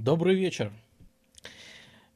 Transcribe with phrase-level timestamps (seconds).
[0.00, 0.72] Добрый вечер.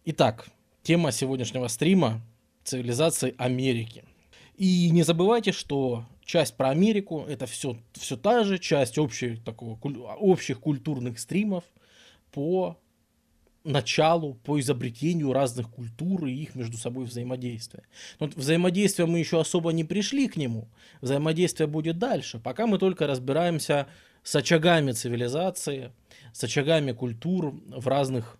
[0.07, 0.49] Итак,
[0.83, 2.23] тема сегодняшнего стрима–
[2.65, 4.05] цивилизации Америки.
[4.57, 9.79] И не забывайте, что часть про Америку– это все, все та же часть общих, такого,
[10.15, 11.65] общих культурных стримов
[12.33, 12.81] по
[13.65, 17.83] началу, по изобретению разных культур и их между собой взаимодействия.
[18.19, 20.69] Но взаимодействие мы еще особо не пришли к нему.
[21.03, 22.39] Взаимодействие будет дальше.
[22.39, 23.89] Пока мы только разбираемся
[24.25, 25.93] с очагами цивилизации,
[26.33, 28.39] с очагами культур в разных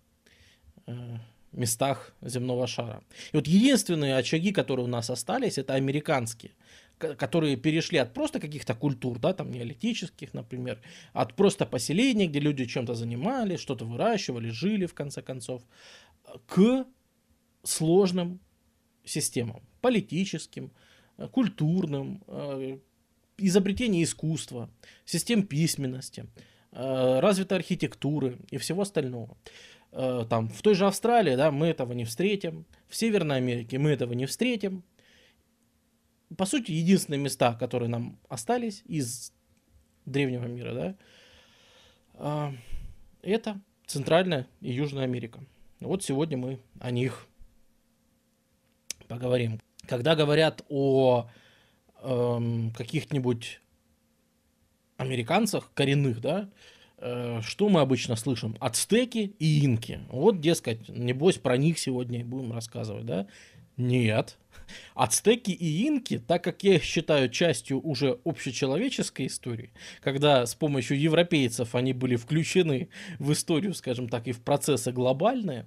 [0.87, 1.19] э,
[1.53, 3.03] местах земного шара.
[3.33, 6.51] И вот единственные очаги, которые у нас остались, это американские
[6.97, 10.81] которые перешли от просто каких-то культур, да, там неолитических, например,
[11.13, 15.63] от просто поселений, где люди чем-то занимались, что-то выращивали, жили в конце концов,
[16.47, 16.87] к
[17.63, 18.41] сложным
[19.05, 20.71] системам, политическим,
[21.33, 22.79] культурным, э,
[23.37, 24.71] изобретение искусства,
[25.05, 26.27] систем письменности,
[26.73, 29.37] э, развитой архитектуры и всего остального.
[29.93, 33.91] Э, там, в той же Австралии да, мы этого не встретим, в Северной Америке мы
[33.91, 34.83] этого не встретим,
[36.37, 39.33] по сути, единственные места, которые нам остались из
[40.05, 40.97] древнего мира, да,
[42.15, 42.55] а,
[43.23, 45.41] это Центральная и Южная Америка.
[45.81, 47.27] Вот сегодня мы о них
[49.09, 49.61] поговорим.
[49.87, 51.29] Когда говорят о
[52.05, 53.61] эм, каких-нибудь
[54.97, 56.51] американцах коренных, да,
[56.99, 58.57] э, что мы обычно слышим?
[58.61, 60.01] Ацтеки и инки.
[60.09, 63.27] Вот, дескать, небось про них сегодня будем рассказывать, да?
[63.77, 64.37] Нет.
[64.95, 70.99] Ацтеки и инки, так как я их считаю частью уже общечеловеческой истории, когда с помощью
[70.99, 72.89] европейцев они были включены
[73.19, 75.67] в историю, скажем так, и в процессы глобальные,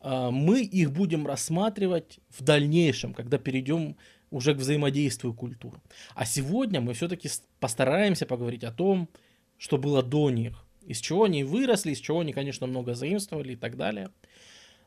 [0.00, 3.96] а, мы их будем рассматривать в дальнейшем, когда перейдем
[4.30, 5.80] уже к взаимодействию культур.
[6.14, 7.28] А сегодня мы все-таки
[7.60, 9.08] постараемся поговорить о том,
[9.56, 13.56] что было до них, из чего они выросли, из чего они, конечно, много заимствовали и
[13.56, 14.10] так далее.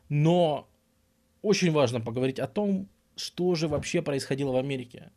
[0.08, 0.68] Но
[1.42, 5.10] очень важно поговорить о том, что же вообще происходило в Америке.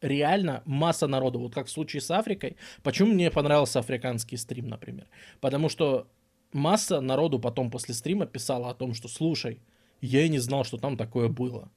[0.00, 2.56] Реально масса народу, вот как в случае с Африкой.
[2.82, 5.08] Почему мне понравился африканский стрим, например?
[5.40, 6.08] Потому что
[6.52, 9.60] масса народу потом после стрима писала о том, что слушай,
[10.00, 11.70] я и не знал, что там такое было.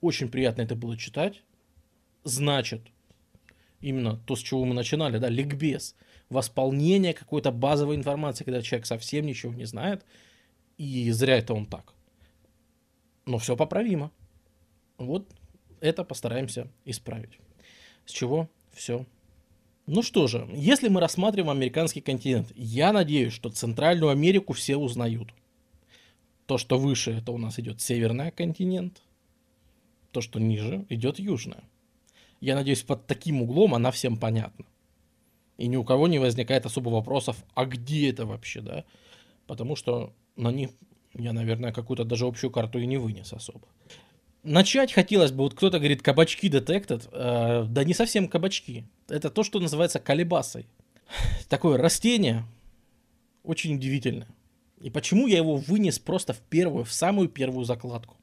[0.00, 1.42] Очень приятно это было читать.
[2.24, 2.82] Значит,
[3.80, 5.94] именно то, с чего мы начинали, да, ликбез,
[6.28, 10.04] восполнение какой-то базовой информации, когда человек совсем ничего не знает,
[10.78, 11.94] и зря это он так.
[13.26, 14.10] Но все поправимо.
[14.98, 15.28] Вот
[15.80, 17.38] это постараемся исправить.
[18.06, 19.06] С чего все.
[19.86, 25.34] Ну что же, если мы рассматриваем американский континент, я надеюсь, что Центральную Америку все узнают.
[26.46, 29.02] То, что выше, это у нас идет Северный континент.
[30.12, 31.64] То, что ниже, идет Южная.
[32.40, 34.64] Я надеюсь, под таким углом она всем понятна.
[35.58, 38.84] И ни у кого не возникает особо вопросов, а где это вообще, да?
[39.46, 40.70] Потому что на них
[41.14, 43.68] я, наверное, какую-то даже общую карту и не вынес особо.
[44.42, 47.08] Начать хотелось бы, вот кто-то говорит, кабачки detected.
[47.12, 48.84] Э, да не совсем кабачки.
[49.08, 50.66] Это то, что называется колебасой.
[51.48, 52.44] Такое растение,
[53.42, 54.28] очень удивительное.
[54.80, 58.16] И почему я его вынес просто в первую, в самую первую закладку?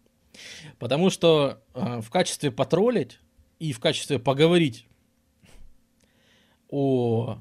[0.80, 3.20] Потому что э, в качестве потроллить
[3.60, 4.88] и в качестве поговорить
[6.70, 7.40] о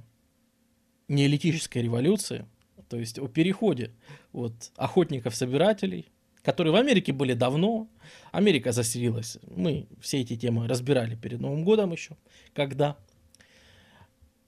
[1.09, 2.47] неолитической революции,
[2.89, 3.93] то есть о переходе
[4.33, 6.07] вот, охотников-собирателей,
[6.43, 7.89] которые в Америке были давно.
[8.31, 9.39] Америка заселилась.
[9.51, 12.17] Мы все эти темы разбирали перед Новым годом еще.
[12.55, 12.97] Когда.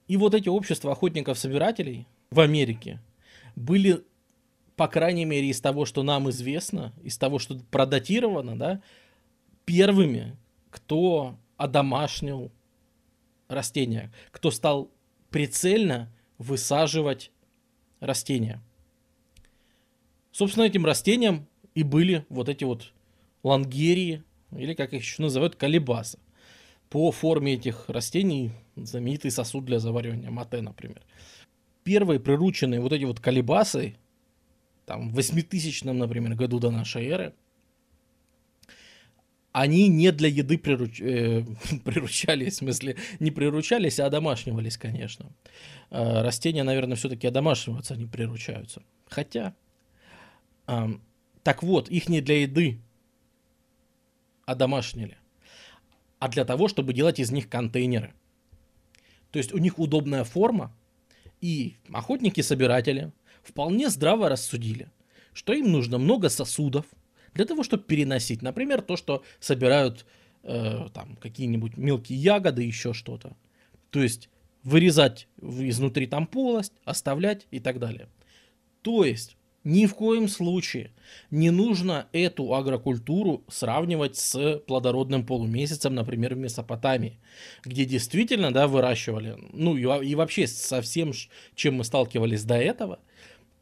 [0.06, 3.00] И вот эти общества охотников-собирателей в Америке
[3.56, 4.04] были,
[4.78, 8.80] по крайней мере, из того, что нам известно, из того, что продатировано, да,
[9.64, 10.36] первыми,
[10.70, 12.52] кто одомашнил
[13.48, 14.92] растения, кто стал
[15.30, 17.32] прицельно высаживать
[17.98, 18.62] растения.
[20.30, 22.92] Собственно, этим растением и были вот эти вот
[23.42, 24.22] лангерии,
[24.56, 26.20] или как их еще называют, колебасы.
[26.88, 31.02] По форме этих растений знаменитый сосуд для заваривания мате, например.
[31.82, 33.96] Первые прирученные вот эти вот колебасы,
[34.88, 37.34] там в 8000, например, году до нашей эры,
[39.52, 40.98] они не для еды прируч...
[41.02, 41.44] э,
[41.84, 45.30] приручались, в смысле, не приручались, а одомашнивались, конечно.
[45.90, 48.82] Э, растения, наверное, все-таки одомашниваются, они приручаются.
[49.08, 49.54] Хотя,
[51.42, 52.78] так вот, их не для еды
[54.46, 55.18] одомашнили,
[56.18, 58.14] а для того, чтобы делать из них контейнеры.
[59.32, 60.74] То есть у них удобная форма,
[61.40, 63.12] и охотники-собиратели
[63.42, 64.90] вполне здраво рассудили,
[65.32, 66.86] что им нужно много сосудов
[67.34, 70.06] для того, чтобы переносить, например, то, что собирают
[70.42, 73.36] э, там какие-нибудь мелкие ягоды, еще что-то.
[73.90, 74.28] То есть
[74.64, 78.08] вырезать изнутри там полость, оставлять и так далее.
[78.82, 80.92] То есть Ни в коем случае
[81.30, 87.18] не нужно эту агрокультуру сравнивать с плодородным полумесяцем, например, в Месопотамии,
[87.64, 91.12] где действительно, да, выращивали, ну и, вообще со всем,
[91.54, 93.00] чем мы сталкивались до этого,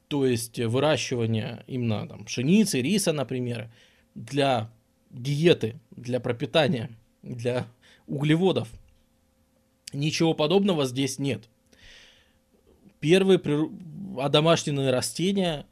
[0.09, 3.71] то есть выращивание именно там пшеницы, риса, например,
[4.15, 4.71] для
[5.11, 6.91] диеты, для пропитания,
[7.23, 7.67] для
[8.07, 8.69] углеводов.
[9.93, 11.49] Ничего подобного здесь нет.
[13.01, 13.41] Первые
[14.19, 15.67] одомашненные растения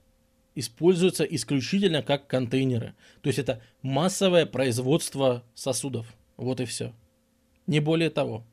[0.54, 2.94] используются исключительно как контейнеры.
[3.22, 6.06] То есть это массовое производство сосудов.
[6.36, 6.92] Вот и все.
[7.66, 8.44] Не более того.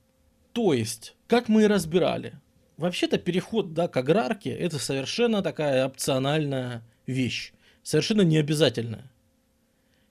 [0.53, 2.33] То есть, как мы и разбирали,
[2.81, 7.53] вообще-то переход да, к аграрке это совершенно такая опциональная вещь.
[7.83, 9.09] Совершенно необязательная.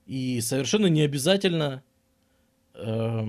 [0.06, 1.82] И совершенно не обязательно
[2.75, 3.26] э,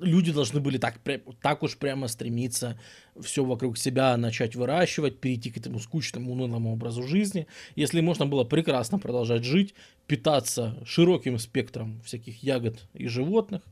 [0.00, 1.00] люди должны были так,
[1.40, 2.80] так уж прямо стремиться
[3.20, 7.46] все вокруг себя начать выращивать, перейти к этому скучному, унылому образу жизни,
[7.76, 9.74] если можно было прекрасно продолжать жить,
[10.06, 13.62] питаться широким спектром всяких ягод и животных,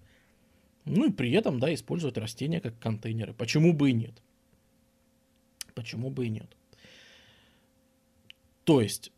[0.85, 3.33] ну и при этом, да, использовать растения как контейнеры.
[3.33, 4.15] Почему бы и нет?
[5.77, 6.57] Почему бы и нет?
[8.65, 9.13] То есть,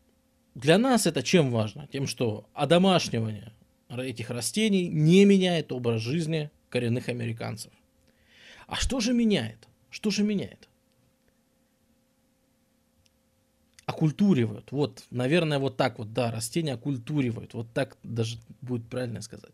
[0.56, 1.86] для нас это чем важно?
[1.86, 3.52] Тем, что одомашнивание
[3.88, 7.72] этих растений не меняет образ жизни коренных американцев.
[8.66, 9.68] А что же меняет?
[9.88, 10.67] Что же меняет?
[13.88, 14.70] Окультуривают.
[14.70, 17.54] Вот, наверное, вот так вот, да, растения окультуривают.
[17.54, 19.52] Вот так даже будет правильно сказать.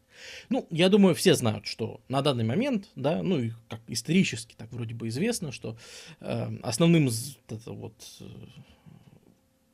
[0.49, 4.73] Ну, я думаю, все знают, что на данный момент, да, ну и как исторически так
[4.73, 5.77] вроде бы известно, что
[6.19, 7.09] э, основным
[7.49, 8.25] это вот э,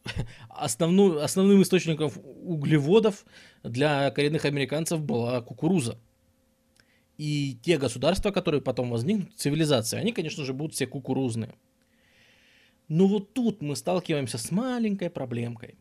[0.51, 2.13] основным источником
[2.45, 3.25] углеводов
[3.63, 5.97] для коренных американцев была кукуруза.
[7.17, 11.55] И те государства, которые потом возникнут, цивилизации, они, конечно же, будут все кукурузные.
[12.91, 15.77] Но вот тут мы сталкиваемся с маленькой проблемкой.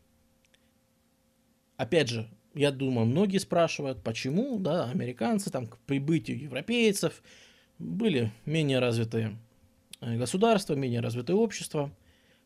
[1.76, 7.20] Опять же, я думаю, многие спрашивают, почему, да, американцы там к прибытию европейцев
[7.80, 9.36] были менее развитые
[10.00, 11.90] э, государства, менее развитые общества.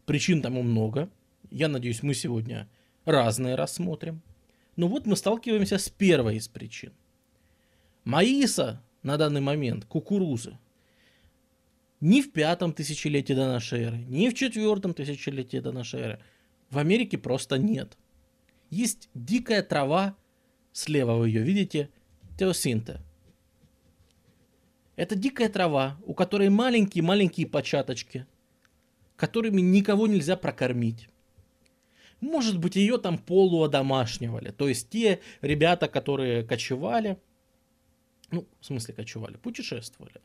[0.06, 1.10] Причин тому много.
[1.50, 2.66] Я надеюсь, мы сегодня
[3.04, 4.22] разные рассмотрим.
[4.76, 6.94] Но вот мы сталкиваемся с первой из причин.
[8.04, 10.56] Маиса на данный момент, кукурузы,
[12.04, 16.20] ни в пятом тысячелетии до нашей эры, ни в четвертом тысячелетии до нашей эры
[16.68, 17.96] в Америке просто нет.
[18.68, 20.14] Есть дикая трава,
[20.72, 21.88] слева вы ее видите,
[22.38, 23.00] теосинта.
[24.96, 28.26] Это дикая трава, у которой маленькие-маленькие початочки,
[29.16, 31.08] которыми никого нельзя прокормить.
[32.20, 34.50] Может быть, ее там полуодомашнивали.
[34.50, 37.16] То есть те ребята, которые кочевали–
[38.34, 40.20] ну, в смысле кочевали, путешествовали.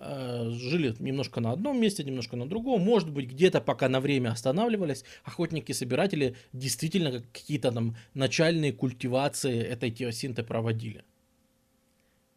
[0.00, 2.82] Э, жили немножко на одном месте, немножко на другом.
[2.82, 10.44] Может быть, где-то пока на время останавливались, охотники-собиратели действительно какие-то там начальные культивации этой теосинты
[10.44, 11.04] проводили.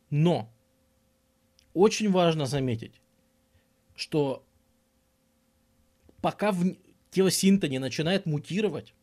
[0.10, 0.52] Но
[1.76, 3.00] очень важно заметить,
[3.96, 4.44] что
[6.20, 6.76] пока в
[7.12, 8.96] теосинта не начинает мутировать,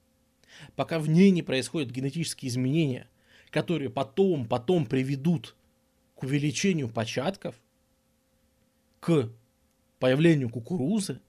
[0.75, 3.09] пока в ней не происходят генетические изменения,
[3.51, 5.55] которые потом, потом приведут
[6.17, 7.55] к увеличению початков,
[9.09, 9.31] к
[10.01, 11.23] появлению кукурузы,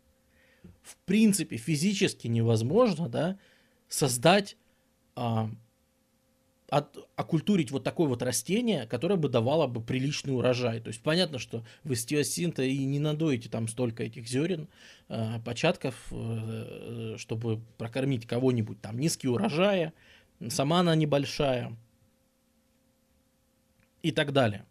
[0.81, 3.40] в принципе, физически невозможно, да,
[3.88, 4.58] создать,
[5.16, 5.50] а,
[6.68, 10.81] от, окультурить вот такое вот растение, которое бы давало бы приличный урожай.
[10.81, 12.06] То есть понятно, что вы с
[12.68, 14.68] и не надоите там столько этих зерен,
[15.07, 18.81] а, початков, а, чтобы прокормить кого-нибудь.
[18.81, 19.94] Там низкие урожаи,
[20.50, 21.78] сама она небольшая
[24.02, 24.66] и так далее.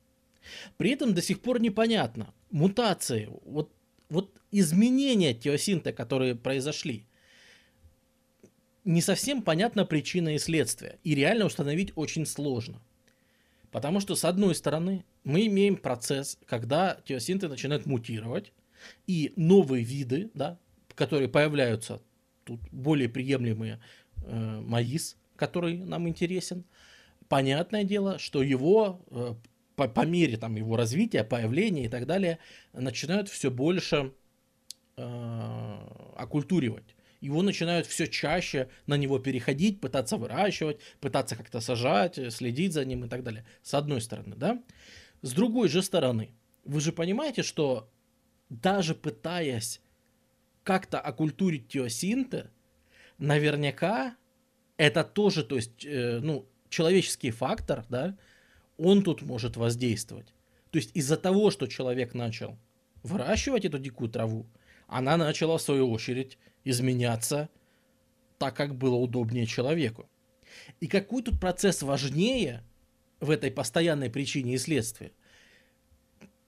[0.77, 3.73] При этом до сих пор непонятно, мутации, вот,
[4.09, 7.07] вот изменения теосинта, которые произошли,
[8.85, 10.99] не совсем понятна причина и следствие.
[11.05, 12.81] И реально установить очень сложно.
[13.71, 18.53] Потому что, с одной стороны, мы имеем процесс, когда теосинты начинают мутировать,
[19.07, 20.59] и новые виды, да,
[20.95, 22.01] которые появляются,
[22.45, 23.81] тут более приемлемые
[24.25, 26.65] э, маис, который нам интересен,
[27.29, 29.35] понятное дело, что его э,
[29.79, 32.41] по, по мере там, его развития, появления и так далее,
[32.73, 34.13] начинают все больше
[34.97, 35.77] э,
[36.17, 36.97] окультуривать.
[37.21, 43.05] Его начинают все чаще на него переходить, пытаться выращивать, пытаться как-то сажать, следить за ним
[43.05, 43.47] и так далее.
[43.63, 44.61] С одной стороны, да.
[45.23, 46.33] С другой же стороны,
[46.65, 47.89] вы же понимаете, что
[48.49, 49.81] даже пытаясь
[50.65, 52.51] как-то окультурить теосинты,
[53.19, 54.17] наверняка
[54.77, 58.17] это тоже, то есть, э, ну, человеческий фактор, да,
[58.79, 60.33] он тут может воздействовать.
[60.71, 62.57] То есть из-за того, что человек начал
[63.03, 64.47] выращивать эту дикую траву,
[64.87, 67.49] она начала в свою очередь изменяться
[68.39, 70.09] так, как было удобнее человеку.
[70.81, 72.63] И какой тут процесс важнее
[73.21, 75.13] в этой постоянной причине и следствии,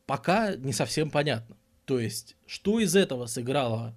[0.06, 1.56] пока не совсем понятно.
[1.84, 3.94] То есть, что из этого сыграло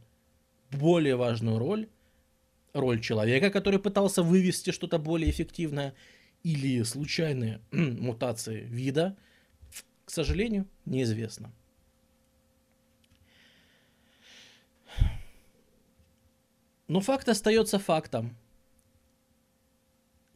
[0.72, 1.88] более важную роль,
[2.74, 5.94] роль человека, который пытался вывести что-то более эффективное,
[6.44, 9.18] или случайные мутации вида,
[10.06, 11.52] к сожалению, неизвестно.
[16.88, 18.36] Но факт остается фактом.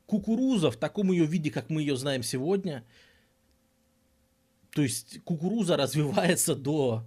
[0.06, 2.86] Кукуруза в таком ее виде, как мы ее знаем сегодня,
[4.72, 7.04] то есть кукуруза развивается до,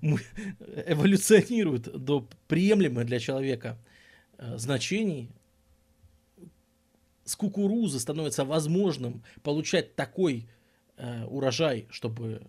[0.00, 3.78] эволюционирует до приемлемых для человека
[4.38, 5.30] э, значений.
[7.26, 10.48] С кукурузы становится возможным получать такой
[10.96, 12.46] э, урожай, чтобы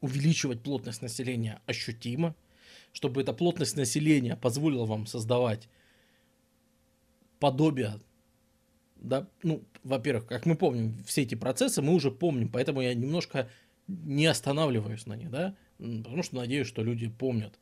[0.00, 2.34] увеличивать плотность населения ощутимо,
[2.94, 5.68] чтобы эта плотность населения позволила вам создавать
[7.38, 8.00] подобие
[9.02, 13.50] да, ну, во-первых, как мы помним, все эти процессы мы уже помним, поэтому я немножко
[13.88, 17.58] не останавливаюсь на них, да, потому что надеюсь, что люди помнят.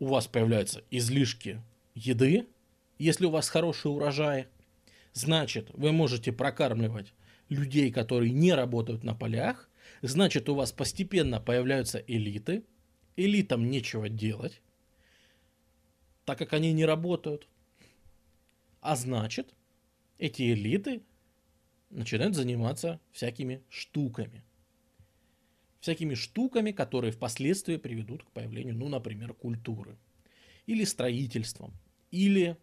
[0.00, 1.62] У вас появляются излишки
[1.94, 2.48] еды,
[2.98, 4.48] если у вас хороший урожай,
[5.12, 7.12] значит, вы можете прокармливать
[7.48, 9.68] людей, которые не работают на полях,
[10.02, 12.64] значит, у вас постепенно появляются элиты,
[13.16, 14.60] элитам нечего делать,
[16.24, 17.48] так как они не работают,
[18.80, 19.54] а значит,
[20.18, 21.02] эти элиты
[21.90, 24.44] начинают заниматься всякими штуками.
[25.80, 29.96] Всякими штуками, которые впоследствии приведут к появлению, ну, например, культуры.
[30.66, 31.72] Или строительством,
[32.10, 32.56] или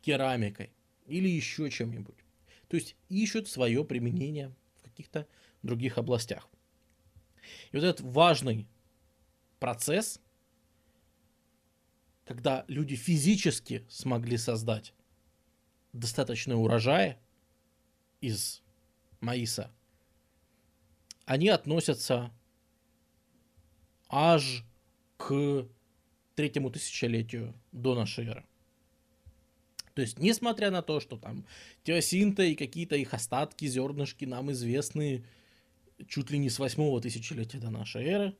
[0.00, 0.70] керамикой,
[1.12, 2.16] или еще чем-нибудь.
[2.68, 5.28] То есть ищут свое применение в каких-то
[5.62, 6.48] других областях.
[7.70, 8.66] И вот этот важный
[9.58, 10.20] процесс,
[12.24, 14.94] когда люди физически смогли создать
[15.92, 17.20] достаточно урожая
[18.22, 18.62] из
[19.20, 19.70] маиса,
[21.26, 22.32] они относятся
[24.08, 24.64] аж
[25.18, 25.68] к
[26.34, 28.46] третьему тысячелетию до нашей эры.
[29.94, 31.46] То есть, несмотря на то, что там
[31.84, 35.24] теосинта и какие-то их остатки, зернышки нам известны
[36.08, 38.36] чуть ли не с восьмого тысячелетия до нашей эры,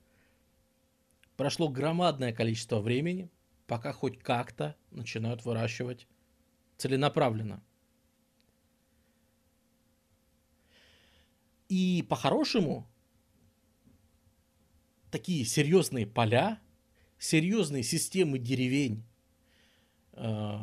[1.37, 3.31] прошло громадное количество времени,
[3.67, 6.07] пока хоть как-то начинают выращивать
[6.79, 7.63] целенаправленно.
[11.69, 12.87] И по-хорошему,
[15.11, 16.61] такие серьезные поля,
[17.19, 19.05] серьезные системы деревень,
[20.13, 20.59] э,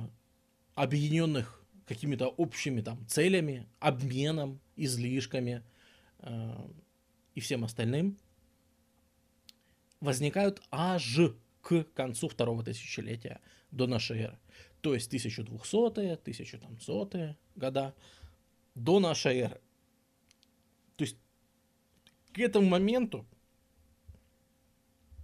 [0.81, 5.63] объединенных какими-то общими там целями, обменом, излишками
[6.19, 6.69] э,
[7.35, 8.17] и всем остальным,
[9.99, 11.19] возникают аж
[11.61, 14.39] к концу второго тысячелетия до нашей эры
[14.81, 17.95] то есть 1200-е, 1100-е года
[18.75, 19.61] до нашей эры.
[20.95, 21.17] То есть
[22.33, 23.25] к этому моменту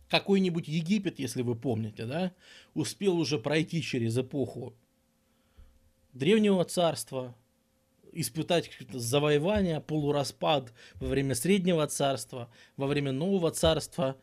[0.10, 2.34] какой-нибудь Египет, если вы помните, да,
[2.74, 4.76] успел уже пройти через эпоху
[6.16, 7.36] Древнего царства,
[8.14, 14.16] испытать завоевание, полураспад во время Среднего царства, во время Нового царства,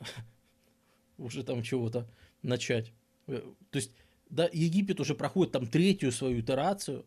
[1.18, 2.08] уже там чего-то
[2.42, 2.92] начать.
[3.26, 3.42] То
[3.72, 3.92] есть
[4.30, 7.04] да, Египет уже проходит там третью свою итерацию,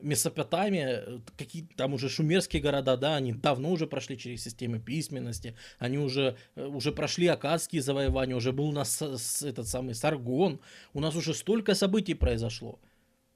[0.00, 5.96] Месопотамия, какие там уже шумерские города, да, они давно уже прошли через системы письменности, они
[5.96, 9.00] уже, э, уже прошли акадские завоевания, уже был у нас
[9.42, 10.60] этот самый Саргон,
[10.92, 12.80] у нас уже столько событий произошло.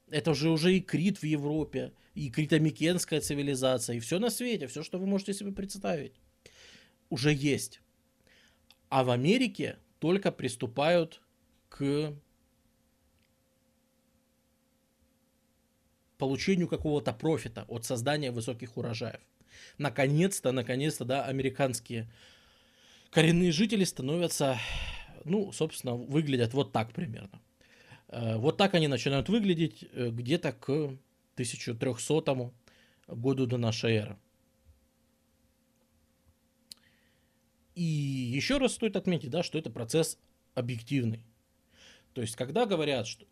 [0.09, 4.83] Это же уже и Крит в Европе, и критомикенская цивилизация, и все на свете, все,
[4.83, 6.13] что вы можете себе представить,
[7.09, 7.81] уже есть.
[8.89, 11.21] А в Америке только приступают
[11.69, 12.13] к
[16.17, 19.21] получению какого-то профита от создания высоких урожаев.
[19.77, 22.11] Наконец-то, наконец-то, да, американские
[23.11, 24.57] коренные жители становятся,
[25.25, 27.41] ну, собственно, выглядят вот так примерно.
[28.09, 32.51] Э, вот так они начинают выглядеть э, где-то к 1300
[33.07, 34.17] году до нашей эры.
[37.75, 40.17] И еще раз стоит отметить, да, что это процесс
[40.55, 41.21] объективный.
[42.13, 43.25] То есть, когда говорят, что,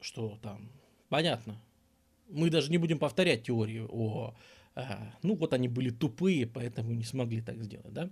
[0.00, 0.70] что там,
[1.10, 1.60] понятно,
[2.28, 4.34] мы даже не будем повторять теорию о
[5.22, 8.10] ну вот они были тупые, поэтому не смогли так сделать, да.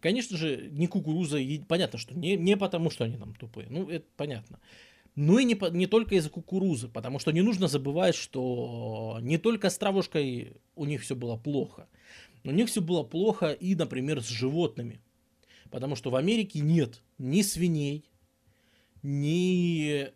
[0.00, 4.06] Конечно же, не кукуруза, понятно, что не, не потому, что они там тупые, ну это
[4.16, 4.60] понятно.
[5.16, 9.70] Ну и не, не только из-за кукурузы, потому что не нужно забывать, что не только
[9.70, 11.88] с травушкой у них все было плохо.
[12.44, 15.00] У них все было плохо и, например, с животными.
[15.70, 18.10] Потому что в Америке нет ни свиней,
[19.02, 20.12] ни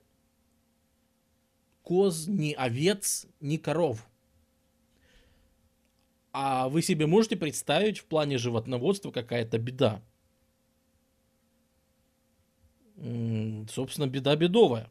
[1.82, 4.06] коз, ни овец, ни коров.
[6.32, 10.02] А вы себе можете представить в плане животноводства какая-то беда?
[13.00, 14.88] Собственно, беда бедовая.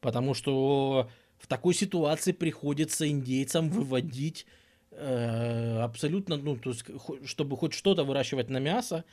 [0.00, 4.46] Потому что в такой ситуации приходится индейцам выводить
[4.90, 6.84] э, абсолютно, ну, то есть,
[7.24, 9.04] чтобы хоть что-то выращивать на мясо,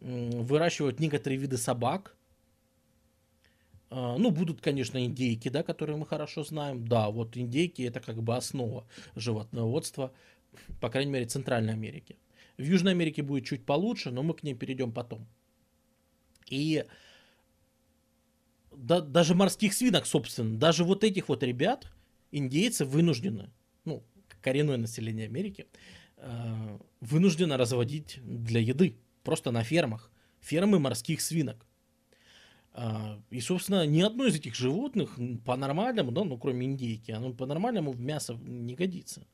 [0.00, 2.16] э, выращивать некоторые виды собак.
[3.90, 6.86] Э, ну, будут, конечно, индейки, да, которые мы хорошо знаем.
[6.86, 8.86] Да, вот индейки это как бы основа
[9.16, 10.12] животноводства,
[10.80, 12.16] по крайней мере, Центральной Америки.
[12.58, 15.26] В Южной Америке будет чуть получше, но мы к ней перейдем потом.
[16.48, 16.84] И
[18.76, 21.86] да, даже морских свинок, собственно, даже вот этих вот ребят,
[22.30, 23.50] индейцы вынуждены,
[23.84, 24.02] ну,
[24.40, 25.66] коренное население Америки,
[26.16, 30.10] э, вынуждено разводить для еды, просто на фермах,
[30.40, 31.66] фермы морских свинок.
[32.74, 37.92] Э, и, собственно, ни одно из этих животных по-нормальному, да, ну, кроме индейки, оно по-нормальному
[37.92, 39.26] в мясо не годится.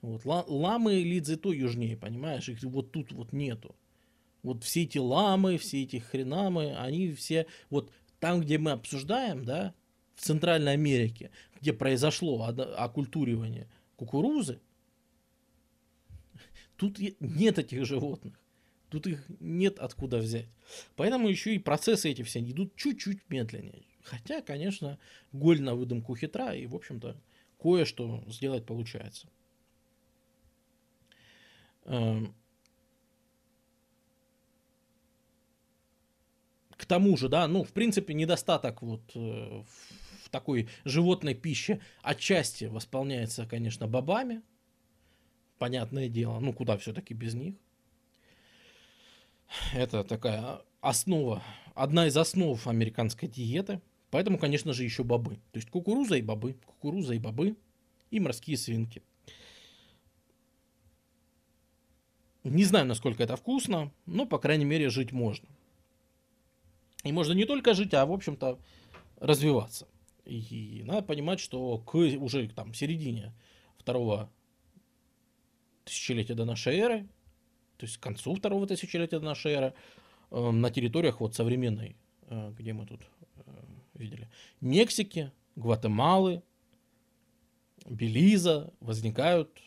[0.00, 3.76] Вот, ламы и лидзы то южнее, понимаешь, их вот тут вот нету.
[4.42, 7.92] Вот все эти ламы, все эти хренамы, они все, вот
[8.22, 9.74] там, где мы обсуждаем, да,
[10.14, 14.60] в Центральной Америке, где произошло оккультуривание кукурузы,
[16.76, 18.38] тут нет этих животных.
[18.90, 20.46] Тут их нет откуда взять.
[20.94, 23.82] Поэтому еще и процессы эти все идут чуть-чуть медленнее.
[24.04, 25.00] Хотя, конечно,
[25.32, 27.16] голь на выдумку хитра, и, в общем-то,
[27.60, 29.26] кое-что сделать получается.
[31.86, 32.36] Эм,
[36.82, 39.62] К тому же, да, ну, в принципе, недостаток вот э,
[40.24, 44.42] в такой животной пище отчасти восполняется, конечно, бобами.
[45.58, 47.54] Понятное дело, ну, куда все-таки без них.
[49.72, 51.40] Это такая основа,
[51.76, 53.80] одна из основ американской диеты.
[54.10, 55.36] Поэтому, конечно же, еще бобы.
[55.52, 57.56] То есть кукуруза и бобы, кукуруза и бобы
[58.10, 59.04] и морские свинки.
[62.42, 65.48] Не знаю, насколько это вкусно, но, по крайней мере, жить можно.
[67.04, 68.58] И можно не только жить, а, в общем-то,
[69.16, 69.88] развиваться.
[70.24, 73.32] И надо понимать, что к уже там середине
[73.76, 74.30] второго
[75.84, 77.08] тысячелетия до нашей эры,
[77.76, 79.74] то есть к концу второго тысячелетия до нашей эры,
[80.30, 81.96] э, на территориях вот современной,
[82.28, 83.02] э, где мы тут
[83.36, 83.50] э,
[83.94, 86.42] видели, Мексики, Гватемалы,
[87.84, 89.60] Белиза возникают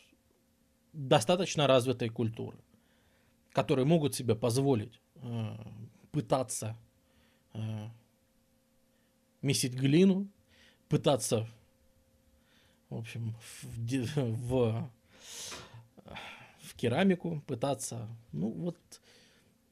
[0.94, 2.58] достаточно развитые культуры,
[3.52, 5.00] которые могут себе позволить
[6.10, 6.85] пытаться э,
[9.42, 10.28] месить глину,
[10.88, 11.48] пытаться,
[12.90, 14.90] в общем, в, в,
[16.62, 18.76] в керамику, пытаться, ну вот,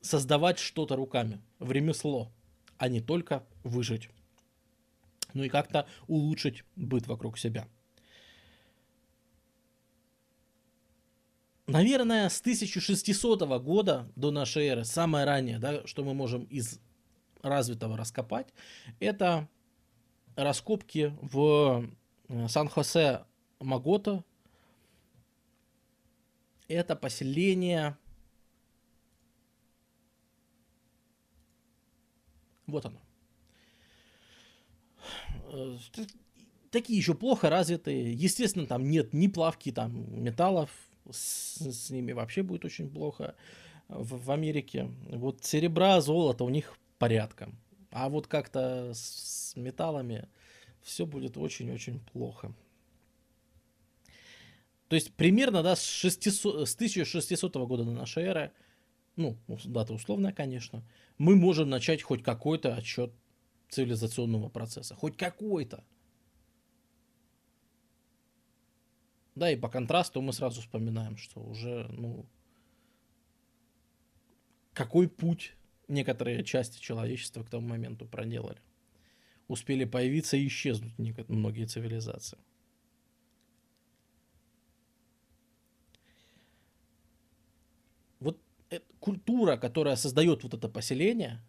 [0.01, 2.31] создавать что-то руками, в ремесло,
[2.79, 4.09] а не только выжить.
[5.33, 7.67] Ну и как-то улучшить быт вокруг себя.
[11.67, 16.79] Наверное, с 1600 года до нашей эры, самое раннее, да, что мы можем из
[17.45, 18.49] развитого раскопать,
[19.01, 19.49] это
[20.37, 21.89] раскопки в
[22.29, 23.25] э, Сан-Хосе
[23.61, 24.25] Магото.
[26.69, 27.97] Это поселение...
[32.67, 32.99] Вот оно.
[35.53, 35.77] Э,
[36.71, 38.13] такие еще плохо развитые.
[38.13, 40.71] Естественно, там нет ни плавки там металлов.
[41.11, 43.37] С, с ними вообще будет очень плохо
[43.89, 44.91] в, в Америке.
[45.11, 47.59] Вот серебра, золото у них порядком.
[47.91, 50.29] А вот как-то с металлами
[50.83, 52.55] все будет очень-очень плохо.
[54.89, 58.53] То есть примерно да, с, 600, с 1600 года до нашей эры,
[59.17, 60.83] ну, дата условная, конечно,
[61.19, 63.13] мы можем начать хоть какой-то отчет
[63.69, 64.95] цивилизационного процесса.
[64.95, 65.85] Хоть какой-то.
[69.35, 72.27] Да, и по контрасту мы сразу вспоминаем, что уже, ну,
[74.73, 75.57] какой путь
[75.89, 78.61] некоторые части человечества к тому моменту проделали.
[79.49, 80.97] Успели появиться и исчезнуть
[81.29, 82.39] многие цивилизации.
[88.21, 88.41] Вот
[89.01, 91.43] культура, которая создает вот это поселение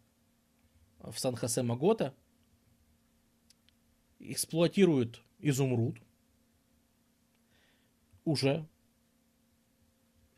[1.00, 2.14] в Сан-Хосе Магота,
[4.20, 5.98] эксплуатирует изумруд,
[8.26, 8.68] уже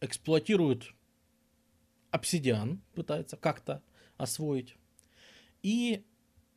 [0.01, 0.93] эксплуатирует
[2.11, 3.81] обсидиан, пытается как-то
[4.17, 4.75] освоить.
[5.63, 6.05] И,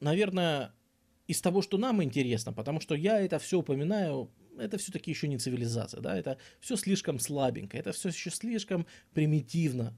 [0.00, 0.72] наверное,
[1.26, 5.38] из того, что нам интересно, потому что я это все упоминаю, это все-таки еще не
[5.38, 9.94] цивилизация, да, это все слишком слабенько, это все еще слишком примитивно.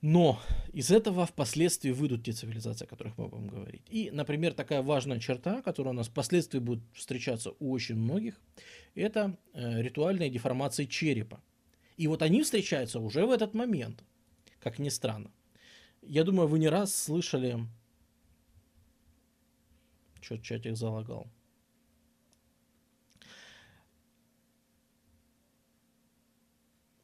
[0.00, 0.38] Но
[0.74, 3.80] из этого впоследствии выйдут те цивилизации, о которых мы будем говорить.
[3.88, 8.38] И, например, такая важная черта, которая у нас впоследствии будет встречаться у очень многих,
[8.94, 11.40] это э, ритуальные деформации черепа.
[11.96, 14.04] И вот они встречаются уже в этот момент,
[14.58, 15.30] как ни странно.
[16.06, 17.58] Я думаю, вы не раз слышали...
[20.20, 21.28] Что чатик залагал?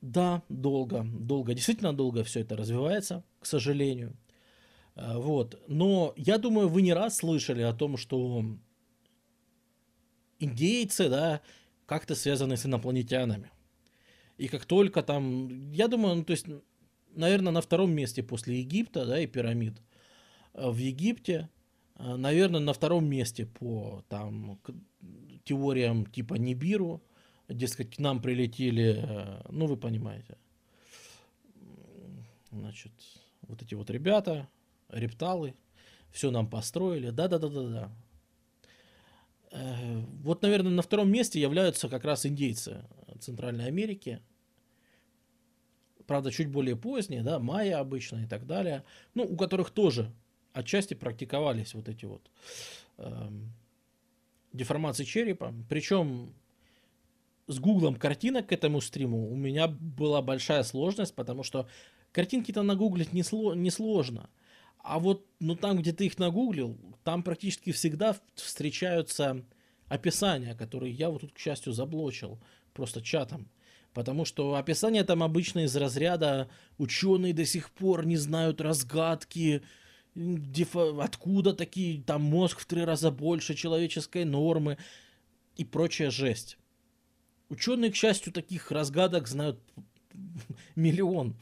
[0.00, 4.16] Да, долго, долго, действительно долго все это развивается, к сожалению.
[4.94, 5.62] А, вот.
[5.68, 8.42] Но я думаю, вы не раз слышали о том, что
[10.38, 11.42] индейцы, да,
[11.86, 13.50] как-то связаны с инопланетянами.
[14.38, 16.46] И как только там, я думаю, ну, то есть,
[17.14, 19.80] наверное, на втором месте после Египта, да, и пирамид,
[20.52, 21.48] а, в Египте,
[21.94, 24.60] а, наверное, на втором месте по там
[25.44, 27.02] теориям типа Нибиру,
[27.48, 30.36] дескать, к нам прилетели, э, ну, вы понимаете,
[32.52, 32.92] значит,
[33.42, 34.48] вот эти вот ребята,
[34.88, 35.54] репталы,
[36.10, 37.90] все нам построили, да-да-да-да-да.
[39.52, 42.84] Э, вот, наверное, на втором месте являются как раз индейцы
[43.18, 44.20] Центральной Америки,
[46.10, 48.82] правда, чуть более поздние, да, майя обычно и так далее,
[49.14, 50.10] ну, у которых тоже
[50.52, 52.28] отчасти практиковались вот эти вот
[52.98, 53.30] э,
[54.52, 56.34] деформации черепа, причем
[57.46, 61.68] с гуглом картинок к этому стриму у меня была большая сложность, потому что
[62.10, 64.30] картинки-то нагуглить не, сло, не сложно.
[64.78, 69.44] А вот ну, там, где ты их нагуглил, там практически всегда встречаются
[69.86, 72.40] описания, которые я вот тут, к счастью, заблочил
[72.72, 73.48] просто чатом.
[73.92, 76.48] Потому что описания там обычно из разряда
[76.78, 79.62] ученые до сих пор не знают разгадки,
[80.98, 84.78] откуда такие, там мозг в три раза больше человеческой нормы
[85.56, 86.56] и прочая жесть.
[87.48, 89.58] Ученые, к счастью, таких разгадок знают
[90.76, 91.36] миллион.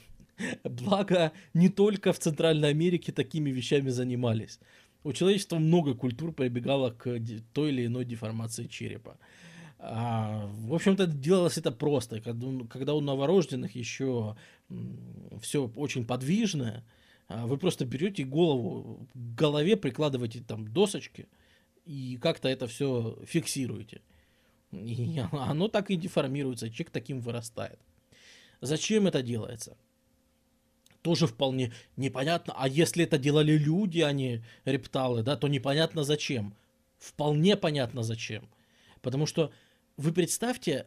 [0.64, 4.58] Благо, не только в Центральной Америке такими вещами занимались.
[5.04, 7.20] У человечества много культур прибегало к
[7.52, 9.18] той или иной деформации черепа.
[9.78, 12.20] А, в общем-то, делалось это просто.
[12.20, 14.36] Когда у новорожденных еще
[15.40, 16.84] все очень подвижное,
[17.28, 21.28] а, вы просто берете голову, к голове прикладываете там досочки
[21.84, 24.02] и как-то это все фиксируете.
[24.72, 27.78] И оно так и деформируется, человек таким вырастает.
[28.60, 29.76] Зачем это делается?
[31.02, 32.54] Тоже вполне непонятно.
[32.56, 36.54] А если это делали люди, а не репталы, да, то непонятно зачем.
[36.98, 38.48] Вполне понятно зачем.
[39.00, 39.52] Потому что
[39.98, 40.86] вы представьте,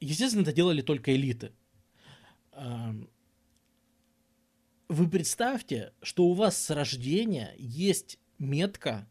[0.00, 1.52] естественно, это делали только элиты.
[4.88, 9.06] Вы представьте, что у вас с рождения есть метка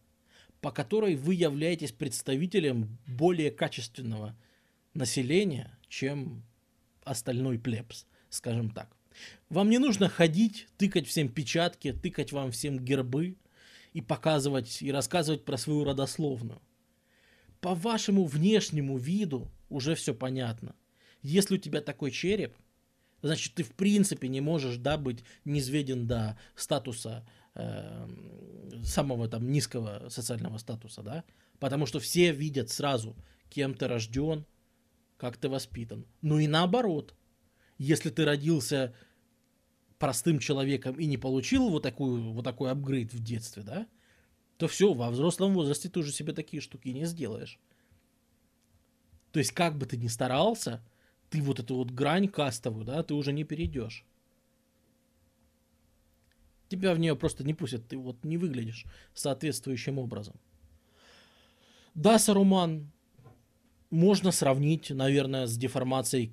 [0.65, 4.35] по которой вы являетесь представителем более качественного
[4.95, 6.43] населения, чем
[7.03, 8.97] остальной плебс, скажем так.
[9.49, 13.37] Вам не нужно ходить, тыкать всем печатки, тыкать вам всем гербы
[13.93, 16.59] и показывать и рассказывать про свою родословную.
[17.65, 20.75] По вашему внешнему виду уже все понятно.
[21.23, 22.55] Если у тебя такой череп,
[23.23, 28.07] значит ты в принципе не можешь да, быть низведен до статуса э,
[28.83, 31.23] самого там низкого социального статуса, да,
[31.57, 33.15] потому что все видят сразу,
[33.49, 34.45] кем ты рожден,
[35.17, 36.05] как ты воспитан.
[36.21, 37.15] Ну и наоборот,
[37.79, 38.93] если ты родился
[39.97, 43.87] простым человеком и не получил вот, такую, вот такой апгрейд в детстве, да,
[44.57, 47.59] то все, во взрослом возрасте ты уже себе такие штуки не сделаешь.
[49.31, 50.83] То есть, как бы ты ни старался,
[51.29, 54.05] ты вот эту вот грань кастовую, да, ты уже не перейдешь
[56.69, 60.35] тебя в нее просто не пустят, ты вот не выглядишь соответствующим образом.
[61.93, 62.91] Да, Саруман
[63.89, 66.27] можно сравнить, наверное, с деформацией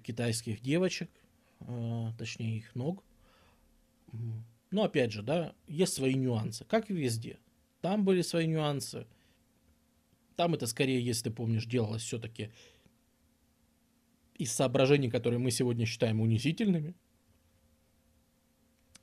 [0.00, 1.10] китайских девочек,
[1.60, 3.02] э, точнее их ног.
[4.70, 7.38] Но опять же, да, есть свои нюансы, как и везде.
[7.86, 9.06] Там были свои нюансы.
[10.34, 12.50] Там это скорее, если ты помнишь, делалось все-таки
[14.34, 16.94] из соображений, которые мы сегодня считаем унизительными–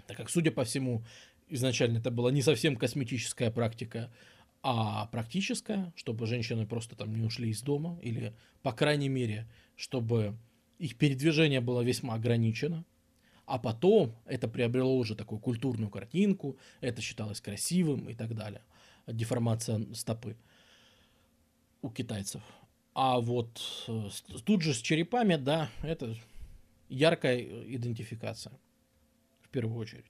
[0.08, 1.04] так как, судя по всему,
[1.48, 4.12] изначально это была не совсем косметическая практика,
[4.62, 10.38] а практическая, чтобы женщины просто там не ушли из дома, или, по крайней мере, чтобы
[10.78, 12.86] их передвижение было весьма ограничено,
[13.46, 18.62] а потом это приобрело уже такую культурную картинку, это считалось красивым и так далее.
[19.08, 20.38] Деформация стопы
[21.82, 22.42] у китайцев.
[22.94, 24.10] А вот э,
[24.46, 26.16] тут же с черепами, да, это
[26.90, 28.54] яркая идентификация
[29.54, 30.06] первую очередь.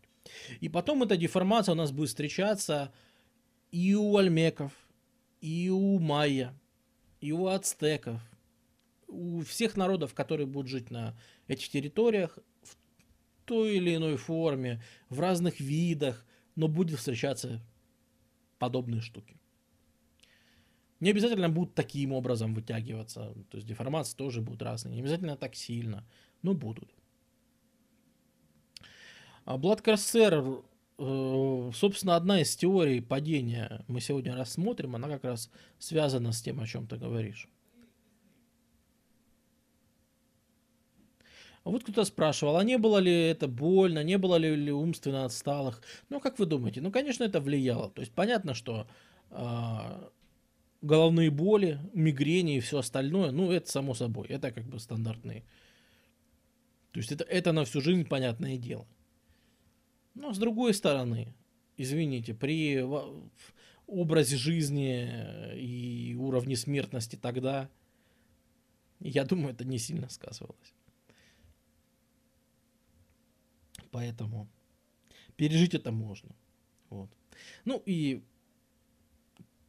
[0.61, 2.91] И потом эта деформация у нас будет встречаться
[3.71, 4.71] и у альмеков,
[5.41, 6.57] и у майя,
[7.19, 8.19] и у ацтеков,
[9.07, 11.15] у всех народов, которые будут жить на
[11.47, 12.39] этих территориях,
[13.45, 16.25] той или иной форме, в разных видах,
[16.55, 17.61] но будет встречаться
[18.63, 19.35] подобные штуки.
[21.01, 25.53] Не обязательно будут таким образом вытягиваться, то есть деформации тоже будут разные, не обязательно так
[25.53, 26.07] сильно,
[26.43, 26.89] но будут.
[29.43, 30.61] А Бладкарсер,
[30.97, 36.61] э, собственно, одна из теорий падения мы сегодня рассмотрим, она как раз связана с тем,
[36.61, 37.49] о чем ты говоришь.
[41.71, 45.81] Вот кто-то спрашивал, а не было ли это больно, не было ли, ли умственно отсталых?
[46.09, 46.81] Ну, как вы думаете?
[46.81, 47.89] Ну, конечно, это влияло.
[47.89, 48.85] То есть понятно, что
[49.29, 50.09] э,
[50.81, 54.27] головные боли, мигрени и все остальное, ну, это само собой.
[54.27, 55.43] Это как бы стандартные.
[56.91, 58.85] То есть это, это на всю жизнь понятное дело.
[60.15, 61.33] Но с другой стороны,
[61.77, 62.85] извините, при
[63.87, 65.09] образе жизни
[65.55, 67.69] и уровне смертности тогда,
[68.99, 70.73] я думаю, это не сильно сказывалось.
[73.93, 74.49] Поэтому
[75.35, 76.35] пережить это можно.
[76.89, 77.11] Вот.
[77.63, 78.23] Ну и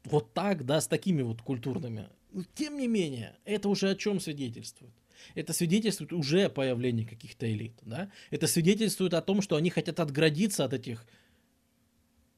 [0.04, 2.08] вот так, да, с такими вот культурными.
[2.54, 4.94] Тем не менее, это уже о чем свидетельствует?
[5.34, 8.10] Это свидетельствует уже о появлении каких-то элит, да?
[8.30, 11.06] Это свидетельствует о том, что они хотят отградиться от этих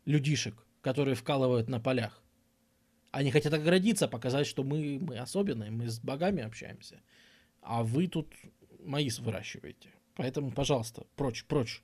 [0.07, 2.21] людишек, которые вкалывают на полях.
[3.13, 7.01] Они хотят оградиться, показать, что мы, мы особенные, мы с богами общаемся.
[7.61, 8.35] А вы тут
[8.81, 9.91] маис выращиваете.
[10.17, 11.83] Поэтому, пожалуйста, прочь, прочь.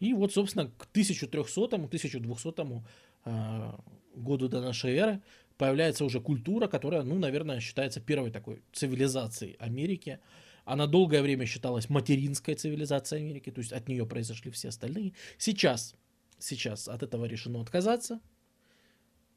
[0.00, 2.82] И вот, собственно, к 1300-1200
[3.24, 3.72] э,
[4.16, 5.22] году до нашей эры
[5.56, 10.18] появляется уже культура, которая, ну, наверное, считается первой такой цивилизацией Америки.
[10.64, 15.12] Она долгое время считалась материнской цивилизацией Америки, то есть от нее произошли все остальные.
[15.38, 15.94] Сейчас,
[16.40, 18.20] сейчас от этого решено отказаться.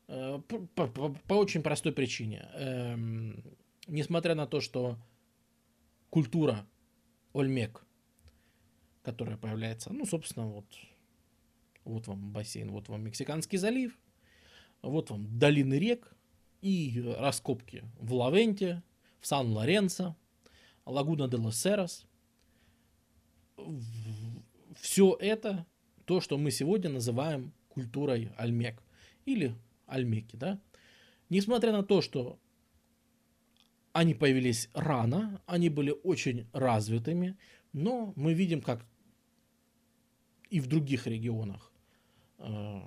[0.07, 2.49] Э, по, по, по очень простой причине.
[2.55, 3.43] Эм,
[3.85, 4.97] несмотря на то, что
[6.09, 6.65] культура
[7.35, 7.85] Ольмек,
[9.03, 10.65] которая появляется, ну, собственно, вот,
[11.83, 13.99] вот вам бассейн, вот вам Мексиканский залив,
[14.81, 16.15] вот вам долины рек
[16.61, 18.81] и раскопки в Лавенте,
[19.19, 20.15] в Сан-Лоренцо,
[20.85, 22.05] Лагуна де лос.
[24.79, 25.65] Все это
[26.05, 28.81] то, что мы сегодня называем культурой Альмек
[29.25, 29.55] или
[29.87, 30.61] Альмеки, да.
[31.29, 32.39] Несмотря на то, что
[33.95, 37.37] они появились рано, они были очень развитыми,
[37.71, 38.85] но мы видим, как
[40.49, 41.71] и в других регионах
[42.39, 42.81] э,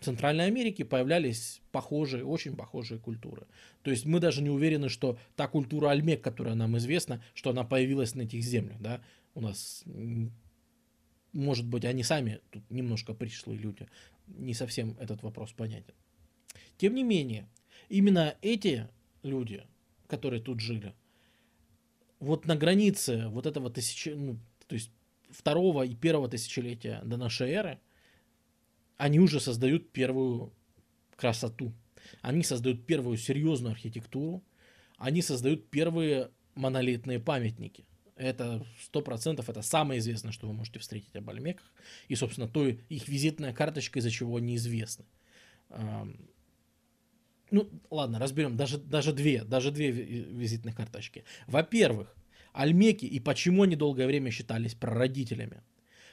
[0.00, 3.46] Центральной Америки появлялись похожие, очень похожие культуры.
[3.82, 7.64] То есть мы даже не уверены, что та культура Альмек, которая нам известна, что она
[7.64, 8.80] появилась на этих землях.
[8.80, 9.02] Да?
[9.34, 9.84] У нас,
[11.34, 13.86] может быть, они сами тут немножко пришлые люди.
[14.28, 15.92] Не совсем этот вопрос понятен.
[16.78, 17.50] Тем не менее,
[17.90, 18.88] именно эти
[19.22, 19.66] люди,
[20.06, 20.94] которые тут жили,
[22.20, 24.90] вот на границе вот этого тысячи, ну, то есть
[25.30, 27.80] второго и первого тысячелетия до нашей эры,
[28.96, 30.52] они уже создают первую
[31.16, 31.72] красоту.
[32.22, 34.42] Они создают первую серьезную архитектуру,
[34.96, 37.86] они создают первые монолитные памятники.
[38.16, 41.72] Это сто процентов, это самое известное, что вы можете встретить об Альмеках.
[42.06, 45.04] И, собственно, то их визитная карточка, из-за чего они известны.
[47.54, 48.56] Ну, ладно, разберем.
[48.56, 51.22] Даже, даже две, даже две визитных карточки.
[51.46, 52.12] Во-первых,
[52.52, 55.62] Альмеки и почему они долгое время считались прародителями.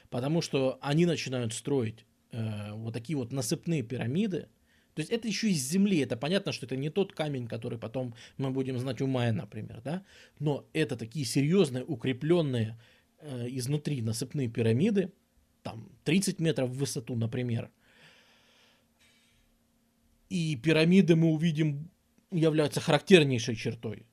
[0.08, 4.46] Потому что они начинают строить э, вот такие вот насыпные пирамиды.
[4.94, 5.98] То есть это еще из земли.
[5.98, 9.80] Это понятно, что это не тот камень, который потом мы будем знать у Майя, например.
[9.82, 10.04] Да?
[10.38, 12.78] Но это такие серьезные, укрепленные
[13.18, 15.10] э, изнутри насыпные пирамиды.
[15.64, 17.68] Там 30 метров в высоту, например–
[20.32, 21.90] и пирамиды мы увидим
[22.30, 24.06] являются характернейшей чертой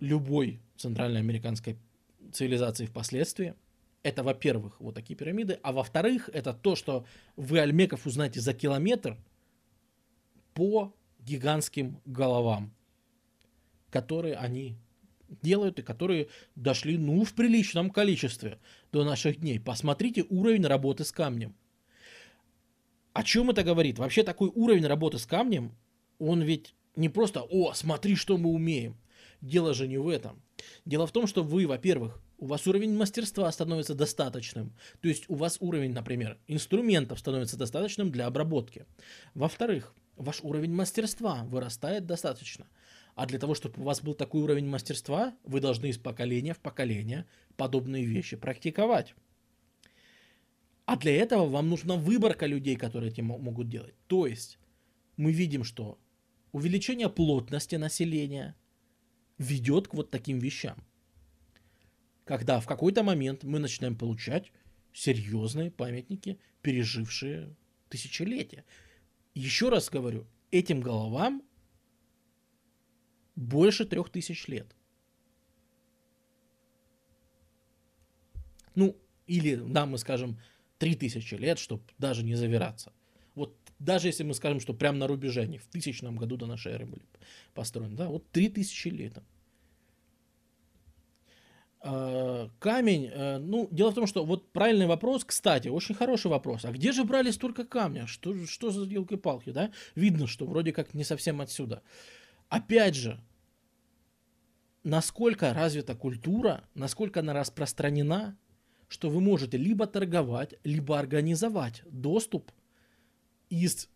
[0.00, 1.76] любой центральноамериканской
[2.32, 3.54] цивилизации впоследствии.
[4.02, 5.60] Это, во-первых, вот такие пирамиды.
[5.62, 7.06] А во-вторых, это то, что
[7.36, 9.16] вы альмеков узнаете за километр
[10.54, 12.74] по гигантским головам,
[13.90, 14.76] которые они
[15.42, 18.58] делают и которые дошли, ну, в приличном количестве
[18.90, 19.60] до наших дней.
[19.60, 21.54] Посмотрите уровень работы с камнем.
[23.12, 23.98] О чем это говорит?
[23.98, 25.76] Вообще такой уровень работы с камнем,
[26.18, 28.96] он ведь не просто «О, смотри, что мы умеем».
[29.40, 30.42] Дело же не в этом.
[30.84, 34.74] Дело в том, что вы, во-первых, у вас уровень мастерства становится достаточным.
[35.00, 38.86] То есть у вас уровень, например, инструментов становится достаточным для обработки.
[39.34, 42.66] Во-вторых, ваш уровень мастерства вырастает достаточно.
[43.14, 46.60] А для того, чтобы у вас был такой уровень мастерства, вы должны из поколения в
[46.60, 49.14] поколение подобные вещи практиковать.
[50.90, 53.94] А для этого вам нужна выборка людей, которые этим могут делать.
[54.08, 54.58] То есть
[55.16, 56.00] мы видим, что
[56.50, 58.56] увеличение плотности населения
[59.38, 60.82] ведет к вот таким вещам.
[62.30, 64.52] когда в какой-то момент мы начинаем получать
[64.92, 67.56] серьезные памятники, пережившие
[67.88, 68.64] тысячелетия.
[69.34, 71.42] Еще раз говорю, этим головам
[73.34, 74.66] больше трех тысяч лет.
[78.76, 80.38] Ну, или, да, мы скажем,
[80.80, 82.92] три тысячи лет, чтобы даже не завираться.
[83.34, 86.72] Вот даже если мы скажем, что прямо на рубеже они в тысячном году до нашей
[86.72, 87.02] эры были
[87.54, 89.18] построены, да, вот три тысячи лет.
[91.82, 96.64] А, камень, э, ну, дело в том, что вот правильный вопрос, кстати, очень хороший вопрос.
[96.64, 98.06] А где же брали столько камня?
[98.06, 99.72] Что, что за елки-палки, да?
[99.94, 101.82] Видно, что вроде как не совсем отсюда.
[102.48, 103.20] Опять же,
[104.82, 108.36] насколько развита культура, насколько она распространена,
[108.90, 112.50] что вы можете либо торговать, либо организовать доступ
[113.48, 113.88] из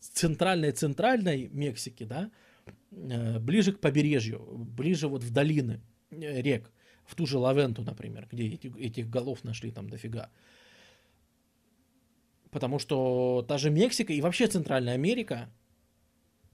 [0.00, 2.30] центральной-центральной Мексики, да,
[2.90, 4.40] э, ближе к побережью,
[4.78, 6.70] ближе вот в долины э, рек,
[7.04, 10.30] в ту же Лавенту, например, где эти, этих голов нашли там дофига.
[12.50, 15.48] Потому что та же Мексика и вообще Центральная Америка,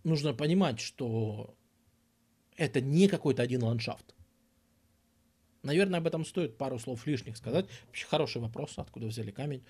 [0.04, 1.56] нужно понимать, что
[2.56, 4.15] это не какой-то один ландшафт.
[5.66, 7.66] Наверное, об этом стоит пару слов лишних сказать.
[7.86, 9.62] Вообще хороший вопрос, откуда взяли камень.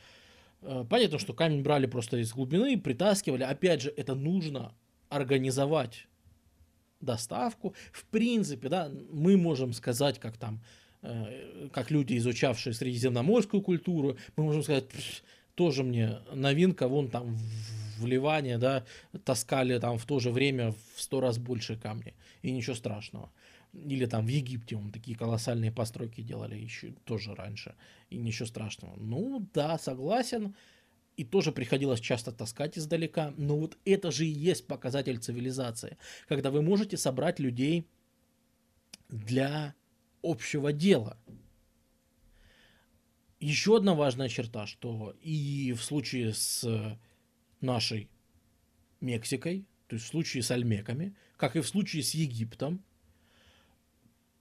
[0.62, 3.42] Э, понятно, что камень брали просто из глубины, притаскивали.
[3.42, 4.74] Опять же, это нужно
[5.08, 6.06] организовать
[7.00, 7.74] доставку.
[7.92, 10.60] В принципе, да, мы можем сказать, как там,
[11.02, 14.86] э, как люди, изучавшие средиземноморскую культуру, мы можем сказать,
[15.54, 17.36] тоже мне новинка, вон там
[17.98, 18.84] в Ливане, да,
[19.24, 23.30] таскали там в то же время в сто раз больше камней, и ничего страшного.
[23.84, 27.74] Или там в Египте он такие колоссальные постройки делали еще тоже раньше.
[28.10, 28.96] И ничего страшного.
[28.96, 30.54] Ну да, согласен.
[31.16, 33.34] И тоже приходилось часто таскать издалека.
[33.36, 35.96] Но вот это же и есть показатель цивилизации.
[36.28, 37.86] Когда вы можете собрать людей
[39.08, 39.74] для
[40.22, 41.18] общего дела.
[43.38, 46.98] Еще одна важная черта, что и в случае с
[47.60, 48.08] нашей
[49.00, 52.82] Мексикой, то есть в случае с Альмеками, как и в случае с Египтом,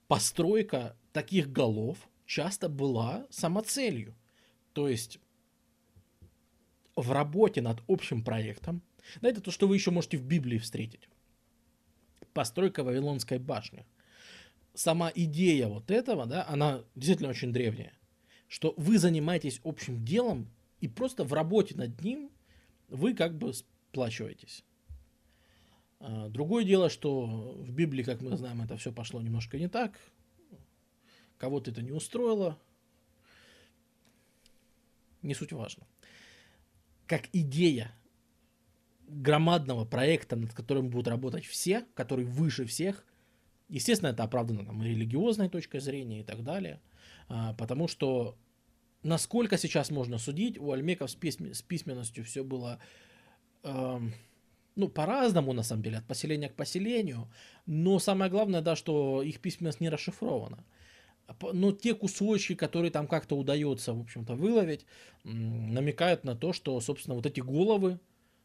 [0.08, 4.14] постройка таких голов часто была самоцелью.
[4.72, 5.18] То есть
[6.94, 8.82] в работе над общим проектом,
[9.20, 11.08] да, это то, что вы еще можете в Библии встретить.
[12.32, 13.86] Постройка Вавилонской башни.
[14.74, 17.92] Сама идея вот этого, да, она действительно очень древняя.
[18.48, 22.30] Что вы занимаетесь общим делом, и просто в работе над ним
[22.88, 24.64] вы как бы сплачиваетесь.
[26.00, 29.98] А, другое дело, что в Библии, как мы знаем, это все пошло немножко не так.
[31.38, 32.58] Кого-то это не устроило.
[35.22, 35.86] Не суть важно.
[37.06, 37.92] Как идея
[39.08, 43.04] громадного проекта, над которым будут работать все, который выше всех,
[43.68, 46.80] естественно, это оправдано там, и религиозной точкой зрения и так далее.
[47.28, 48.36] А, потому что
[49.02, 52.80] насколько сейчас можно судить, у альмеков с, письменностью все было
[54.76, 57.28] ну, по-разному, на самом деле, от поселения к поселению.
[57.66, 60.64] Но самое главное, да, что их письменность не расшифрована.
[61.52, 64.86] Но те кусочки, которые там как-то удается, в общем-то, выловить,
[65.24, 67.98] намекают на то, что, собственно, вот эти головы,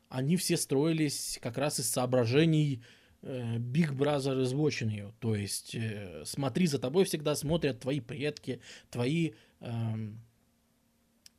[0.09, 2.81] они все строились как раз из соображений
[3.21, 5.13] э, Big Brother is watching you.
[5.19, 9.33] То есть, э, смотри, за тобой всегда смотрят твои предки, твои...
[9.59, 10.19] Эм,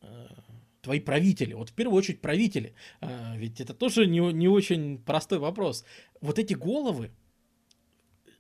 [0.01, 0.27] э,
[0.83, 5.39] твои правители, вот в первую очередь правители, а, ведь это тоже не, не очень простой
[5.39, 5.85] вопрос.
[6.21, 7.11] Вот эти головы,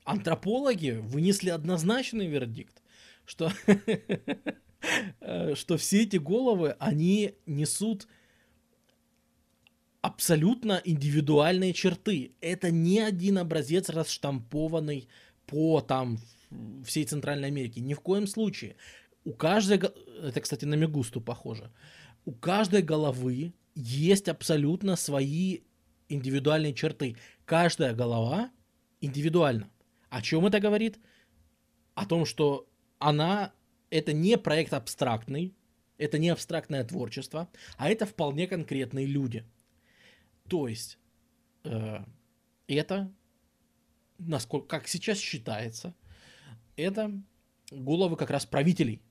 [0.04, 2.82] антропологи вынесли однозначный вердикт,
[3.24, 3.50] что,
[5.54, 8.08] что все эти головы, они несут
[10.00, 12.32] абсолютно индивидуальные черты.
[12.40, 15.08] Это не один образец расштампованный
[15.46, 16.18] по там
[16.84, 17.80] всей Центральной Америке.
[17.80, 18.74] Ни в коем случае.
[19.24, 19.78] У каждой...
[20.20, 21.70] Это, кстати, на Мегусту похоже
[22.24, 25.60] у каждой головы есть абсолютно свои
[26.08, 27.16] индивидуальные черты.
[27.44, 28.50] Каждая голова
[29.00, 29.70] индивидуальна.
[30.10, 30.98] О чем это говорит?
[31.94, 33.52] О том, что она
[33.90, 35.54] это не проект абстрактный,
[35.98, 39.44] это не абстрактное творчество, а это вполне конкретные люди.
[40.48, 40.98] То есть
[41.64, 42.04] э,
[42.66, 43.12] это,
[44.18, 45.94] насколько, как сейчас считается,
[46.76, 47.12] это
[47.70, 49.02] головы как раз правителей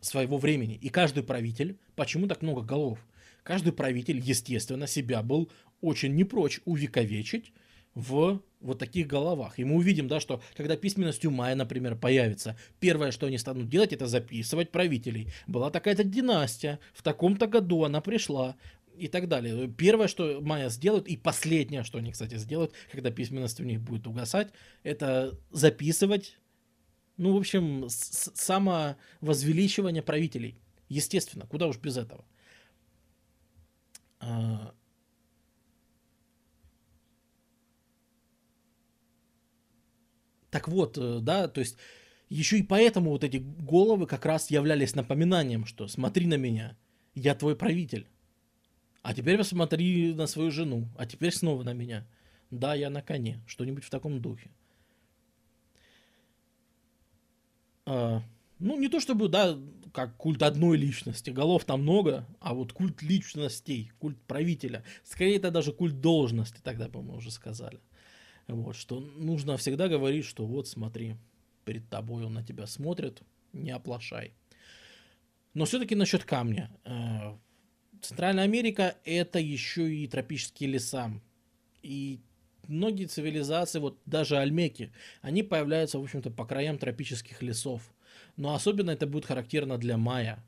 [0.00, 0.78] своего времени.
[0.80, 2.98] И каждый правитель, почему так много голов?
[3.42, 7.52] Каждый правитель, естественно, себя был очень не прочь увековечить
[7.94, 9.58] в вот таких головах.
[9.58, 13.92] И мы увидим, да, что когда письменность Майя, например, появится, первое, что они станут делать,
[13.92, 15.32] это записывать правителей.
[15.46, 18.56] Была такая-то династия, в таком-то году она пришла,
[18.98, 19.68] и так далее.
[19.68, 24.06] Первое, что майя сделают, и последнее, что они, кстати, сделают, когда письменность у них будет
[24.06, 24.48] угасать,
[24.82, 26.36] это записывать
[27.18, 30.58] Ну, в общем, самовозвеличивание правителей.
[30.88, 32.24] Естественно, куда уж без этого.
[34.20, 34.72] А,
[40.50, 41.76] так вот, э, да, то есть
[42.28, 46.76] еще и поэтому вот эти головы как раз являлись напоминанием, что смотри на меня,
[47.14, 48.08] я твой правитель.
[49.02, 52.06] А теперь посмотри на свою жену, а теперь снова на меня.
[52.50, 54.50] Да, я на коне, что-нибудь в таком духе.
[57.88, 58.22] А,
[58.58, 59.58] ну, не то чтобы, да,
[59.94, 64.84] как культ одной личности, голов там много, а вот культ личностей, культ правителя.
[65.04, 67.80] Скорее, это даже культ должности, тогда мы уже сказали.
[68.46, 71.16] Вот, что нужно всегда говорить, что вот смотри,
[71.64, 73.22] перед тобой он на тебя смотрит,
[73.54, 74.34] не оплошай.
[75.54, 76.70] Но все-таки насчет камня.
[76.84, 77.36] Э,
[78.02, 81.10] Центральная Америка это еще и тропические леса.
[81.82, 82.20] И
[82.68, 84.92] многие цивилизации, вот даже альмеки,
[85.22, 87.82] они появляются, в общем-то, по краям тропических лесов.
[88.36, 90.44] Но особенно это будет характерно для майя.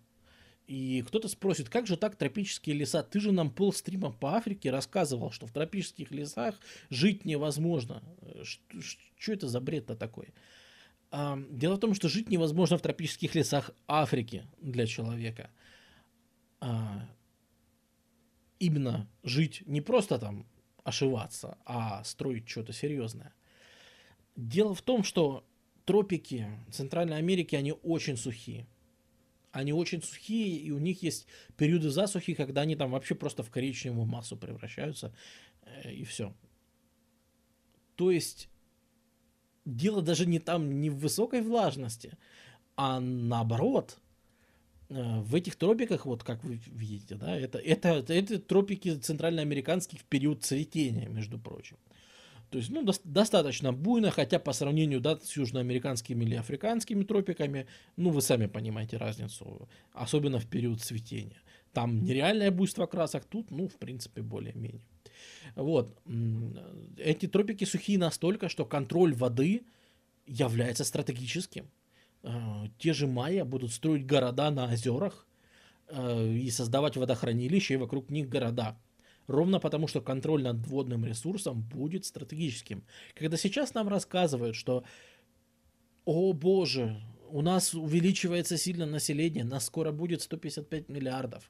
[0.67, 3.03] И кто-то спросит, как же так тропические леса?
[3.03, 6.61] Ты же нам полстрима по Африке рассказывал, что в тропических лесах
[6.91, 8.03] жить невозможно.
[9.19, 10.29] Что это за бред-то такой?
[11.11, 15.51] Дело в том, что жить невозможно в тропических лесах Африки для человека.
[16.61, 17.09] А,
[18.61, 20.47] именно жить не просто там
[20.91, 23.33] ошиваться, а строить что-то серьезное.
[24.37, 25.45] Дело в том, что
[25.85, 28.67] тропики Центральной Америки, они очень сухие.
[29.53, 31.27] Они очень сухие, и у них есть
[31.57, 35.13] периоды засухи, когда они там вообще просто в коричневую массу превращаются,
[35.63, 36.33] э, и все.
[37.97, 38.49] То есть
[39.65, 42.17] дело даже не там, не в высокой влажности,
[42.77, 43.99] а наоборот,
[44.91, 50.43] в этих тропиках, вот как вы видите, да, это, это, это тропики центральноамериканских в период
[50.43, 51.77] цветения, между прочим.
[52.51, 57.69] То есть, ну, до, достаточно буйно, хотя по сравнению да, с южноамериканскими или африканскими тропиками,
[57.97, 61.41] ну, вы сами понимаете разницу, особенно в период цветения.
[61.73, 64.83] Там нереальное буйство красок, тут, ну, в принципе, более-менее.
[65.55, 65.97] Вот.
[66.97, 69.63] Эти тропики сухие настолько, что контроль воды
[70.27, 71.71] является стратегическим.
[72.23, 75.27] А, те же майя будут строить города на озерах
[75.89, 78.77] а, и создавать водохранилища и вокруг них города.
[79.27, 82.83] Ровно потому, что контроль над водным ресурсом будет стратегическим.
[83.15, 84.85] Когда сейчас нам рассказывают, что
[86.05, 87.01] «О боже,
[87.31, 91.49] у нас увеличивается сильно население, нас скоро будет 155 миллиардов,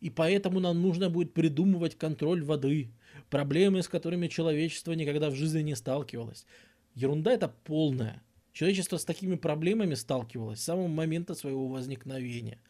[0.00, 2.90] и поэтому нам нужно будет придумывать контроль воды,
[3.28, 6.46] проблемы, с которыми человечество никогда в жизни не сталкивалось.
[6.94, 8.22] Ерунда это полная.
[8.52, 12.60] Человечество с такими проблемами сталкивалось с самого момента своего возникновения.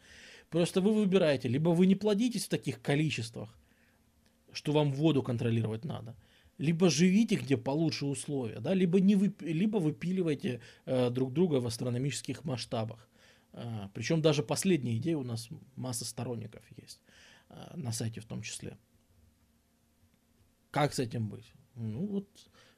[0.49, 3.57] Просто вы выбираете, либо вы не плодитесь в таких количествах,
[4.51, 6.15] что вам воду контролировать надо,
[6.57, 11.65] либо живите где получше условия, да, либо, не вы, либо выпиливайте э, друг друга в
[11.65, 13.09] астрономических масштабах.
[13.53, 17.01] Э, причем даже последняя идея у нас масса сторонников есть
[17.49, 18.77] э, на сайте в том числе.
[20.69, 21.51] Как с этим быть?
[21.75, 22.27] Ну вот,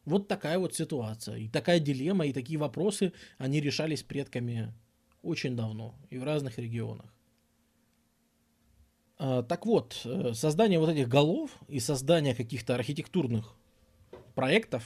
[0.05, 1.37] вот такая вот ситуация.
[1.37, 4.73] И такая дилемма, и такие вопросы, они решались предками
[5.21, 7.13] очень давно и в разных регионах.
[9.17, 13.55] А, так вот, э, создание вот этих голов и создание каких-то архитектурных
[14.35, 14.83] проектов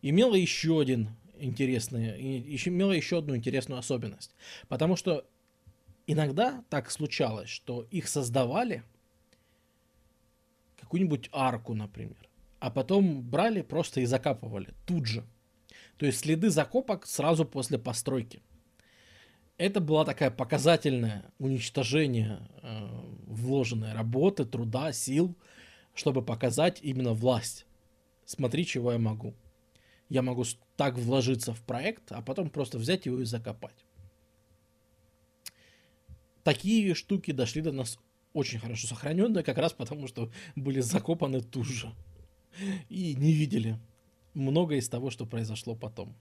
[0.00, 4.34] имело еще один интересный, имело еще одну интересную особенность.
[4.68, 5.24] Потому что
[6.06, 8.82] иногда так случалось, что их создавали
[10.80, 12.28] какую-нибудь арку, например.
[12.62, 15.24] А потом брали просто и закапывали тут же.
[15.96, 18.40] То есть следы закопок сразу после постройки.
[19.58, 22.88] Это была такая показательное уничтожение э,
[23.26, 25.36] вложенной работы, труда, сил,
[25.92, 27.66] чтобы показать именно власть.
[28.26, 29.34] Смотри, чего я могу.
[30.08, 30.44] Я могу
[30.76, 33.84] так вложиться в проект, а потом просто взять его и закопать.
[36.44, 37.98] Такие штуки дошли до нас
[38.34, 41.92] очень хорошо сохраненные, как раз потому, что были закопаны тут же.
[42.88, 43.78] И не видели
[44.34, 46.14] много из того, что произошло потом.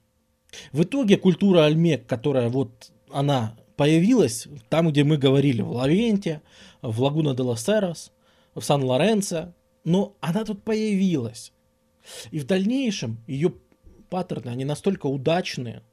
[0.72, 6.42] В итоге культура Альмек, которая вот она появилась там, где мы говорили, в Лавенте,
[6.82, 8.12] в Лагуна де Лосерос,
[8.54, 9.54] в Сан-Лоренцо,
[9.84, 11.54] но она тут появилась.
[12.32, 13.54] И в дальнейшем ее
[14.10, 15.84] паттерны, они настолько удачные,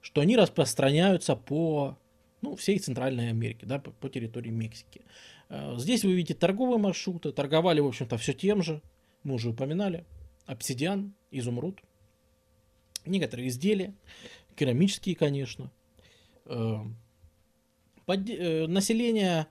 [0.00, 1.96] что они распространяются по
[2.42, 5.00] ну, всей Центральной Америке, да, по, по территории Мексики.
[5.48, 8.82] Э, здесь вы видите торговые маршруты, торговали, в общем-то, все тем же,
[9.24, 10.04] мы уже упоминали,
[10.46, 11.80] обсидиан, изумруд,
[13.04, 13.94] некоторые изделия,
[14.54, 15.70] керамические, конечно.
[16.44, 16.76] Э,
[18.06, 19.46] под, э, население,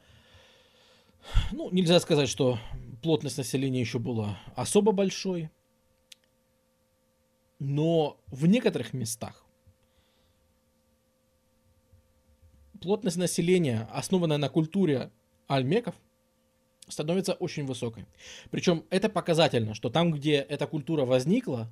[1.51, 2.59] ну, нельзя сказать, что
[3.01, 5.49] плотность населения еще была особо большой,
[7.59, 9.43] но в некоторых местах
[12.83, 15.09] плотность населения, основанная на культуре
[15.47, 15.95] альмеков,
[16.87, 18.05] становится очень высокой.
[18.51, 21.69] Причем это показательно, что там, где эта культура возникла,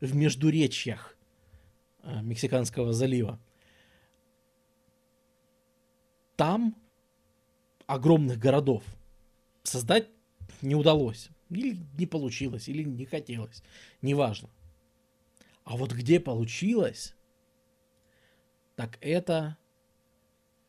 [0.00, 1.16] в междуречьях
[2.02, 3.38] э, Мексиканского залива,
[6.36, 6.74] там
[7.86, 8.82] огромных городов
[9.62, 10.08] создать
[10.60, 11.28] не удалось.
[11.50, 13.62] Или не получилось, или не хотелось.
[14.00, 14.48] Неважно.
[15.64, 17.14] А вот где получилось,
[18.74, 19.58] так это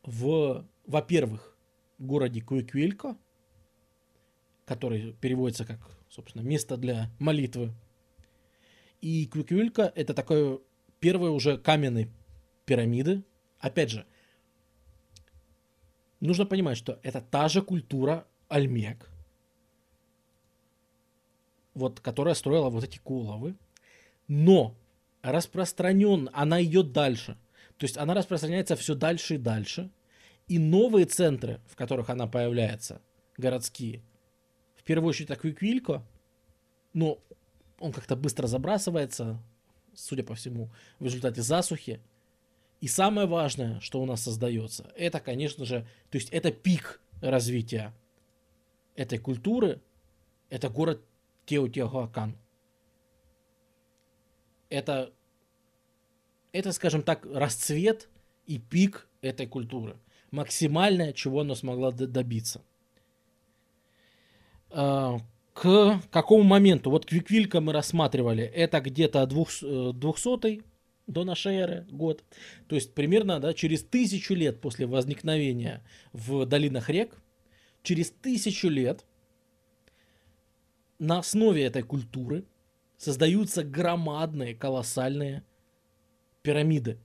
[0.02, 1.56] в, во-первых,
[1.98, 3.16] городе Куиквилько,
[4.64, 7.72] который переводится как, собственно, место для молитвы.
[9.00, 10.58] И Куиквилько это такое
[11.00, 12.08] первые уже каменные
[12.64, 13.22] пирамиды.
[13.58, 14.06] Опять же,
[16.20, 19.10] нужно понимать, что это та же культура Альмек,
[21.74, 23.56] вот, которая строила вот эти куловы,
[24.28, 24.74] но
[25.22, 27.36] распространен, она идет дальше.
[27.76, 29.90] То есть она распространяется все дальше и дальше.
[30.46, 33.00] И новые центры, в которых она появляется,
[33.36, 34.02] городские,
[34.84, 36.02] первую очередь Аквиквилько,
[36.92, 37.18] но
[37.78, 39.42] он как-то быстро забрасывается,
[39.94, 42.00] судя по всему, в результате засухи.
[42.80, 47.94] И самое важное, что у нас создается, это, конечно же, то есть это пик развития
[48.94, 49.80] этой культуры,
[50.50, 51.02] это город
[51.46, 52.36] Теотиахуакан.
[54.68, 55.12] Это,
[56.52, 58.08] это, скажем так, расцвет
[58.46, 59.96] и пик этой культуры.
[60.30, 62.62] Максимальное, чего она смогла добиться.
[64.76, 65.20] А,
[65.52, 66.90] к какому моменту?
[66.90, 68.42] Вот Квиквилька мы рассматривали.
[68.42, 70.60] Это где-то 200 э,
[71.06, 72.24] до нашей эры год.
[72.66, 77.16] То есть примерно да, через тысячу лет после возникновения в долинах рек,
[77.82, 79.04] через тысячу лет
[80.98, 82.44] на основе этой культуры
[82.96, 85.44] создаются громадные, колоссальные
[86.42, 86.98] пирамиды.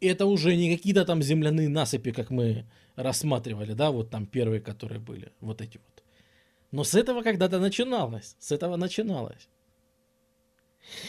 [0.00, 2.66] Это уже не какие-то там земляные насыпи, как мы
[2.96, 6.04] рассматривали, да, вот там первые, которые были, вот эти вот.
[6.70, 9.48] Но с этого когда-то начиналось, с этого начиналось.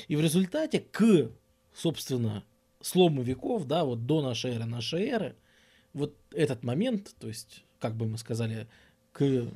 [0.08, 1.30] И в результате к,
[1.74, 2.44] собственно,
[2.82, 5.36] слому веков, да, вот до нашей эры, нашей эры,
[5.94, 8.68] вот этот момент, то есть, как бы мы сказали,
[9.12, 9.48] к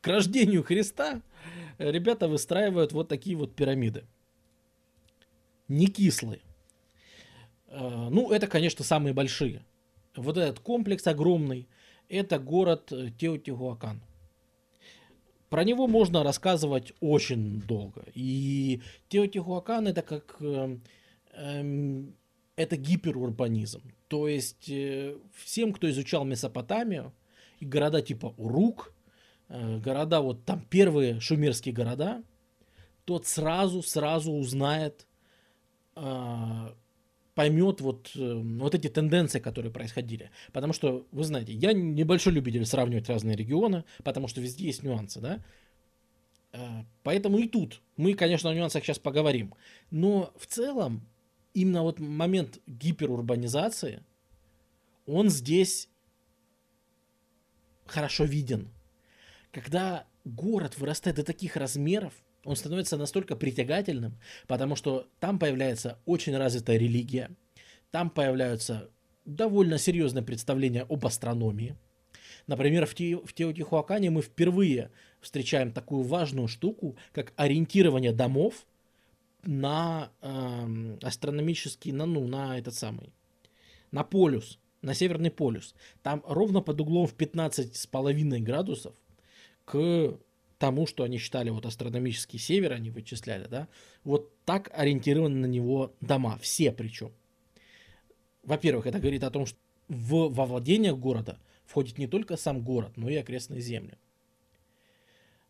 [0.00, 1.22] к рождению Христа
[1.78, 4.04] ребята выстраивают вот такие вот пирамиды.
[5.68, 6.40] Не кислые.
[7.74, 9.64] Э, ну, это, конечно, самые большие.
[10.16, 11.68] Вот этот комплекс огромный,
[12.08, 14.02] это город Теотихуакан.
[15.50, 18.04] Про него можно рассказывать очень долго.
[18.14, 20.36] И Теотихуакан это как...
[20.40, 20.78] Э,
[21.32, 22.14] эм,
[22.56, 23.82] это гиперурбанизм.
[24.08, 27.12] То есть э, всем, кто изучал Месопотамию,
[27.58, 28.94] и города типа Урук,
[29.48, 32.22] Э, города, вот там первые шумерские города,
[33.04, 35.06] тот сразу, сразу узнает,
[35.94, 36.74] а,
[37.34, 40.30] поймет вот, э, вот эти тенденции, которые происходили.
[40.52, 45.20] Потому что, вы знаете, я небольшой любитель сравнивать разные регионы, потому что везде есть нюансы,
[45.20, 45.44] да.
[46.52, 49.54] Э, поэтому и тут мы, конечно, о нюансах сейчас поговорим.
[49.90, 51.06] Но в целом,
[51.52, 54.02] именно вот момент гиперурбанизации,
[55.06, 55.88] он здесь
[57.86, 58.70] хорошо виден.
[59.50, 62.14] Когда город вырастает до таких размеров,
[62.44, 67.30] он становится настолько притягательным, потому что там появляется очень развитая религия,
[67.90, 68.90] там появляются
[69.24, 71.76] довольно серьезные представления об астрономии.
[72.46, 74.90] Например, в, Те, в Теотихуакане мы впервые
[75.20, 78.66] встречаем такую важную штуку, как ориентирование домов
[79.44, 83.12] на э, астрономический, на, ну, на этот самый,
[83.90, 85.74] на полюс, на северный полюс.
[86.02, 88.94] Там ровно под углом в 15,5 градусов
[89.64, 90.18] к
[90.58, 93.68] тому, что они считали вот астрономический север, они вычисляли, да,
[94.04, 97.12] вот так ориентированы на него дома, все причем.
[98.42, 102.92] Во-первых, это говорит о том, что в, во владениях города входит не только сам город,
[102.96, 103.94] но и окрестные земли.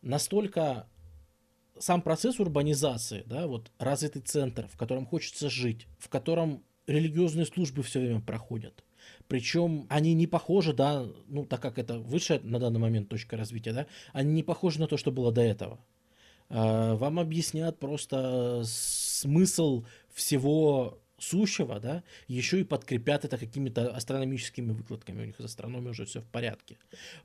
[0.02, 0.88] Настолько
[1.78, 7.82] сам процесс урбанизации, да, вот развитый центр, в котором хочется жить, в котором религиозные службы
[7.82, 8.83] все время проходят,
[9.28, 13.72] причем они не похожи, да, ну, так как это высшая на данный момент точка развития,
[13.72, 15.78] да, они не похожи на то, что было до этого.
[16.50, 25.22] А, вам объяснят просто смысл всего сущего, да, еще и подкрепят это какими-то астрономическими выкладками,
[25.22, 26.76] у них с астрономией уже все в порядке.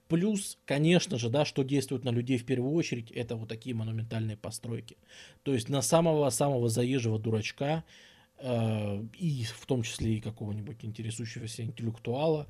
[0.08, 4.38] Плюс, конечно же, да, что действует на людей в первую очередь, это вот такие монументальные
[4.38, 4.98] постройки.
[5.44, 8.09] То есть на самого-самого заезжего дурачка Э,
[8.42, 12.48] и в том числе и какого-нибудь интересующегося интеллектуала,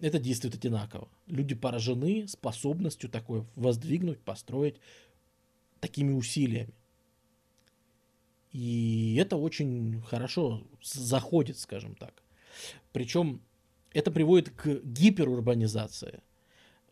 [0.00, 1.08] это действует одинаково.
[1.26, 4.76] Люди поражены способностью такое воздвигнуть, построить
[5.80, 6.74] такими усилиями.
[8.52, 12.22] И это очень хорошо заходит, скажем так.
[12.92, 13.40] Причем
[13.92, 16.20] это приводит к гиперурбанизации,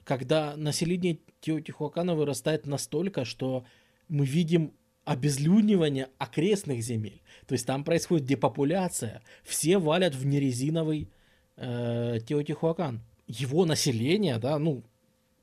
[0.04, 3.64] когда население Теотихуакана вырастает настолько, что
[4.08, 4.72] мы видим
[5.04, 7.22] обезлюднивание окрестных земель.
[7.46, 9.22] То есть там происходит депопуляция.
[9.42, 11.10] Все валят в нерезиновый
[11.56, 13.02] э, Теотихуакан.
[13.26, 14.84] Его население, да, ну,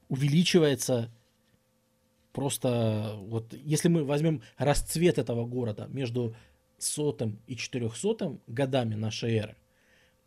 [0.09, 1.11] увеличивается
[2.33, 3.15] просто...
[3.23, 6.35] Вот если мы возьмем расцвет этого города между
[6.77, 9.57] сотым и четырехсотым годами нашей эры,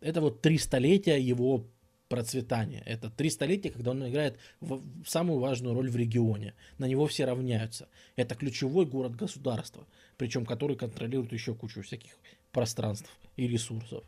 [0.00, 1.66] это вот три столетия его
[2.11, 2.82] процветания.
[2.86, 6.54] Это три столетия, когда он играет в, самую важную роль в регионе.
[6.76, 7.88] На него все равняются.
[8.16, 9.86] Это ключевой город государства,
[10.18, 12.11] причем который контролирует еще кучу всяких
[12.50, 14.02] пространств и ресурсов,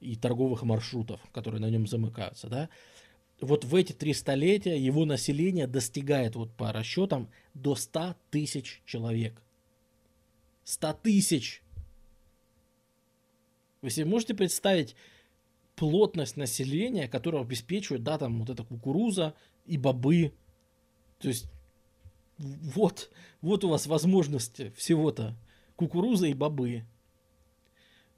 [0.00, 2.48] и торговых маршрутов, которые на нем замыкаются.
[2.48, 2.68] Да?
[3.40, 9.42] Вот в эти три столетия его население достигает вот по расчетам до 100 тысяч человек.
[10.62, 11.60] 100 тысяч!
[13.80, 14.94] Вы себе можете представить,
[15.76, 19.34] плотность населения, которая обеспечивает, да, там вот эта кукуруза
[19.66, 20.32] и бобы.
[21.18, 21.46] То есть
[22.38, 23.10] вот,
[23.40, 25.36] вот у вас возможности всего-то
[25.76, 26.84] кукуруза и бобы.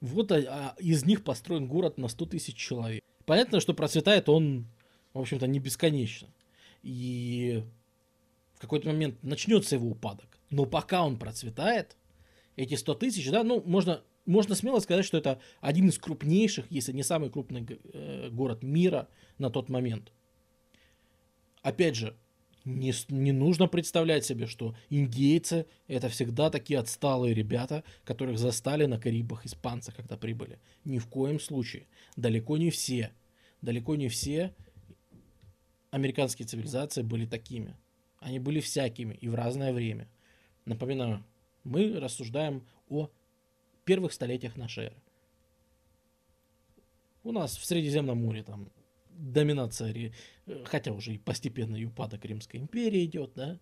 [0.01, 3.03] Вот а, а из них построен город на 100 тысяч человек.
[3.25, 4.67] Понятно, что процветает он,
[5.13, 6.27] в общем-то, не бесконечно.
[6.83, 7.63] И
[8.55, 10.39] в какой-то момент начнется его упадок.
[10.49, 11.97] Но пока он процветает,
[12.55, 16.91] эти 100 тысяч, да, ну, можно можно смело сказать, что это один из крупнейших, если
[16.91, 19.07] не самый крупный э, город мира
[19.37, 20.11] на тот момент.
[21.61, 22.15] Опять же,
[22.63, 28.99] не, не нужно представлять себе, что индейцы это всегда такие отсталые ребята, которых застали на
[28.99, 30.59] Карибах испанцы, когда прибыли.
[30.83, 31.87] Ни в коем случае.
[32.15, 33.11] Далеко не все.
[33.61, 34.53] Далеко не все
[35.95, 37.77] американские цивилизации были такими.
[38.19, 40.09] Они были всякими и в разное время.
[40.65, 41.23] Напоминаю,
[41.63, 43.09] мы рассуждаем о
[43.85, 44.95] первых столетиях нашей эры.
[47.23, 48.69] У нас в Средиземном море там
[49.09, 50.13] доминация,
[50.65, 53.59] хотя уже и постепенно и упадок Римской империи идет, да,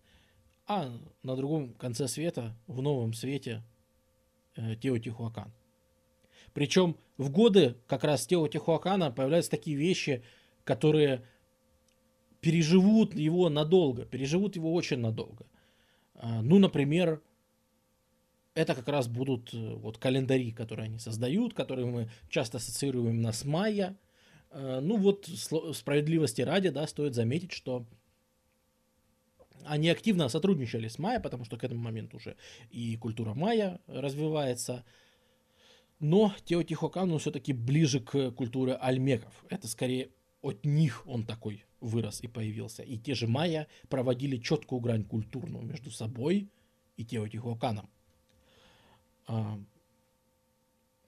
[0.67, 0.91] а
[1.23, 3.63] на другом конце света, в новом свете,
[4.55, 5.51] э, Теотихуакан.
[6.53, 10.23] Причем в годы как раз Теотихуакана появляются такие вещи,
[10.63, 11.23] которые
[12.41, 15.45] переживут его надолго, переживут его очень надолго.
[16.15, 17.21] А, ну, например,
[18.55, 23.31] это как раз будут э, вот календари, которые они создают, которые мы часто ассоциируем именно
[23.31, 23.97] с майя.
[24.51, 25.27] Э, ну вот
[25.73, 27.85] справедливости ради, да, стоит заметить, что
[29.65, 32.35] они активно сотрудничали с майя, потому что к этому моменту уже
[32.69, 34.83] и культура майя развивается.
[35.99, 39.45] Но Теотихокану все-таки ближе к культуре альмеков.
[39.49, 40.09] Это скорее
[40.41, 42.83] от них он такой вырос и появился.
[42.83, 46.49] И те же майя проводили четкую грань культурную между собой
[46.97, 47.89] и Теотихоканом.
[49.27, 49.59] А,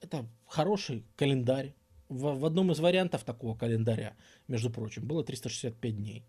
[0.00, 1.74] это хороший календарь.
[2.08, 6.24] В, в одном из вариантов такого календаря, между прочим, было 365 дней.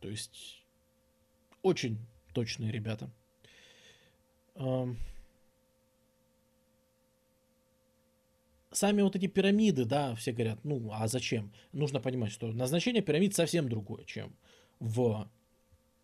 [0.00, 0.64] То есть
[1.62, 1.98] очень
[2.32, 3.10] точные ребята.
[8.72, 11.52] Сами вот эти пирамиды, да, все говорят, ну а зачем?
[11.72, 14.36] Нужно понимать, что назначение пирамид совсем другое, чем
[14.80, 15.30] в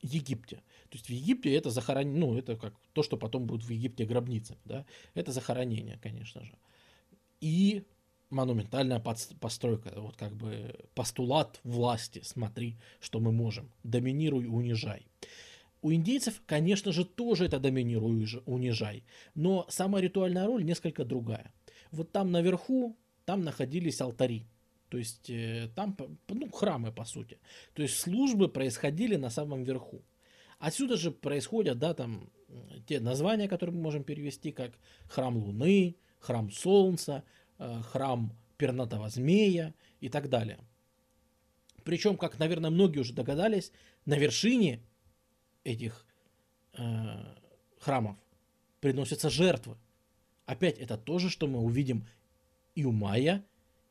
[0.01, 0.63] Египте.
[0.93, 4.05] То есть в Египте это захоронение, ну, это как то, что потом будет в Египте
[4.05, 4.85] гробницами, да,
[5.15, 6.53] это захоронение, конечно же.
[7.41, 7.85] И
[8.29, 9.01] монументальная
[9.41, 15.07] постройка, вот как бы постулат власти, смотри, что мы можем, доминируй, унижай.
[15.81, 19.03] У индейцев, конечно же, тоже это доминируй, унижай,
[19.35, 21.55] но сама ритуальная роль несколько другая.
[21.91, 24.45] Вот там наверху, там находились алтари,
[24.91, 25.97] то есть э, там
[26.29, 27.39] ну, храмы, по сути.
[27.73, 30.03] То есть службы происходили на самом верху.
[30.63, 32.31] Отсюда же происходят, да, там,
[32.87, 34.71] те названия, которые мы можем перевести как
[35.09, 37.25] храм Луны, храм Солнца,
[37.59, 40.61] э, храм Пернатого Змея и так далее.
[41.83, 43.73] Причем, как, наверное, многие уже догадались,
[44.07, 44.81] на вершине
[45.65, 46.07] этих
[46.75, 46.85] э,
[47.81, 48.17] храмов
[48.79, 49.77] приносятся жертвы.
[50.47, 52.07] Опять это то же, что мы увидим
[52.77, 53.45] и у майя,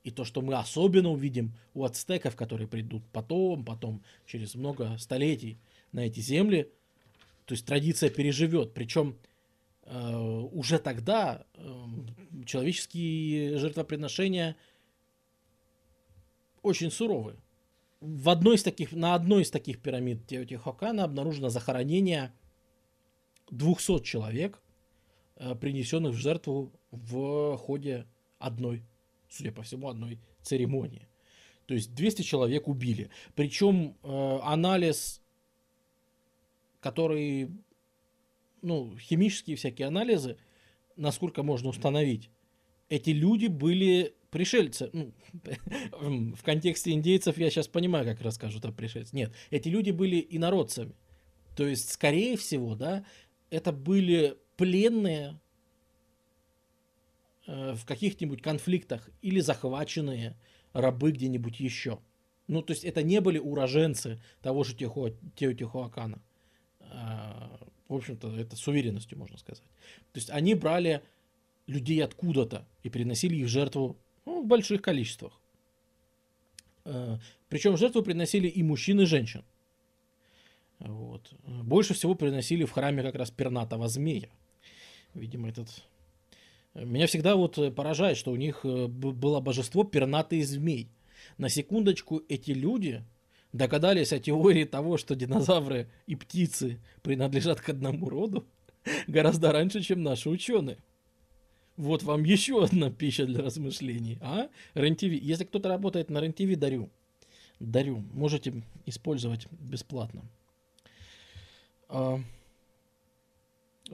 [0.05, 5.57] и то, что мы особенно увидим у ацтеков, которые придут потом, потом, через много столетий
[5.91, 6.71] на эти земли,
[7.45, 8.73] то есть традиция переживет.
[8.73, 9.17] Причем
[9.83, 11.63] э, уже тогда э,
[12.45, 14.55] человеческие жертвоприношения
[16.61, 17.37] очень суровые.
[17.99, 22.33] В одной из таких, на одной из таких пирамид Теотихокана обнаружено захоронение
[23.49, 24.61] 200 человек,
[25.35, 28.05] э, принесенных в жертву в ходе
[28.39, 28.83] одной
[29.31, 31.07] судя по всему, одной церемонии.
[31.65, 33.09] То есть 200 человек убили.
[33.33, 35.20] Причем э, анализ,
[36.81, 37.49] который,
[38.61, 40.37] ну, химические всякие анализы,
[40.97, 42.29] насколько можно установить,
[42.89, 45.13] эти люди были пришельцы, ну,
[46.35, 49.13] в контексте индейцев я сейчас понимаю, как расскажут о пришельцах.
[49.13, 50.93] Нет, эти люди были инородцами.
[51.55, 53.05] То есть, скорее всего, да,
[53.49, 55.39] это были пленные
[57.45, 60.37] э, в каких-нибудь конфликтах или захваченные
[60.73, 61.99] рабы где-нибудь еще.
[62.47, 66.21] Ну, то есть это не были уроженцы того же Теотихуакана.
[66.91, 69.63] А, в общем-то, это с уверенностью можно сказать.
[70.11, 71.01] То есть они брали
[71.67, 75.39] людей откуда-то и приносили их жертву ну, в больших количествах.
[76.83, 77.19] А,
[77.49, 79.43] причем жертву приносили и мужчин, и женщин.
[80.79, 81.33] Вот.
[81.45, 84.29] Больше всего приносили в храме как раз пернатого змея.
[85.13, 85.83] Видимо, этот...
[86.73, 90.89] Меня всегда вот поражает, что у них э, было божество пернатый змей.
[91.37, 93.03] На секундочку, эти люди
[93.53, 98.45] догадались о теории того, что динозавры и птицы принадлежат к одному роду
[99.07, 100.77] гораздо раньше, чем наши ученые.
[101.77, 104.17] Вот вам еще одна пища для размышлений.
[104.21, 104.49] А?
[104.73, 105.03] РЕН-ТВ.
[105.03, 106.89] Если кто-то работает на РЕН-ТВ, дарю.
[107.59, 108.03] Дарю.
[108.13, 110.23] Можете использовать бесплатно.
[111.89, 112.19] А,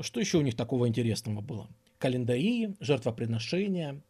[0.02, 1.68] что еще у них такого интересного было?
[1.98, 4.02] Календари, жертвоприношения.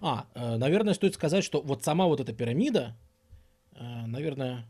[0.00, 2.96] А, э, наверное, стоит сказать, что вот сама вот эта пирамида,
[3.72, 4.66] э, наверное,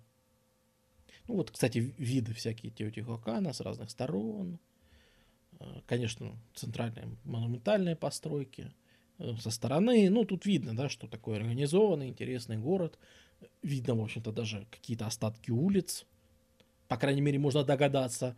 [1.29, 4.59] ну вот, кстати, виды всякие Теотихуакана с разных сторон.
[5.61, 8.73] Э, конечно, центральные монументальные постройки
[9.39, 10.11] со стороны.
[10.11, 12.99] Ну, тут видно, да, что такой организованный, интересный город.
[13.63, 16.07] Видно, в общем-то, даже какие-то остатки улиц.
[16.89, 18.37] По крайней мере, можно догадаться,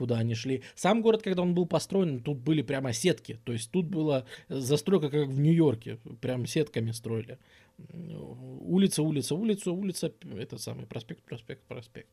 [0.00, 0.62] куда они шли.
[0.76, 3.38] Сам город, когда он был построен, тут были прямо сетки.
[3.44, 5.98] То есть тут была застройка, как в Нью-Йорке.
[6.22, 7.38] Прям сетками строили.
[7.76, 10.10] Улица, улица, улица, улица.
[10.38, 12.08] Этот самый проспект, проспект, проспект.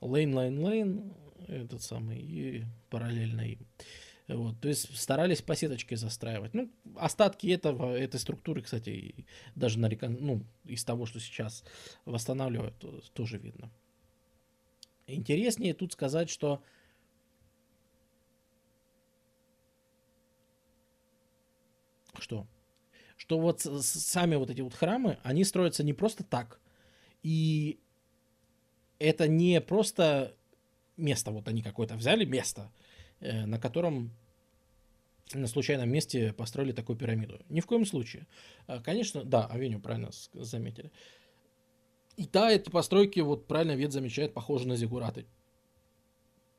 [0.00, 1.12] Лейн, лейн, лейн.
[1.48, 2.20] Этот самый.
[2.20, 3.66] И параллельно им.
[4.28, 6.54] Вот, то есть старались по сеточке застраивать.
[6.54, 9.26] Ну, остатки этого, этой структуры, кстати,
[9.56, 10.18] даже на рекон...
[10.20, 11.64] ну, из того, что сейчас
[12.04, 12.76] восстанавливают,
[13.12, 13.72] тоже видно.
[15.08, 16.62] Интереснее тут сказать, что
[22.24, 22.46] что?
[23.16, 26.60] Что вот сами вот эти вот храмы, они строятся не просто так.
[27.22, 27.78] И
[28.98, 30.34] это не просто
[30.96, 32.72] место, вот они какое-то взяли место,
[33.20, 34.10] э, на котором
[35.32, 37.40] на случайном месте построили такую пирамиду.
[37.48, 38.26] Ни в коем случае.
[38.66, 40.90] А, конечно, да, Авеню правильно заметили.
[42.16, 45.26] И да, эти постройки, вот правильно Вет замечает, похожи на зигураты.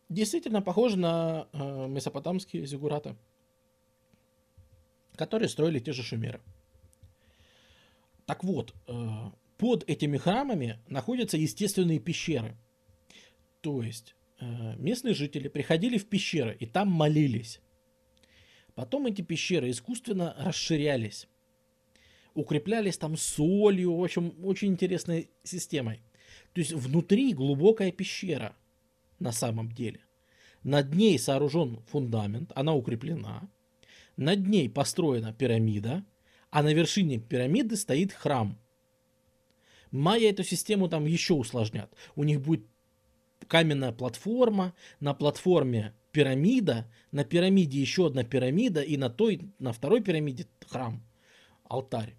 [0.09, 3.15] Действительно похожи на э, месопотамские зигураты
[5.15, 6.41] которые строили те же шумеры.
[8.25, 12.57] Так вот, э, под этими храмами находятся естественные пещеры.
[13.61, 17.61] То есть э, местные жители приходили в пещеры и там молились.
[18.73, 21.27] Потом эти пещеры искусственно расширялись.
[22.33, 26.01] Укреплялись там солью, в общем, очень интересной системой.
[26.53, 28.55] То есть внутри глубокая пещера
[29.19, 30.01] на самом деле.
[30.63, 33.47] Над ней сооружен фундамент, она укреплена.
[34.17, 36.05] Над ней построена пирамида,
[36.49, 38.57] а на вершине пирамиды стоит храм.
[39.91, 41.93] Майя эту систему там еще усложнят.
[42.15, 42.65] У них будет
[43.47, 50.01] каменная платформа, на платформе пирамида, на пирамиде еще одна пирамида, и на той, на второй
[50.01, 51.03] пирамиде храм,
[51.65, 52.15] алтарь.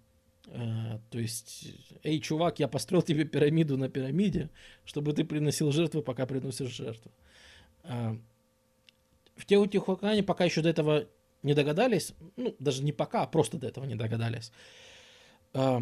[0.47, 1.73] Э, то есть,
[2.03, 4.49] эй, чувак, я построил тебе пирамиду на пирамиде,
[4.85, 7.11] чтобы ты приносил жертвы, пока приносишь жертву.
[7.83, 8.15] Э,
[9.35, 11.07] в Теотихуакане пока еще до этого
[11.47, 14.51] не догадались, ну, даже не пока, а просто до этого не догадались.
[15.53, 15.81] А,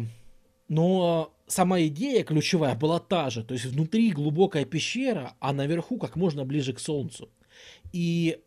[0.68, 6.16] но сама идея ключевая была та же, то есть внутри глубокая пещера, а наверху как
[6.16, 7.28] можно ближе к Солнцу.
[7.92, 8.40] И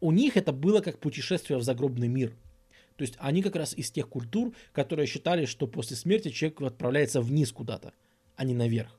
[0.00, 2.36] у них это было как путешествие в загробный мир.
[2.96, 7.20] То есть они как раз из тех культур, которые считали, что после смерти человек отправляется
[7.20, 7.92] вниз куда-то,
[8.36, 8.98] а не наверх.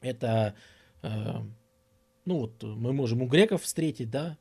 [0.00, 0.54] Это,
[1.02, 1.08] э,
[2.24, 4.36] ну вот мы можем у греков встретить, да,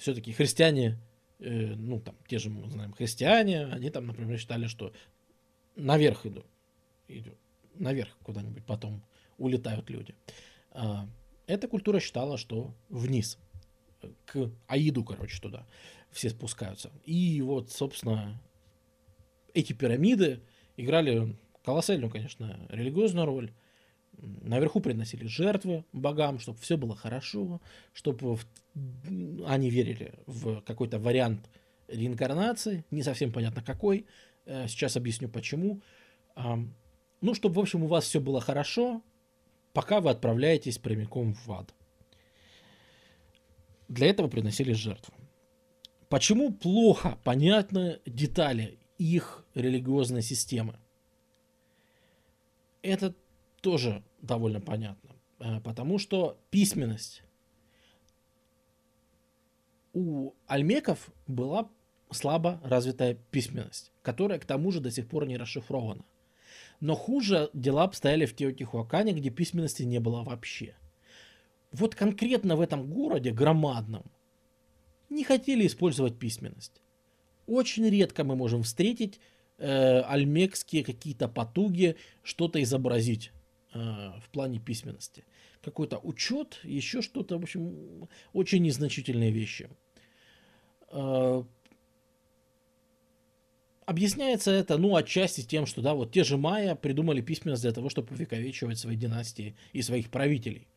[0.00, 0.98] все-таки христиане,
[1.38, 4.92] э, ну там те же мы знаем христиане, они там, например, считали, что
[5.76, 6.46] наверх идут,
[7.08, 7.38] идут
[7.74, 9.02] наверх куда-нибудь потом
[9.38, 10.14] улетают люди.
[10.72, 11.08] А,
[11.46, 13.38] эта культура считала, что вниз,
[14.24, 15.66] к Аиду, короче, туда
[16.10, 16.90] все спускаются.
[17.04, 18.40] И вот, собственно,
[19.54, 20.40] эти пирамиды
[20.76, 23.52] играли колоссальную, конечно, религиозную роль
[24.20, 27.60] наверху приносили жертвы богам, чтобы все было хорошо,
[27.92, 28.38] чтобы
[29.46, 31.48] они верили в какой-то вариант
[31.88, 34.06] реинкарнации, не совсем понятно какой,
[34.46, 35.82] э, сейчас объясню почему.
[37.22, 39.02] Ну, чтобы, в общем, у вас все было хорошо,
[39.74, 41.74] пока вы отправляетесь прямиком в ад.
[43.88, 45.12] Для этого приносили жертву.
[46.08, 50.78] Почему плохо понятны детали их религиозной системы.
[52.82, 53.14] Это
[53.62, 57.22] тоже довольно понятно, э, потому что письменность
[59.92, 61.68] у альмеков была
[62.10, 66.04] слабо развитая письменность, которая к тому же до сих пор не расшифрована.
[66.80, 70.74] Но хуже дела обстояли в Теотихуакане, где письменности не было вообще.
[71.72, 74.04] Вот конкретно в этом городе, громадном,
[75.08, 76.80] не хотели использовать письменность.
[77.46, 79.20] Очень редко мы можем встретить
[79.58, 83.32] э, альмекские какие-то потуги что-то изобразить
[83.72, 85.24] в плане письменности.
[85.62, 89.68] Какой-то учет, еще что-то, в общем, очень незначительные вещи.
[90.90, 91.44] Э,
[93.90, 97.88] Объясняется это, ну, отчасти тем, что, да, вот те же майя придумали письменность для того,
[97.88, 100.68] чтобы увековечивать свои династии и своих правителей.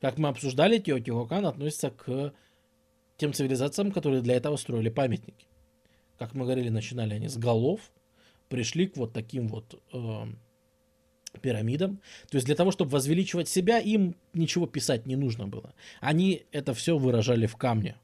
[0.00, 2.32] Как мы обсуждали, Теотихуакан относится к
[3.18, 5.46] тем цивилизациям, которые для этого строили памятники.
[6.18, 7.92] Как мы говорили, начинали они с голов,
[8.48, 10.24] пришли к вот таким вот э,
[11.40, 12.00] пирамидам.
[12.30, 15.74] То есть для того, чтобы возвеличивать себя, им ничего писать не нужно было.
[16.00, 17.96] Они это все выражали в камне.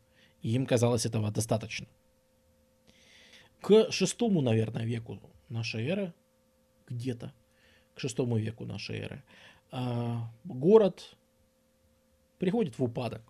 [0.43, 1.87] И им казалось этого достаточно
[3.63, 5.19] к шестому, наверное, веку
[5.49, 6.13] нашей эры,
[6.89, 7.33] где-то,
[7.95, 9.23] к шестому веку нашей эры,
[9.71, 11.17] а, город
[12.39, 13.23] приходит в упадок.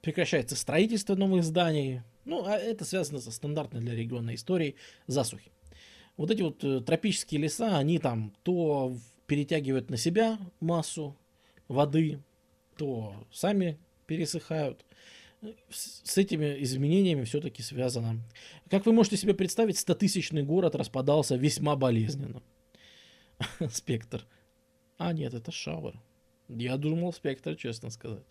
[0.00, 2.00] Прекращается строительство новых зданий.
[2.24, 4.76] Ну, а это связано со стандартной для региона историей
[5.06, 5.52] засухи.
[6.16, 8.96] Вот эти вот э, тропические леса, они там то
[9.26, 11.16] перетягивают на себя массу
[11.68, 12.20] воды,
[12.76, 14.84] то сами пересыхают
[15.70, 18.20] с этими изменениями все-таки связано.
[18.70, 22.42] Как вы можете себе представить, стотысячный город распадался весьма болезненно.
[23.70, 24.24] Спектр.
[24.98, 26.00] А, нет, это Шауэр.
[26.48, 28.24] Я думал Спектр, честно сказать.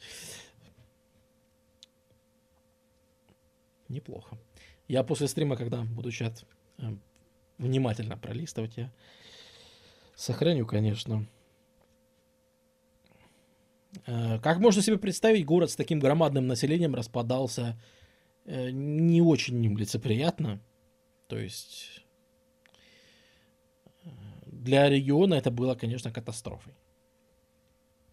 [3.87, 4.37] Неплохо.
[4.87, 6.43] Я после стрима, когда буду чат
[6.79, 6.95] э,
[7.57, 8.91] внимательно пролистывать, я
[10.15, 11.27] сохраню, конечно,
[14.05, 17.79] Э, как можно себе представить, город с таким громадным населением распадался
[18.45, 20.61] э, не очень лицеприятно.
[21.27, 22.03] То есть
[24.03, 24.09] э,
[24.45, 26.73] для региона это было, конечно, катастрофой.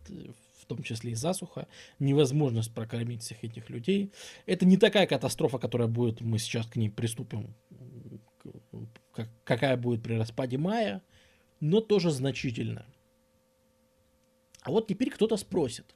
[0.09, 1.67] В том числе и засуха,
[1.99, 4.13] невозможность прокормить всех этих людей.
[4.47, 7.55] Это не такая катастрофа, которая будет, мы сейчас к ней приступим,
[9.45, 11.03] какая будет при распаде мая,
[11.61, 12.87] но тоже значительная.
[14.63, 15.95] А вот теперь кто-то спросит,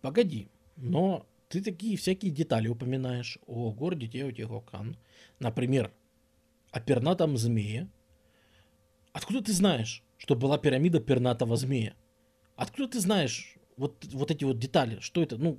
[0.00, 4.96] погоди, но ты такие всякие детали упоминаешь о городе Теотихокан,
[5.40, 5.92] например,
[6.70, 7.88] о пернатом змее.
[9.12, 11.94] Откуда ты знаешь, что была пирамида пернатого змея?
[12.54, 15.00] Откуда ты знаешь вот, вот эти вот детали?
[15.00, 15.36] Что это?
[15.36, 15.58] Ну,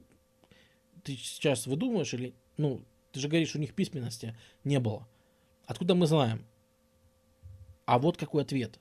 [1.04, 2.34] ты сейчас выдумываешь или...
[2.56, 5.08] Ну, ты же говоришь, у них письменности не было.
[5.66, 6.46] Откуда мы знаем?
[7.92, 8.80] А вот какой ответ.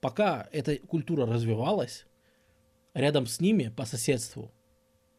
[0.00, 2.04] Пока эта культура развивалась,
[2.94, 4.52] Рядом с ними, по соседству,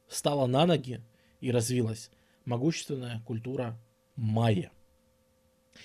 [0.07, 1.01] стала на ноги
[1.41, 2.09] и развилась
[2.45, 3.77] могущественная культура
[4.15, 4.71] майя.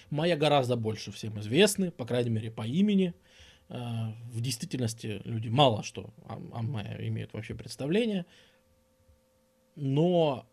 [0.08, 3.12] Майя гораздо больше всем известны, по крайней мере по имени.
[3.68, 8.24] Э, в действительности люди мало что о, о майя имеют вообще представление.
[9.74, 10.46] Но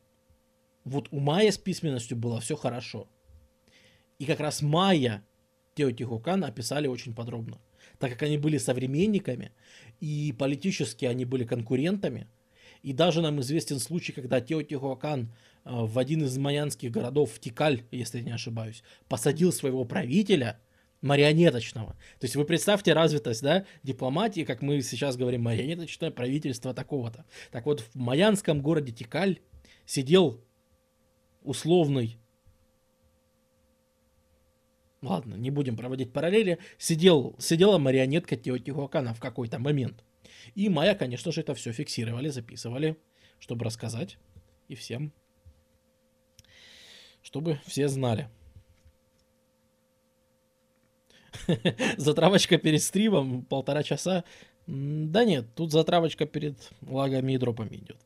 [0.86, 3.07] вот у майя с письменностью было все хорошо.
[4.17, 5.23] И как раз майя
[5.78, 7.57] Теотихукан описали очень подробно
[7.99, 9.51] так как они были современниками,
[9.99, 12.28] и политически они были конкурентами.
[12.84, 15.34] И даже нам известен случай, когда Теотихуакан
[15.65, 20.59] э, в один из майянских городов, в Тикаль, если не ошибаюсь, посадил своего правителя,
[21.01, 21.93] марионеточного.
[22.19, 27.25] То есть вы представьте развитость, да, дипломатии, как мы сейчас говорим, марионеточное правительство такого-то.
[27.51, 29.39] Так вот, в майянском городе Тикаль
[29.86, 30.43] сидел
[31.43, 32.17] условный
[35.02, 40.04] ладно, не будем проводить параллели, сидел, сидела марионетка Теотихуакана в какой-то момент.
[40.56, 42.98] И Майя, конечно же, это все фиксировали, записывали,
[43.39, 44.18] чтобы рассказать
[44.68, 45.12] и всем,
[47.22, 48.30] чтобы все знали.
[51.98, 54.24] Затравочка перед стримом полтора часа.
[54.66, 57.98] Да нет, тут затравочка перед лагами и дропами идет.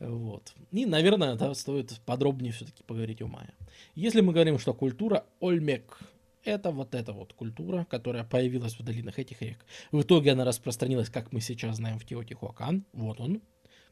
[0.00, 0.54] Вот.
[0.72, 3.54] И, наверное, да, стоит подробнее все-таки поговорить о Майя.
[3.94, 5.98] Если мы говорим, что культура Ольмек
[6.44, 9.58] это вот эта вот культура, которая появилась в долинах этих рек.
[9.92, 12.84] В итоге она распространилась, как мы сейчас знаем, в Теотихуакан.
[12.92, 13.42] Вот он.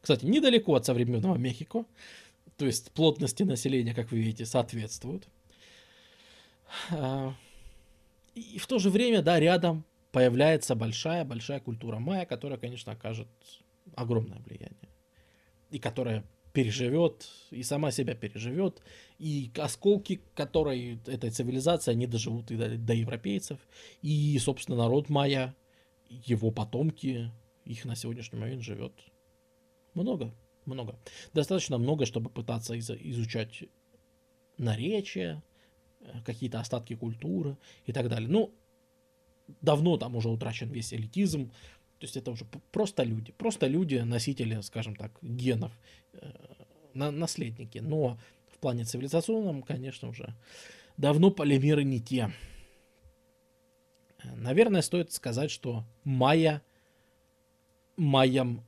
[0.01, 1.85] Кстати, недалеко от современного Мехико.
[2.57, 5.27] То есть плотности населения, как вы видите, соответствуют.
[6.91, 7.33] А,
[8.35, 13.27] и в то же время, да, рядом появляется большая-большая культура майя, которая, конечно, окажет
[13.95, 14.89] огромное влияние.
[15.69, 18.81] И которая переживет, и сама себя переживет,
[19.19, 23.59] и осколки которой этой цивилизации, они доживут и до, до европейцев,
[24.01, 25.55] и, собственно, народ майя,
[26.09, 27.31] его потомки,
[27.65, 28.93] их на сегодняшний момент живет
[29.93, 30.33] много,
[30.65, 30.99] много.
[31.33, 33.65] Достаточно много, чтобы пытаться из- изучать
[34.57, 35.43] наречия,
[36.01, 38.27] э, какие-то остатки культуры и так далее.
[38.27, 38.53] Ну,
[39.61, 41.51] давно там уже утрачен весь элитизм,
[41.99, 45.73] то есть это уже просто люди, просто люди, носители, скажем так, генов,
[46.13, 46.31] э,
[46.93, 47.79] наследники.
[47.79, 50.33] Но в плане цивилизационном, конечно, уже
[50.95, 52.31] давно полимеры не те.
[54.23, 56.61] Наверное, стоит сказать, что майя
[57.97, 58.65] майям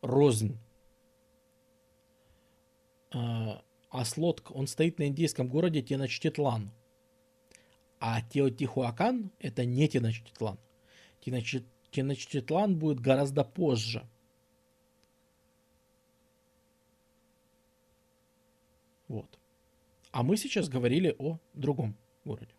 [0.00, 0.58] рознь.
[3.12, 6.70] А, а слот, он стоит на индийском городе Теночтитлан.
[8.00, 10.58] А Теотихуакан это не Теночтитлан.
[11.90, 14.06] Теночтитлан будет гораздо позже.
[19.08, 19.38] Вот.
[20.12, 22.54] А мы сейчас говорили о другом городе.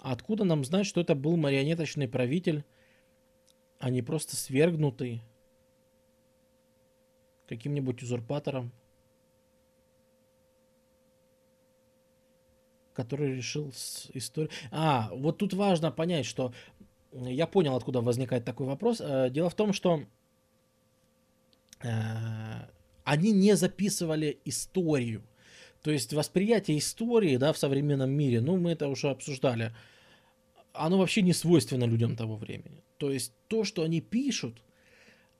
[0.00, 2.64] А откуда нам знать, что это был марионеточный правитель,
[3.80, 5.20] а не просто свергнутый
[7.48, 8.72] каким-нибудь узурпатором,
[12.96, 13.72] который решил
[14.14, 14.50] историю...
[14.70, 16.52] А, вот тут важно понять, что
[17.12, 19.00] я понял, откуда возникает такой вопрос.
[19.00, 20.02] Э, дело в том, что
[21.82, 21.88] э,
[23.04, 25.22] они не записывали историю.
[25.82, 29.72] То есть восприятие истории да, в современном мире, ну, мы это уже обсуждали,
[30.72, 32.82] оно вообще не свойственно людям того времени.
[32.98, 34.62] То есть то, что они пишут,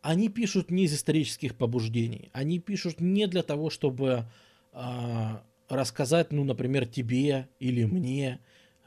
[0.02, 2.30] они пишут не из исторических побуждений.
[2.32, 4.26] Они пишут не для того, чтобы
[4.72, 5.38] э,
[5.68, 8.40] рассказать, ну, например, тебе или мне,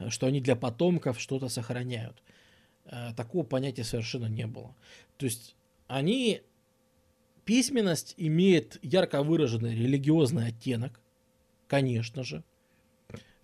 [0.08, 2.22] что они для потомков что-то сохраняют.
[2.84, 4.74] Э, такого понятия совершенно не было.
[5.16, 5.56] То есть
[5.86, 6.42] они...
[7.44, 11.00] Письменность имеет ярко выраженный религиозный оттенок,
[11.66, 12.44] конечно же.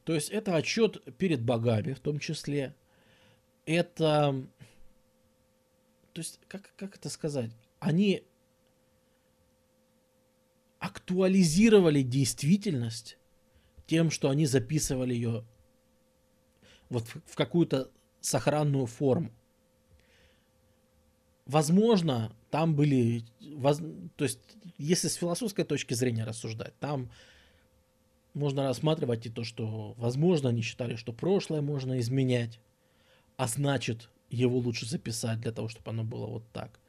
[0.05, 2.74] То есть это отчет перед богами в том числе.
[3.64, 4.47] Это...
[6.12, 7.51] То есть, как, как это сказать?
[7.80, 8.22] Они
[10.78, 13.18] актуализировали действительность
[13.87, 15.45] тем, что они записывали ее
[16.89, 19.30] вот в, какую-то сохранную форму.
[21.47, 23.24] Возможно, там были,
[23.55, 23.80] воз,
[24.16, 24.41] то есть,
[24.78, 27.11] если с философской точки зрения рассуждать, там
[28.34, 32.61] можно рассматривать и то, что, возможно, они считали, что прошлое можно изменять,
[33.37, 36.80] а значит, его лучше записать для того, чтобы оно было вот так.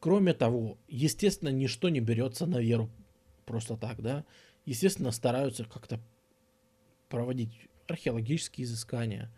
[0.00, 2.90] Кроме того, естественно, ничто не берется на веру
[3.44, 4.24] просто так, да.
[4.64, 6.00] Естественно, стараются как-то
[7.10, 7.50] проводить
[7.86, 9.30] археологические изыскания,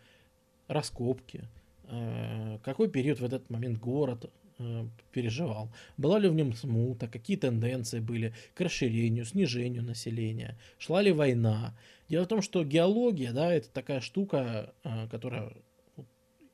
[0.67, 1.49] раскопки,
[1.85, 7.35] э, какой период в этот момент город э, переживал, была ли в нем смута, какие
[7.35, 11.75] тенденции были к расширению, снижению населения, шла ли война.
[12.07, 15.51] Дело в том, что геология, да, это такая штука, э, которая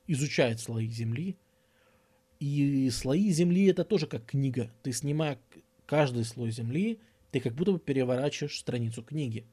[0.06, 1.36] изучает слои Земли,
[2.40, 4.72] и слои Земли это тоже как книга.
[4.82, 5.38] Ты снимая
[5.86, 6.98] каждый слой Земли,
[7.30, 9.46] ты как будто бы переворачиваешь страницу книги.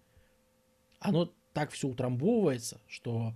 [1.00, 3.34] Оно так все утрамбовывается, что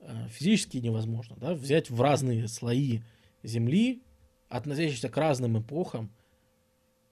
[0.00, 3.00] э, физически невозможно да, взять в разные слои
[3.42, 4.02] Земли,
[4.48, 6.10] относящиеся к разным эпохам,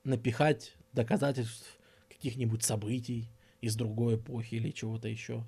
[0.03, 1.79] напихать доказательств
[2.09, 3.29] каких-нибудь событий
[3.61, 5.45] из другой эпохи или чего-то еще.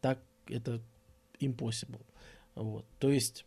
[0.00, 0.82] Так это
[1.40, 2.04] impossible.
[2.54, 2.84] Вот.
[2.98, 3.46] То есть,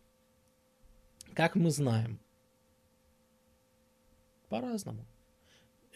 [1.34, 2.19] как мы знаем,
[4.49, 5.05] по-разному.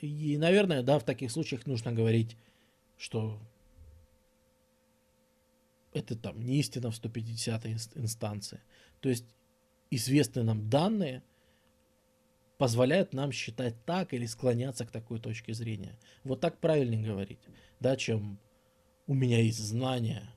[0.01, 2.37] И, наверное, да, в таких случаях нужно говорить,
[2.97, 3.39] что
[5.93, 7.65] это там не истина в 150
[7.95, 8.61] инстанции.
[8.99, 9.25] То есть
[9.89, 11.23] известные нам данные
[12.57, 15.97] позволяют нам считать так или склоняться к такой точке зрения.
[16.23, 17.39] Вот так правильнее говорить,
[17.79, 18.39] да, чем
[19.07, 20.33] у меня есть знания,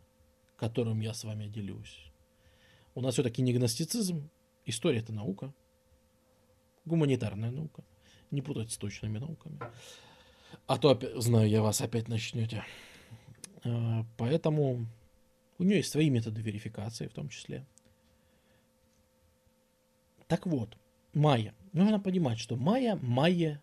[0.57, 2.11] которым я с вами делюсь.
[2.95, 4.29] У нас все-таки не гностицизм,
[4.71, 5.53] история это наука,
[6.85, 7.83] гуманитарная наука.
[8.31, 9.59] Не путать с точными науками.
[10.67, 12.65] А то, знаю, я вас опять начнете.
[13.65, 14.87] А, поэтому
[15.59, 17.67] у нее есть свои методы верификации в том числе.
[20.27, 20.77] Так вот,
[21.15, 21.55] майя.
[21.73, 23.63] Нужно понимать, что майя, майя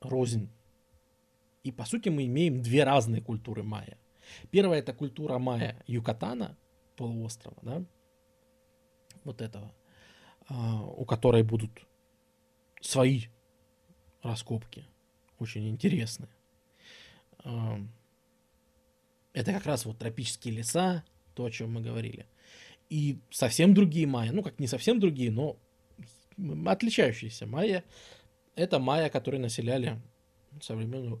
[0.00, 0.48] рознь.
[1.64, 3.98] И по сути мы имеем две разные культуры майя.
[4.50, 6.56] Первая это культура майя Юкатана,
[6.96, 7.84] полуострова, да,
[9.24, 9.72] вот этого,
[10.48, 11.70] у которой будут
[12.80, 13.24] свои
[14.22, 14.86] раскопки,
[15.38, 16.30] очень интересные.
[19.32, 22.26] Это как раз вот тропические леса, то, о чем мы говорили.
[22.88, 25.56] И совсем другие майя, ну как не совсем другие, но
[26.66, 27.84] отличающиеся майя,
[28.54, 30.00] это майя, которые населяли
[30.60, 31.20] современную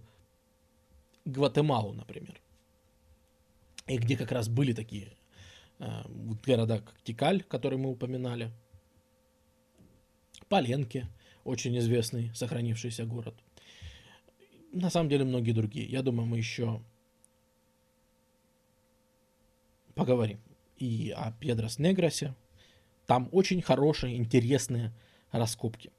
[1.24, 2.40] Гватемалу, например.
[3.86, 5.12] И где как раз были такие
[5.78, 6.02] э,
[6.44, 8.50] города, как Тикаль, которые мы упоминали,
[10.48, 11.08] Поленки,
[11.44, 13.34] очень известный сохранившийся город.
[14.72, 15.86] На самом деле многие другие.
[15.86, 16.82] Я думаю, мы еще
[19.94, 20.40] поговорим
[20.76, 22.34] и о Педрос Негросе.
[23.06, 24.92] Там очень хорошие, интересные
[25.30, 25.90] раскопки.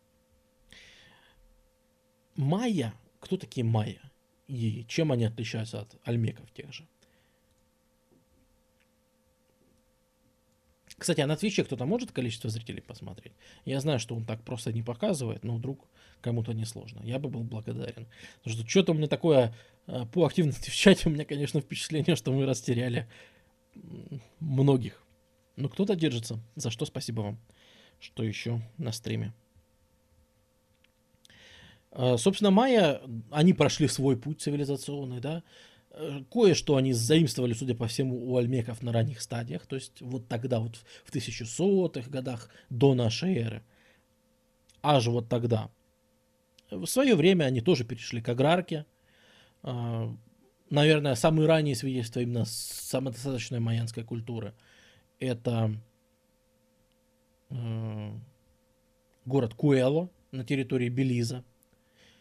[2.36, 4.02] Майя, кто такие майя?
[4.48, 6.88] И чем они отличаются от альмеков тех же?
[10.98, 13.34] Кстати, а на Твиче кто-то может количество зрителей посмотреть?
[13.66, 15.88] Я знаю, что он так просто не показывает, но вдруг
[16.22, 17.02] кому-то не сложно.
[17.04, 18.08] Я бы был благодарен.
[18.38, 19.54] Потому что что-то у меня такое
[19.86, 23.08] э, по активности в чате, у меня, конечно, впечатление, что мы растеряли
[24.40, 25.04] многих.
[25.56, 27.40] Но кто-то держится, за что спасибо вам,
[28.00, 29.36] что еще на стриме.
[31.92, 35.44] Э, собственно, майя, они прошли свой путь цивилизационный, да,
[36.32, 40.60] кое-что они заимствовали, судя по всему, у альмеков на ранних стадиях, то есть вот тогда,
[40.60, 43.64] вот в 1100-х годах до нашей эры.
[44.84, 45.70] Аж вот тогда.
[46.70, 48.86] В свое время они тоже перешли к аграрке.
[49.64, 50.14] А,
[50.70, 54.54] наверное, самые ранние свидетельства именно самодостаточной майянской культуры–
[55.20, 55.72] это
[57.50, 58.12] э,
[59.26, 61.44] город Куэло на территории Белиза.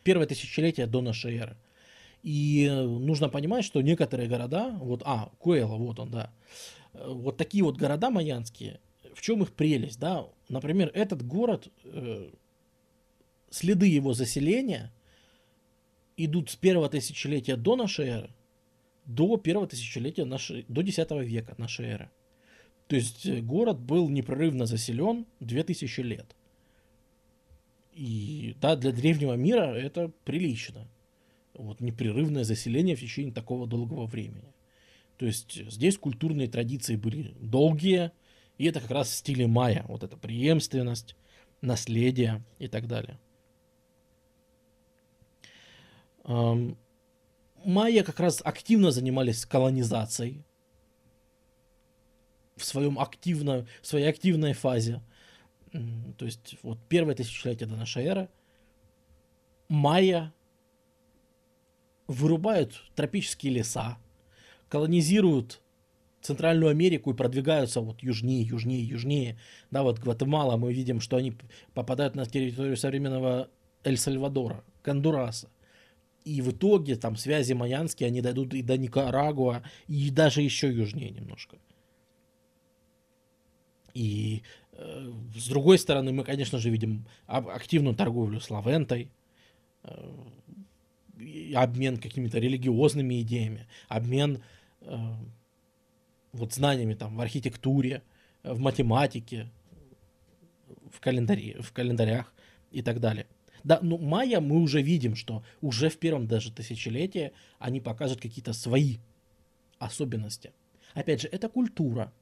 [0.03, 1.57] Первое тысячелетие до нашей эры.
[2.23, 6.33] И нужно понимать, что некоторые города, вот, а, Куэла, вот он, да,
[6.93, 8.81] вот такие вот города майянские,
[9.15, 12.31] в чем их прелесть, да, например, этот город, э,
[13.51, 14.93] следы его заселения
[16.17, 18.31] идут с первого тысячелетия до нашей эры
[19.07, 22.11] до первого тысячелетия нашей, до 10 века нашей эры.
[22.89, 26.37] То есть э, город был непрерывно заселен 2000 лет.
[27.93, 30.87] И да, для древнего мира это прилично
[31.57, 34.53] вот непрерывное заселение в течение такого долгого времени.
[35.17, 38.13] То есть здесь культурные традиции были долгие,
[38.59, 41.17] и это как раз в стиле майя, вот эта преемственность,
[41.61, 43.19] наследие и так далее.
[47.65, 50.45] Майя как раз активно занимались колонизацией
[52.57, 55.03] в, своем активно, в своей активной фазе.
[55.73, 58.29] То есть вот первое тысячелетие до нашей эры
[59.69, 60.33] майя
[62.07, 63.99] вырубают тропические леса,
[64.69, 65.61] колонизируют
[66.21, 69.39] Центральную Америку и продвигаются вот южнее, южнее, южнее.
[69.71, 71.37] Да, вот Гватемала, мы видим, что они
[71.73, 73.49] попадают на территорию современного
[73.85, 75.49] Эль-Сальвадора, Гондураса.
[76.25, 81.11] И в итоге там связи майянские, они дойдут и до Никарагуа, и даже еще южнее
[81.11, 81.59] немножко.
[83.95, 84.43] И
[84.73, 89.13] э, с другой стороны, мы, конечно же, видим активную торговлю с Лавентой,
[89.85, 90.15] э,
[91.55, 94.43] обмен какими-то религиозными идеями, обмен
[94.83, 94.97] э,
[96.33, 98.03] вот знаниями там в архитектуре,
[98.43, 99.51] в математике,
[100.93, 102.33] в, календаре, в календарях
[102.71, 103.27] и так далее.
[103.65, 108.53] Да, ну майя мы уже видим, что уже в первом даже тысячелетии они покажут какие-то
[108.53, 108.99] свои
[109.79, 110.53] особенности.
[110.95, 112.13] Опять же, это культура,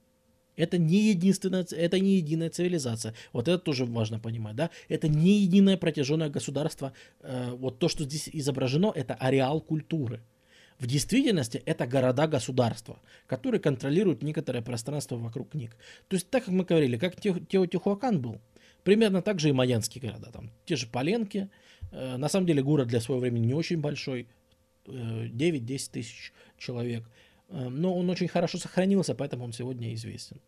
[0.57, 3.14] это не единственная, это не единая цивилизация.
[3.32, 4.70] Вот это тоже важно понимать, да?
[4.89, 6.93] Это не единое протяженное государство.
[7.20, 10.20] Э, вот то, что здесь изображено, это ареал культуры.
[10.78, 15.70] В действительности это города-государства, которые контролируют некоторое пространство вокруг них.
[16.09, 18.40] То есть, так как мы говорили, как Теотихуакан был,
[18.82, 20.31] примерно так же и майянские города.
[20.32, 21.48] Там те же Поленки.
[21.90, 24.28] Э, на самом деле город для своего времени не очень большой.
[24.86, 27.09] Э, 9-10 тысяч человек.
[27.55, 30.40] Э, но он очень хорошо сохранился, поэтому он сегодня известен.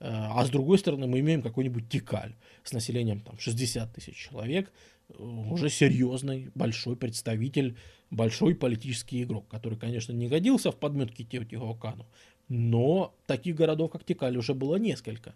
[0.00, 4.72] Э, а с другой стороны, мы имеем какой-нибудь Тикаль с населением там, 60 тысяч человек,
[5.08, 7.76] э, уже серьезный, большой представитель,
[8.10, 12.06] большой политический игрок, который, конечно, не годился в подметке Теотихуакану,
[12.48, 15.34] но таких городов, как Тикаль, уже было несколько.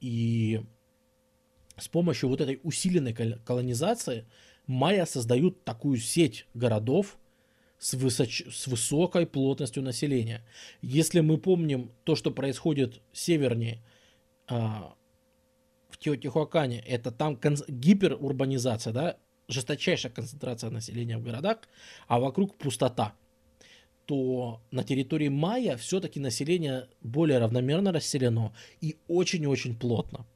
[0.00, 0.60] И
[1.76, 3.14] с помощью вот этой усиленной
[3.44, 4.24] колонизации
[4.66, 7.16] майя создают такую сеть городов,
[7.78, 8.44] с, высоч...
[8.50, 10.42] с высокой плотностью населения.
[10.82, 13.82] Если мы помним то, что происходит севернее
[14.48, 14.94] а,
[15.88, 17.56] в Теотихуакане, это там кон...
[17.68, 19.16] гиперурбанизация, да,
[19.48, 21.58] жесточайшая концентрация населения в городах,
[22.06, 23.14] а вокруг пустота,
[24.06, 30.26] то на территории Майя все-таки население более равномерно расселено и очень-очень плотно.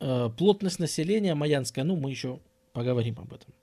[0.00, 2.40] Э, плотность населения майянская, ну, мы еще
[2.72, 3.54] поговорим об этом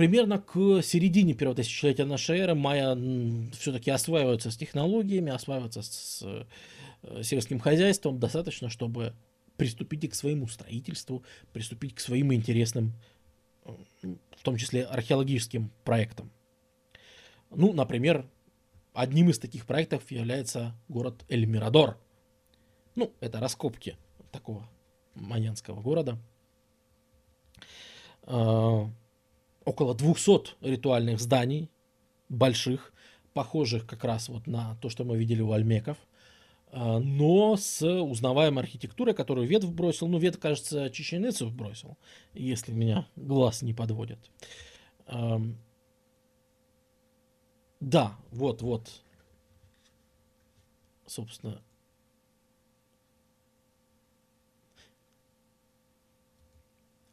[0.00, 2.96] примерно к середине первого тысячелетия нашей эры майя
[3.52, 9.12] все-таки осваиваются с технологиями, осваиваются с э, сельским хозяйством достаточно, чтобы
[9.58, 11.22] приступить к своему строительству,
[11.52, 12.94] приступить к своим интересным,
[13.62, 16.32] в том числе археологическим проектам.
[17.50, 18.24] Ну, например,
[18.94, 21.98] одним из таких проектов является город Эльмирадор.
[22.94, 23.98] Ну, это раскопки
[24.32, 24.66] такого
[25.14, 26.18] майянского города.
[29.70, 31.70] Около 200 ритуальных зданий,
[32.28, 32.92] больших,
[33.34, 35.96] похожих как раз вот на то, что мы видели у альмеков–
[36.72, 40.06] а, но с узнаваемой архитектурой, которую Вет бросил.
[40.08, 41.96] Ну, Вет, кажется, Чеченецев бросил,
[42.32, 44.18] если меня глаз не подводит.
[47.80, 49.02] Да, вот, вот.
[51.06, 51.60] Собственно,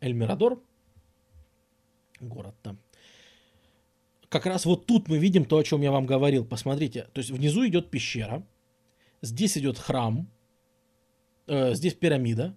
[0.02, 0.67] Эльмирадор, город
[2.62, 2.80] там.
[4.30, 6.46] Как раз вот тут мы видим то, о чем я вам говорил.
[6.46, 8.44] Посмотрите, то есть внизу идет пещера,
[9.22, 10.30] Здесь идет храм,
[11.48, 12.56] э, здесь пирамида.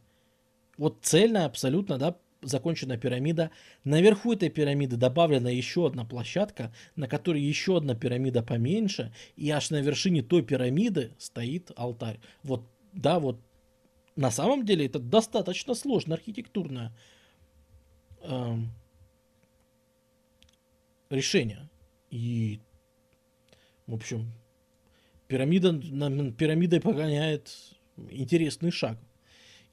[0.77, 3.51] Вот цельная абсолютно, да, законченная пирамида.
[3.85, 9.71] Наверху этой пирамиды добавлена еще одна площадка, на которой еще одна пирамида поменьше, и аж
[9.71, 12.21] на вершине той пирамиды стоит алтарь.
[12.43, 13.41] Вот, да, вот
[14.17, 16.95] на самом деле это достаточно сложно архитектурное
[18.23, 18.57] э,
[21.11, 21.69] решение.
[22.11, 22.61] И,
[23.87, 24.33] в общем,
[25.29, 25.73] пирамида,
[26.33, 27.55] пирамидой погоняет
[28.09, 28.99] интересный шаг.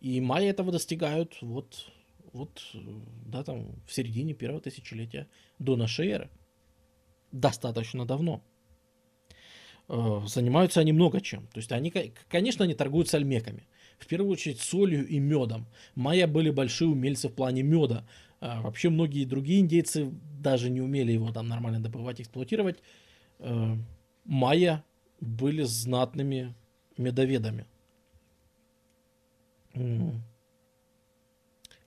[0.01, 1.91] И майя этого достигают вот,
[2.33, 2.61] вот,
[3.25, 5.27] да, там, в середине первого тысячелетия
[5.59, 6.29] до нашей эры.
[7.31, 8.43] Достаточно давно.
[9.89, 11.47] Э, занимаются они много чем.
[11.47, 11.91] То есть они,
[12.29, 13.67] конечно, они торгуют с альмеками.
[13.97, 15.65] В первую очередь солью и медом.
[15.95, 18.07] Майя были большие умельцы в плане меда.
[18.39, 22.79] А вообще многие другие индейцы даже не умели его там нормально добывать, эксплуатировать.
[23.39, 23.75] Э,
[24.25, 24.83] майя
[25.19, 26.55] были знатными
[26.97, 27.65] медоведами.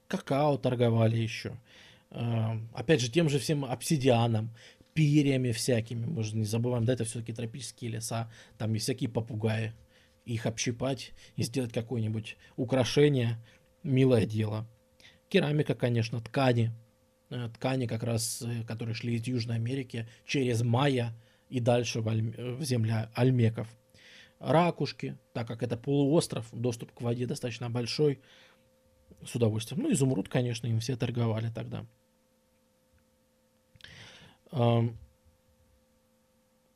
[0.08, 1.56] Какао торговали еще.
[2.10, 4.50] А, опять же, тем же всем обсидианом,
[4.92, 6.04] перьями всякими.
[6.04, 8.30] Мы же не забываем, да, это все-таки тропические леса.
[8.58, 9.72] Там есть всякие попугаи.
[10.24, 13.38] Их общипать и сделать какое-нибудь украшение.
[13.82, 14.66] Милое дело.
[15.30, 16.72] Керамика, конечно, ткани.
[17.30, 21.14] Э, ткани как раз, э, которые шли из Южной Америки через майя
[21.48, 22.22] и дальше в, Аль...
[22.22, 23.68] в земля альмеков.
[24.40, 28.20] Ракушки, так как это полуостров, доступ к воде достаточно большой,
[29.24, 29.82] с удовольствием.
[29.82, 31.86] Ну, изумруд, конечно, им все торговали тогда.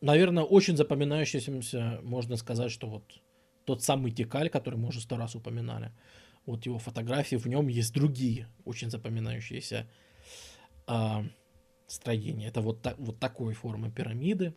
[0.01, 3.05] Наверное, очень запоминающимся можно сказать, что вот
[3.65, 5.91] тот самый Текаль, который мы уже сто раз упоминали,
[6.47, 9.89] вот его фотографии, в нем есть другие очень запоминающиеся
[10.87, 11.23] э,
[11.87, 12.49] строения.
[12.49, 14.55] Это вот, так, вот такой формы пирамиды.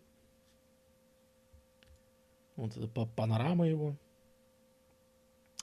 [2.55, 3.95] Вот это панорама его.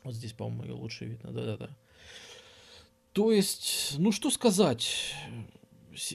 [0.03, 1.33] Вот здесь, по-моему, ее лучше видно.
[1.33, 1.77] Да-да-да.
[3.13, 5.15] То есть, ну что сказать,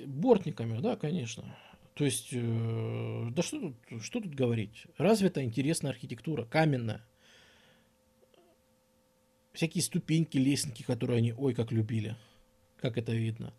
[0.06, 1.56] бортниками, да, конечно.
[1.94, 4.86] То есть, э, да что тут, что тут говорить?
[4.98, 7.06] Развита интересная архитектура, каменная.
[9.60, 12.16] Всякие ступеньки, лестники, которые они, ой, как любили.
[12.78, 13.54] Как это видно.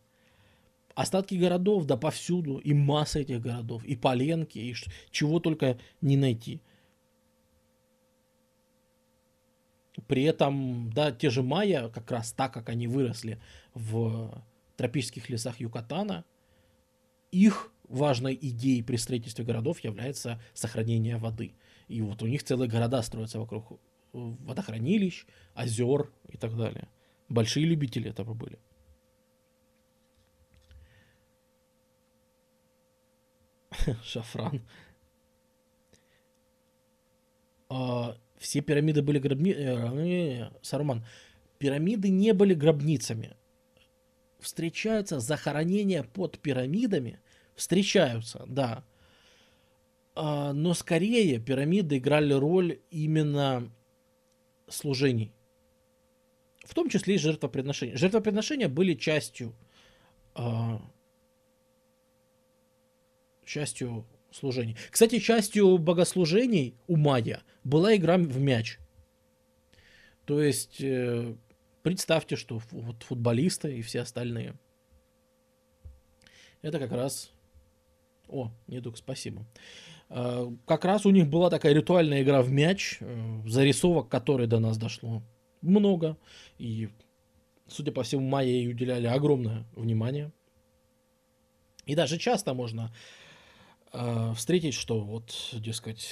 [0.95, 2.57] Остатки городов, да, повсюду.
[2.57, 3.85] И масса этих городов.
[3.85, 4.75] И поленки, и
[5.11, 6.63] чего только не найти.
[10.07, 13.39] При этом, да, те же майя, как раз так, как они выросли
[13.75, 14.43] в
[14.79, 16.25] тропических лесах Юкатана,
[17.31, 21.53] их важной идеей при строительстве городов является сохранение воды.
[21.89, 23.79] И вот у них целые города строятся вокруг
[24.13, 26.89] водохранилищ, озер и так далее.
[27.29, 28.59] Большие любители этого были.
[34.05, 34.63] Шафран.
[37.69, 40.43] А, все пирамиды были гробницами.
[40.43, 41.05] Э, Саруман.
[41.59, 43.37] Пирамиды не были гробницами.
[44.41, 47.21] Встречаются захоронения под пирамидами.
[47.55, 48.85] Встречаются, да.
[50.15, 53.71] А, но скорее пирамиды играли роль именно
[54.71, 55.33] служений.
[56.65, 57.97] В том числе и жертвоприношения.
[57.97, 59.55] Жертвоприношения были частью,
[60.35, 60.81] а,
[63.45, 64.77] частью служений.
[64.91, 68.79] Кстати, частью богослужений у майя была игра в мяч.
[70.25, 71.35] То есть, э,
[71.83, 74.55] представьте, что вот футболисты и все остальные.
[76.63, 77.33] Это как раз...
[78.29, 79.43] О, недуг, спасибо.
[79.43, 79.45] Э,
[80.11, 84.77] как раз у них была такая ритуальная игра в мяч, э, зарисовок которой до нас
[84.77, 85.23] дошло
[85.63, 86.17] много.
[86.59, 86.89] И,
[87.69, 90.33] судя по всему, майя ей уделяли огромное внимание.
[91.87, 92.93] И даже часто можно
[93.93, 96.09] э, встретить, что вот, дескать,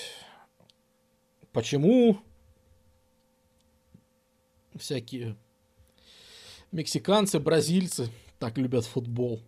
[1.53, 2.19] почему
[4.77, 5.37] всякие
[6.71, 9.43] мексиканцы, бразильцы так любят футбол.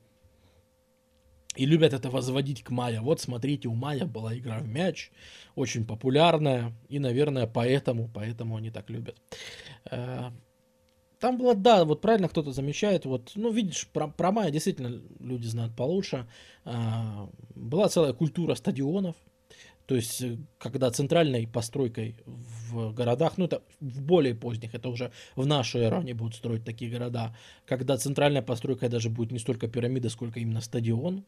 [1.56, 3.00] И любят это возводить к Майя.
[3.00, 5.10] Вот смотрите, у Майя была игра в мяч,
[5.56, 9.16] очень популярная, и, наверное, поэтому, поэтому они так любят.
[9.90, 10.30] Э,
[11.18, 15.46] там было, да, вот правильно кто-то замечает, вот, ну, видишь, про, про Майя действительно люди
[15.46, 16.28] знают получше.
[16.64, 19.16] Э, была целая культура стадионов,
[19.90, 25.10] то есть, э, когда центральной постройкой в городах, ну это в более поздних, это уже
[25.34, 27.34] в нашу эру они будут строить такие города,
[27.66, 31.24] когда центральная постройка даже будет не столько пирамида, сколько именно стадион,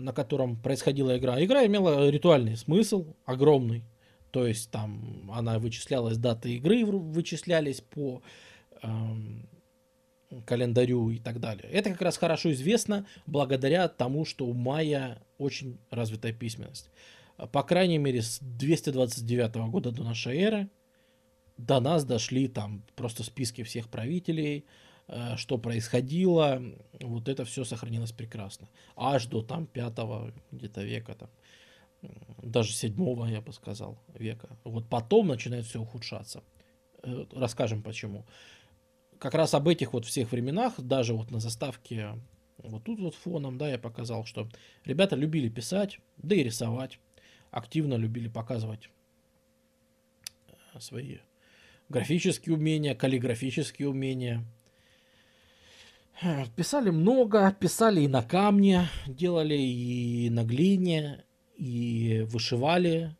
[0.00, 1.42] на котором происходила игра.
[1.44, 3.84] Игра имела ритуальный смысл, огромный.
[4.30, 8.22] То есть там она вычислялась, даты игры вычислялись по
[8.82, 9.48] эм,
[10.44, 11.68] календарю и так далее.
[11.70, 16.90] Это как раз хорошо известно благодаря тому, что у майя очень развитая письменность.
[17.52, 20.68] По крайней мере, с 229 года до нашей эры
[21.56, 24.64] до нас дошли там просто списки всех правителей,
[25.36, 26.62] что происходило,
[27.00, 28.68] вот это все сохранилось прекрасно.
[28.96, 31.30] Аж до там пятого где-то века, там,
[32.42, 34.48] даже седьмого, я бы сказал, века.
[34.64, 36.42] Вот потом начинает все ухудшаться.
[37.02, 38.26] Э, расскажем почему
[39.18, 42.14] как раз об этих вот всех временах, даже вот на заставке
[42.58, 44.48] вот тут вот фоном, да, я показал, что
[44.84, 46.98] ребята любили писать, да и рисовать,
[47.50, 48.90] активно любили показывать
[50.48, 51.18] э, свои
[51.88, 54.44] графические умения, каллиграфические умения.
[56.56, 61.24] Писали много, писали и на камне, делали и на глине,
[61.56, 63.14] и вышивали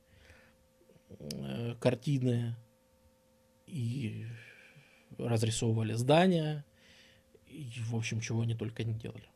[1.09, 2.57] э, картины,
[3.69, 4.27] и
[5.17, 6.65] разрисовывали здания,
[7.47, 9.29] и, в общем, чего они только не делали.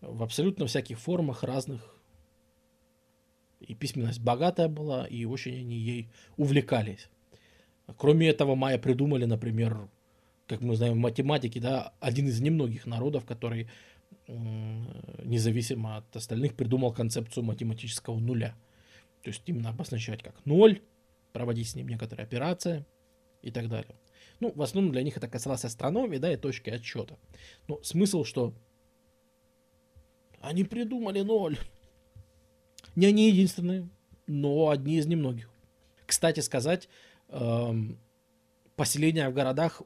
[0.00, 1.94] В абсолютно всяких формах разных.
[3.60, 7.08] И письменность богатая была, и очень они ей увлекались.
[7.96, 9.88] Кроме этого, майя придумали, например,
[10.46, 13.68] как мы знаем в математике, да, один из немногих народов, который
[14.28, 18.56] независимо от остальных придумал концепцию математического нуля.
[19.22, 20.80] То есть именно обозначать как ноль,
[21.32, 22.84] проводить с ним некоторые операции
[23.42, 23.94] и так далее.
[24.40, 27.18] Ну, в основном для них это касалось астрономии, да, и точки отсчета.
[27.68, 28.54] Но смысл, что
[30.40, 31.58] они придумали ноль.
[32.94, 33.88] Не они единственные,
[34.26, 35.50] но одни из немногих.
[36.06, 36.88] Кстати сказать,
[37.28, 37.98] эм,
[38.76, 39.82] поселение в городах,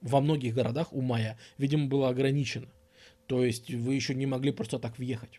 [0.00, 2.68] во многих городах у Майя, видимо, было ограничено.
[3.26, 5.38] То есть вы еще не могли просто так въехать.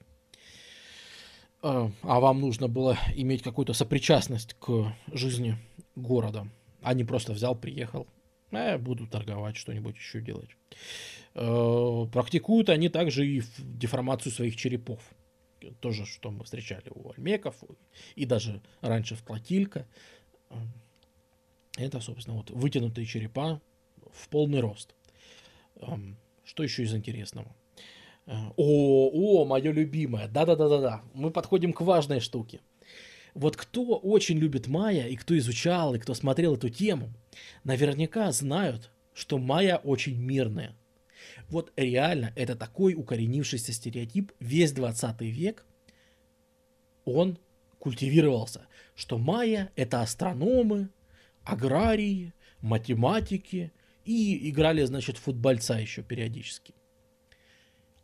[1.63, 5.57] Э, а вам нужно было иметь какую-то сопричастность к жизни
[5.95, 6.47] города,
[6.81, 8.07] а не просто взял, приехал
[8.51, 10.49] а я буду торговать, что-нибудь еще делать.
[11.35, 15.01] Э, практикуют они также и деформацию своих черепов.
[15.79, 17.55] Тоже, что мы встречали у альмеков
[18.15, 19.87] и даже раньше в Платилька.
[20.49, 20.55] Э,
[21.77, 23.61] это, собственно, вот вытянутые черепа
[24.13, 24.95] в полный рост.
[26.43, 27.55] Что еще из интересного?
[28.25, 29.09] Э, о,
[29.41, 30.27] о, мое любимое.
[30.27, 31.01] Да-да-да-да-да.
[31.13, 32.59] Мы подходим к важной штуке.
[33.33, 37.11] Вот кто очень любит майя, и кто изучал, и кто смотрел эту тему,
[37.63, 40.75] наверняка знают, что майя очень мирная.
[41.49, 45.65] Вот реально, это такой укоренившийся стереотип весь 20 век,
[47.05, 47.37] он
[47.79, 50.89] культивировался, что майя это астрономы,
[51.43, 53.71] аграрии, математики
[54.07, 56.73] и играли, значит, футбольца еще периодически.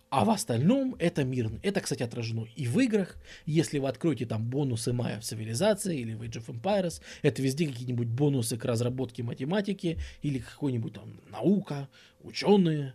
[0.10, 1.60] А в остальном это мирно.
[1.64, 3.18] Это, кстати, отражено и в играх.
[3.48, 7.66] Если вы откроете там бонусы Майя в цивилизации или в Age of Empires, это везде
[7.68, 11.90] какие-нибудь бонусы к разработке математики или какой-нибудь там наука,
[12.20, 12.94] ученые,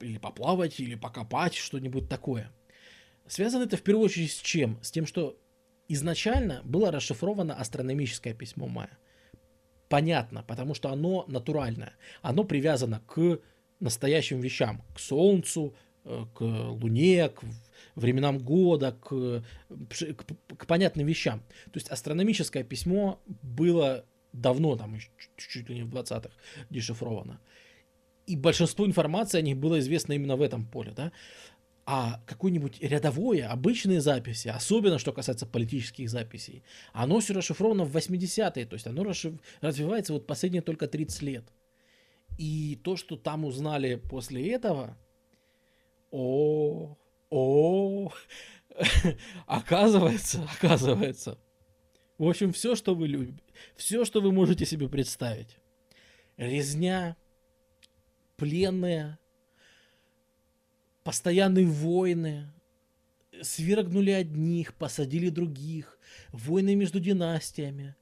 [0.00, 2.50] или поплавать, или покопать, что-нибудь такое.
[3.26, 4.78] Связано это в первую очередь с чем?
[4.80, 5.38] С тем, что
[5.88, 8.96] изначально было расшифровано астрономическое письмо Майя.
[9.88, 11.94] Понятно, потому что оно натуральное.
[12.22, 13.40] Оно привязано к
[13.80, 15.74] настоящим вещам, к Солнцу,
[16.08, 17.42] Э, к Луне, к
[17.94, 21.40] временам года, к, к, к понятным вещам.
[21.66, 24.98] То есть астрономическое письмо было давно, там,
[25.36, 26.30] чуть-чуть ли не в 20-х,
[26.70, 27.40] дешифровано.
[28.26, 31.12] И большинство информации о них было известно именно в этом поле, да.
[31.90, 36.62] А какое-нибудь рядовое, обычные записи, особенно что касается политических записей,
[36.92, 39.40] оно все расшифровано в 80-е, то есть оно расшиф...
[39.62, 41.44] развивается вот последние только 30 лет.
[42.36, 44.98] И то, что там узнали после этого,
[46.10, 46.98] о,
[47.30, 48.12] о,
[49.46, 51.38] оказывается, оказывается.
[52.18, 53.42] В общем, все, что вы любите,
[53.76, 55.56] все, что вы можете себе представить.
[56.36, 57.16] Резня,
[58.36, 59.18] пленные,
[61.08, 62.52] постоянные войны,
[63.40, 65.98] свергнули одних, посадили других,
[66.32, 67.96] войны между династиями,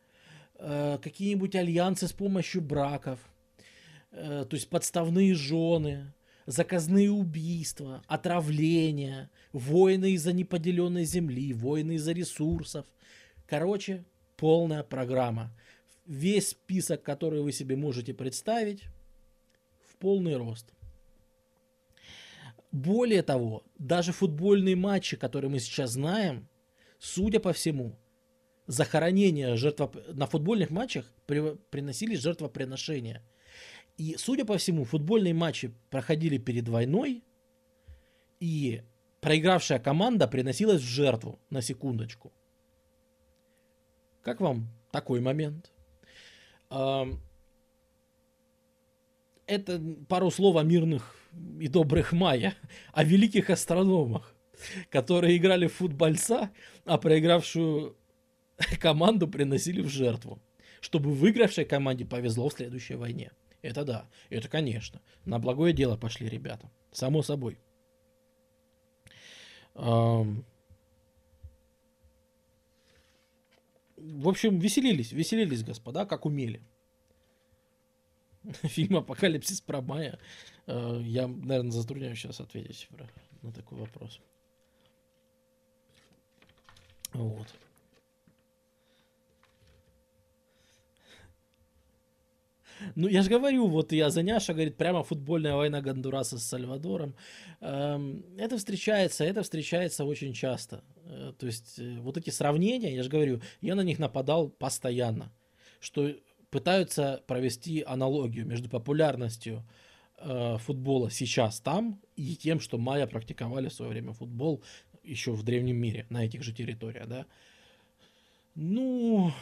[0.58, 3.20] э, какие-нибудь альянсы с помощью браков,
[4.10, 6.14] э, то есть подставные жены,
[6.46, 12.86] заказные убийства, отравления, войны из-за неподеленной земли, войны из-за ресурсов.
[13.46, 14.04] Короче,
[14.36, 15.52] полная программа.
[16.06, 18.82] Весь список, который вы себе можете представить,
[19.88, 20.75] в полный рост.
[22.76, 26.46] Более того, даже футбольные матчи, которые мы сейчас знаем,
[26.98, 27.98] судя по всему,
[28.66, 29.96] захоронения жертвоп...
[30.12, 31.56] на футбольных матчах при...
[31.70, 33.22] приносились жертвоприношения.
[33.96, 37.24] И, судя по всему, футбольные матчи проходили перед войной,
[38.40, 38.82] и
[39.22, 42.30] проигравшая команда приносилась в жертву, на секундочку.
[44.20, 45.72] Как вам такой момент?
[49.46, 49.80] Это
[50.10, 51.14] пару слов о мирных
[51.60, 52.54] и добрых майя,
[52.92, 54.34] о великих астрономах,
[54.90, 56.50] которые играли в футбольца,
[56.84, 57.96] а проигравшую
[58.80, 60.40] команду приносили в жертву,
[60.80, 63.32] чтобы выигравшей команде повезло в следующей войне.
[63.62, 65.00] Это да, это конечно.
[65.24, 66.70] На благое дело пошли ребята.
[66.92, 67.58] Само собой.
[69.74, 70.44] В
[74.28, 76.62] общем, веселились, веселились, господа, как умели.
[78.62, 80.18] Фильм «Апокалипсис про Майя».
[80.66, 82.88] Э, я, наверное, затрудняюсь сейчас ответить
[83.42, 84.20] на такой вопрос.
[87.12, 87.46] Вот.
[92.94, 97.14] Ну, я же говорю, вот я Заняша говорит, прямо футбольная война Гондураса с Сальвадором.
[97.60, 100.84] Эм, это встречается, это встречается очень часто.
[101.04, 105.32] Э, то есть э, вот эти сравнения, я же говорю, я на них нападал постоянно,
[105.80, 106.12] что
[106.50, 109.64] пытаются провести аналогию между популярностью
[110.18, 114.62] э, футбола сейчас там и тем, что майя практиковали в свое время футбол
[115.02, 117.26] еще в древнем мире на этих же территориях, да.
[118.54, 119.32] Ну,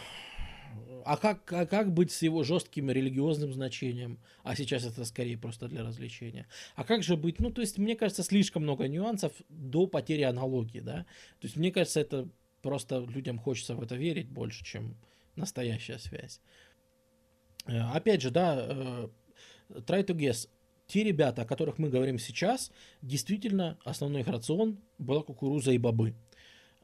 [1.05, 4.19] а как, а как быть с его жестким религиозным значением?
[4.43, 6.47] А сейчас это скорее просто для развлечения.
[6.75, 7.39] А как же быть?
[7.41, 11.07] Ну, то есть, мне кажется, слишком много нюансов до потери аналогии, да?
[11.41, 12.29] То есть, мне кажется, это
[12.63, 14.97] просто людям хочется в это верить больше, чем
[15.37, 16.41] настоящая связь.
[17.67, 19.09] Э, опять же, да, э,
[19.69, 20.49] try to guess.
[20.95, 22.71] Те ребята, о которых мы говорим сейчас,
[23.03, 26.15] действительно, основной их рацион была кукуруза и бобы.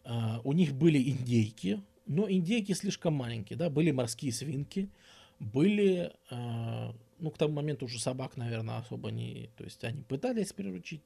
[0.04, 4.90] Э, у них были индейки, но индейки слишком маленькие, да, были морские свинки,
[5.38, 10.52] были, э, ну, к тому моменту уже собак, наверное, особо не, то есть они пытались
[10.52, 11.04] приручить,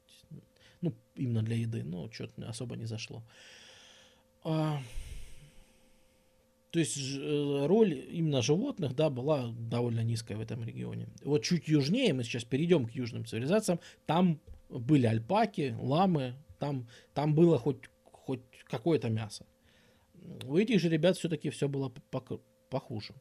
[0.80, 3.22] ну, именно для еды, но что-то особо не зашло.
[6.74, 11.06] То есть э, роль именно животных, да, была довольно низкая в этом регионе.
[11.24, 17.34] Вот чуть южнее, мы сейчас перейдем к южным цивилизациям, там были альпаки, ламы, там, там
[17.34, 19.46] было хоть, хоть какое-то мясо
[20.44, 21.92] у этих же ребят все-таки все было
[22.70, 23.14] похуже.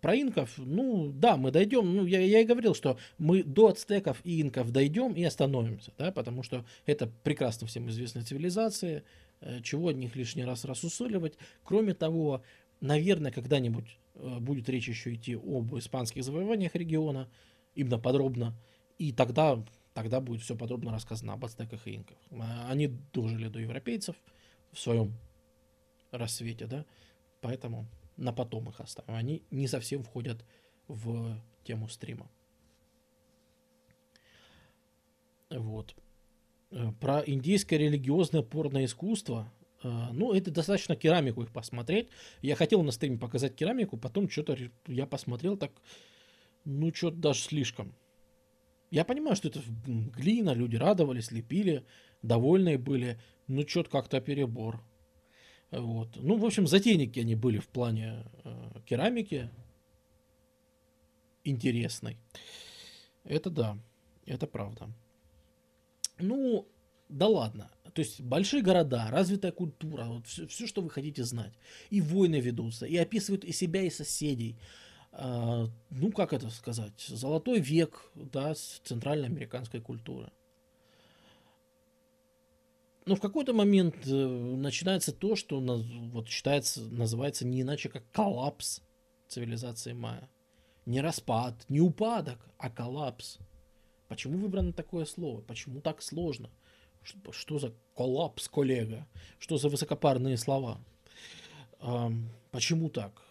[0.00, 4.20] Про инков, ну да, мы дойдем, ну я, я и говорил, что мы до ацтеков
[4.24, 9.04] и инков дойдем и остановимся, да, потому что это прекрасно всем известные цивилизации,
[9.40, 11.34] э, чего от них лишний раз рассусоливать.
[11.62, 12.42] Кроме того,
[12.80, 17.28] наверное, когда-нибудь э, будет речь еще идти об испанских завоеваниях региона,
[17.76, 18.52] именно подробно,
[18.98, 19.62] и тогда
[19.94, 22.18] тогда будет все подробно рассказано об ацтеках и инках.
[22.32, 24.16] А, они дожили до европейцев
[24.72, 25.14] в своем
[26.10, 26.84] рассвете, да,
[27.40, 27.86] поэтому
[28.16, 29.14] на потом их оставим.
[29.14, 30.44] Они не совсем входят
[30.88, 32.30] в тему стрима.
[35.50, 35.94] Вот.
[36.70, 39.52] Э, про индийское религиозное порное искусство.
[39.82, 42.08] Э, ну, это достаточно керамику их посмотреть.
[42.42, 44.56] Я хотел на стриме показать керамику, потом что-то
[44.86, 45.72] я посмотрел так,
[46.64, 47.94] ну, что-то даже слишком.
[48.90, 51.84] Я понимаю, что это глина, люди радовались, лепили,
[52.22, 54.80] довольные были, но что-то как-то перебор.
[55.70, 56.08] Вот.
[56.16, 59.50] Ну, в общем, затейники они были в плане э, керамики
[61.44, 62.16] интересной.
[63.24, 63.78] Это да,
[64.26, 64.88] это правда.
[66.18, 66.66] Ну,
[67.08, 67.70] да ладно.
[67.92, 71.52] То есть большие города, развитая культура, вот все, все, что вы хотите знать.
[71.90, 74.56] И войны ведутся, и описывают и себя, и соседей.
[75.12, 80.30] А, ну, как это сказать, золотой век, да, центральноамериканской культуры.
[83.06, 88.82] Но в какой-то момент э, начинается то, что вот считается, называется не иначе как коллапс
[89.28, 90.28] цивилизации майя.
[90.86, 93.38] Не распад, не упадок, а коллапс.
[94.08, 95.40] Почему выбрано такое слово?
[95.40, 96.50] Почему так сложно?
[97.30, 99.06] Что за коллапс, коллега?
[99.38, 100.80] Что за высокопарные слова?
[102.50, 103.22] Почему так?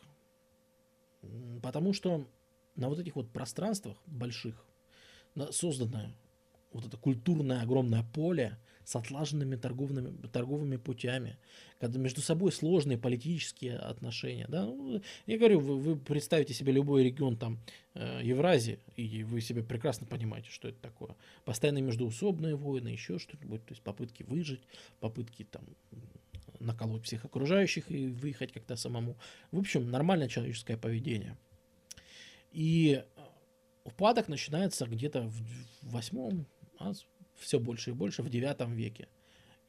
[1.62, 2.26] Потому что
[2.76, 4.66] на вот этих вот пространствах больших
[5.52, 6.12] создано
[6.72, 11.38] вот это культурное огромное поле с отлаженными торговыми, торговыми путями,
[11.80, 14.46] когда между собой сложные политические отношения.
[14.48, 14.66] Да?
[14.66, 17.60] Ну, я говорю, вы, вы представите себе любой регион там
[17.96, 21.16] э, Евразии, и вы себе прекрасно понимаете, что это такое.
[21.44, 24.62] Постоянные междуусобные войны, еще что-нибудь, то есть попытки выжить,
[25.00, 25.66] попытки там
[26.60, 29.18] наколоть всех окружающих и выехать как-то самому.
[29.52, 31.38] В общем, нормальное человеческое поведение.
[32.52, 33.04] И
[33.84, 35.44] упадок начинается где-то в
[35.82, 36.46] восьмом,
[36.78, 36.94] а
[37.38, 39.08] все больше и больше в девятом веке.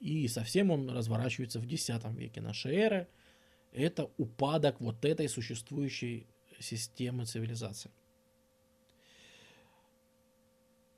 [0.00, 3.08] И совсем он разворачивается в десятом веке нашей эры.
[3.72, 6.26] Это упадок вот этой существующей
[6.58, 7.90] системы цивилизации.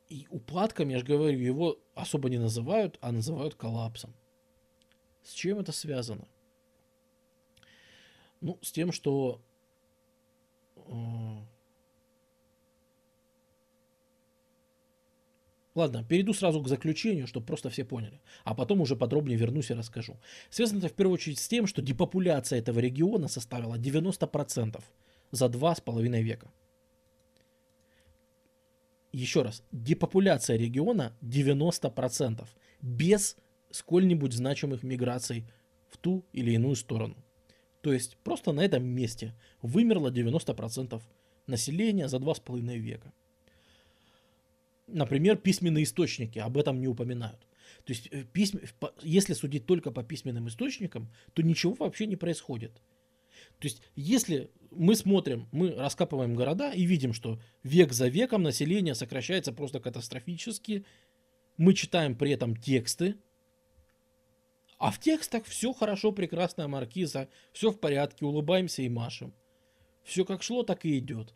[0.09, 4.15] И упадком, я же говорю, его особо не называют, а называют коллапсом.
[5.23, 6.27] С чем это связано?
[8.41, 9.43] Ну, с тем, что
[10.77, 10.81] э,
[15.75, 18.21] Ладно, перейду сразу к заключению, чтобы просто все поняли.
[18.45, 20.19] А потом уже подробнее вернусь и расскажу.
[20.51, 24.83] Связано это в первую очередь с тем, что депопуляция этого региона составила 90%
[25.31, 26.51] за два с половиной века.
[29.13, 32.47] Еще раз, депопуляция региона 90%
[32.83, 33.37] без
[33.71, 35.47] сколь-нибудь значимых миграций
[35.89, 37.17] в ту или иную сторону.
[37.81, 41.01] То есть просто на этом месте вымерло 90%
[41.47, 43.13] населения за два с половиной века.
[44.89, 47.41] Например, письменные источники об этом не упоминают.
[47.85, 48.61] То есть, э, письм...
[49.03, 52.73] если судить только по письменным источникам, то ничего вообще не происходит.
[53.59, 58.95] То есть, если мы смотрим, мы раскапываем города и видим, что век за веком население
[58.95, 60.85] сокращается просто катастрофически,
[61.57, 63.17] мы читаем при этом тексты,
[64.79, 69.35] а в текстах все хорошо, прекрасная маркиза, все в порядке, улыбаемся и машем.
[70.05, 71.35] Все как шло, так и идет.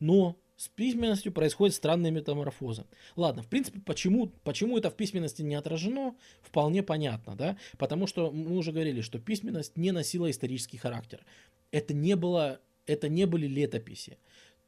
[0.00, 2.84] Но с письменностью происходят странные метаморфозы.
[3.14, 7.56] Ладно, в принципе, почему, почему это в письменности не отражено, вполне понятно, да?
[7.78, 11.24] Потому что мы уже говорили, что письменность не носила исторический характер.
[11.70, 14.18] Это не, было, это не были летописи.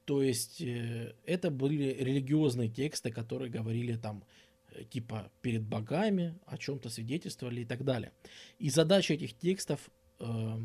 [0.05, 4.23] То есть э, это были религиозные тексты, которые говорили там
[4.71, 8.12] э, типа перед богами, о чем-то свидетельствовали и так далее.
[8.61, 9.91] И задача этих текстов
[10.21, 10.59] э,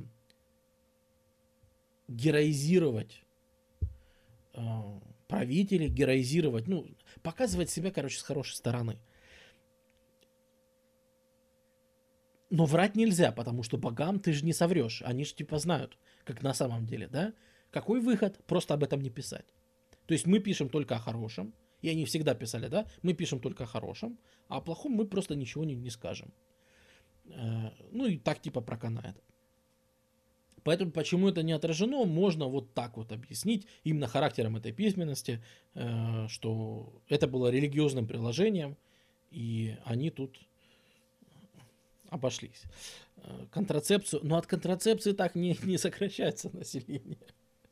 [2.07, 3.23] героизировать
[4.53, 4.61] э,
[5.35, 6.87] правителей, героизировать, ну,
[7.21, 8.97] показывать себя, короче, с хорошей стороны.
[12.49, 15.01] Но врать нельзя, потому что богам ты же не соврешь.
[15.01, 17.33] Они же типа знают, как на самом деле, да?
[17.69, 18.39] Какой выход?
[18.45, 19.45] Просто об этом не писать.
[20.05, 22.85] То есть мы пишем только о хорошем, и они всегда писали, да?
[23.01, 24.17] Мы пишем только о хорошем,
[24.47, 26.33] а о плохом мы просто ничего не, не скажем.
[27.25, 29.21] Э, ну и так типа проканает.
[30.65, 35.43] Поэтому почему это не отражено, можно вот так вот объяснить именно характером этой письменности,
[35.75, 38.75] э, что это было религиозным приложением,
[39.29, 40.39] и они тут
[42.09, 42.63] обошлись.
[43.17, 47.19] Э, контрацепцию, но от контрацепции так не, не сокращается население.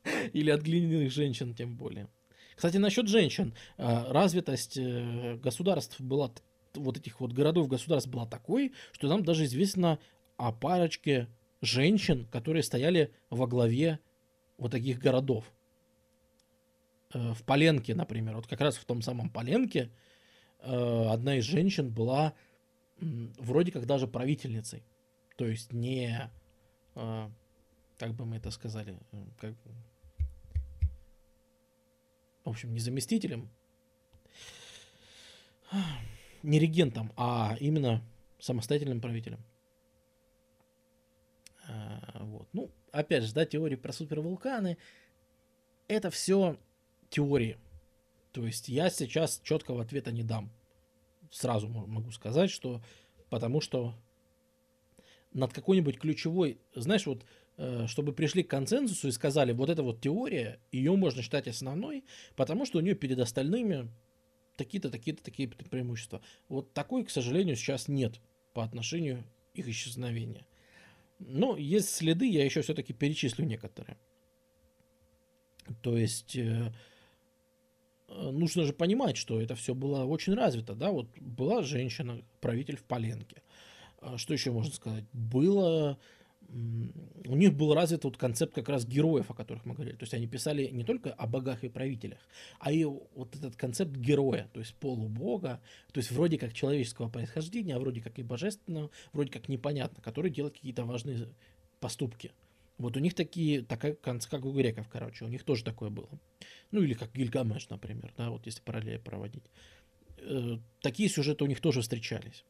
[0.34, 2.08] Или от глиняных женщин тем более.
[2.56, 3.56] Кстати, насчет женщин.
[3.78, 6.32] Э, развитость государств была,
[6.76, 9.98] вот этих вот городов государств была такой, что нам даже известно
[10.38, 11.28] о парочке
[11.64, 14.00] женщин, которые стояли во главе
[14.58, 15.46] вот таких городов.
[17.14, 19.90] Э, в Поленке, например, вот как раз в том самом Поленке
[20.60, 22.34] э, одна из женщин была
[23.00, 24.84] вроде как даже правительницей.
[25.38, 26.30] То есть не,
[26.96, 27.30] э,
[27.98, 28.98] как бы мы это сказали,
[29.40, 29.54] как,
[32.44, 33.50] в общем, не заместителем,
[36.44, 38.04] не регентом, а именно
[38.38, 39.40] самостоятельным правителем.
[41.74, 42.48] А, вот.
[42.54, 44.78] Ну, опять же, да, теории про супервулканы,
[45.88, 46.58] это все
[47.10, 47.58] теории.
[48.32, 50.52] То есть я сейчас четкого ответа не дам.
[51.32, 52.82] Сразу могу сказать, что
[53.30, 53.96] потому что
[55.34, 57.26] над какой-нибудь ключевой, знаешь, вот
[57.58, 62.04] э, чтобы пришли к консенсусу и сказали, вот эта вот теория, ее можно считать основной,
[62.36, 63.90] потому что у нее перед остальными
[64.58, 66.22] такие-то, такие-то, такие преимущества.
[66.50, 68.20] Вот такой, к сожалению, сейчас нет
[68.54, 69.24] по отношению
[69.56, 70.46] их исчезновения.
[71.20, 73.98] Но есть следы, я еще все-таки перечислю некоторые.
[75.82, 76.74] То есть э,
[78.08, 82.78] э, нужно же понимать, что это все было очень развито, да, вот была женщина, правитель
[82.78, 83.42] в Поленке.
[84.00, 85.06] А что еще можно сказать?
[85.14, 85.98] Было
[86.50, 89.96] у них был развит вот концепт как раз героев, о которых мы говорили.
[89.96, 92.20] То есть они писали не только о богах и правителях,
[92.60, 95.62] а и вот этот концепт героя, то есть полубога,
[95.92, 100.30] то есть вроде как человеческого происхождения, а вроде как и божественного, вроде как непонятно, который
[100.30, 101.30] делает какие-то важные
[101.80, 102.32] поступки.
[102.78, 106.10] Вот у них такие, такая, как у греков, короче, у них тоже такое было.
[106.72, 109.44] Ну или как Гильгамеш, например, да, вот если параллель проводить.
[110.18, 112.44] Э, такие сюжеты у них тоже встречались.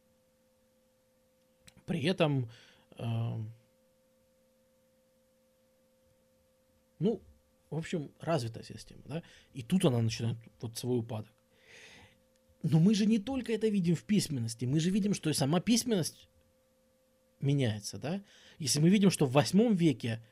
[1.86, 2.50] При этом,
[2.98, 3.06] э,
[7.04, 7.22] ну,
[7.70, 9.24] в общем, развитая система, да,
[9.54, 11.32] и тут она начинает вот свой упадок.
[12.64, 15.60] Но мы же не только это видим в письменности, мы же видим, что и сама
[15.60, 16.30] письменность
[17.42, 18.24] меняется, да.
[18.58, 20.24] Если мы видим, что в восьмом веке,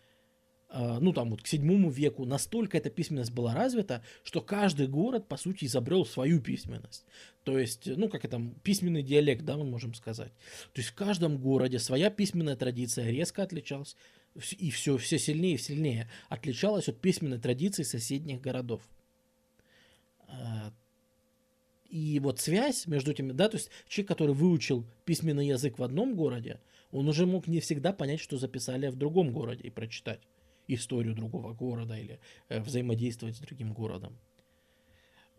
[0.69, 5.27] э, ну там вот к седьмому веку настолько эта письменность была развита, что каждый город,
[5.27, 7.05] по сути, изобрел свою письменность.
[7.43, 10.31] То есть, ну как это, письменный диалект, да, мы можем сказать.
[10.73, 13.97] То есть в каждом городе своя письменная традиция резко отличалась,
[14.57, 18.81] и все, все сильнее и сильнее отличалась от письменной традиции соседних городов.
[20.27, 20.71] Э,
[21.89, 26.15] и вот связь между этими, да, то есть человек, который выучил письменный язык в одном
[26.15, 30.21] городе, он уже мог не всегда понять, что записали в другом городе и прочитать
[30.67, 34.17] историю другого города или э, взаимодействовать с другим городом.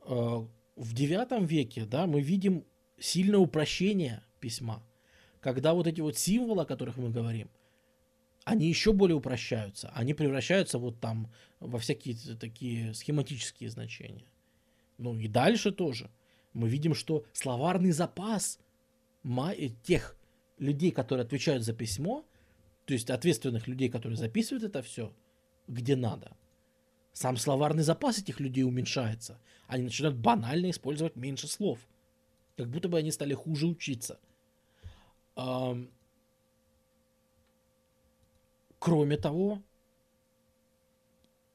[0.05, 0.47] Э,
[0.77, 2.65] в IX веке, да, мы видим
[2.99, 4.83] сильное упрощение письма,
[5.41, 7.49] когда вот эти вот символы, о которых мы говорим,
[8.45, 14.31] они еще более упрощаются, они превращаются вот там во всякие такие схематические значения.
[14.99, 16.11] Ну и дальше тоже–
[16.53, 18.59] мы видим, что словарный запас
[19.25, 20.17] э, тех
[20.59, 22.25] людей, которые отвечают за письмо,
[22.85, 25.15] то есть ответственных людей, которые записывают это все,
[25.67, 26.37] где надо,
[27.13, 29.41] сам словарный запас этих людей уменьшается.
[29.67, 31.79] Они начинают банально использовать меньше слов.
[32.57, 34.21] Как будто бы они стали хуже учиться.
[38.83, 39.63] Кроме того,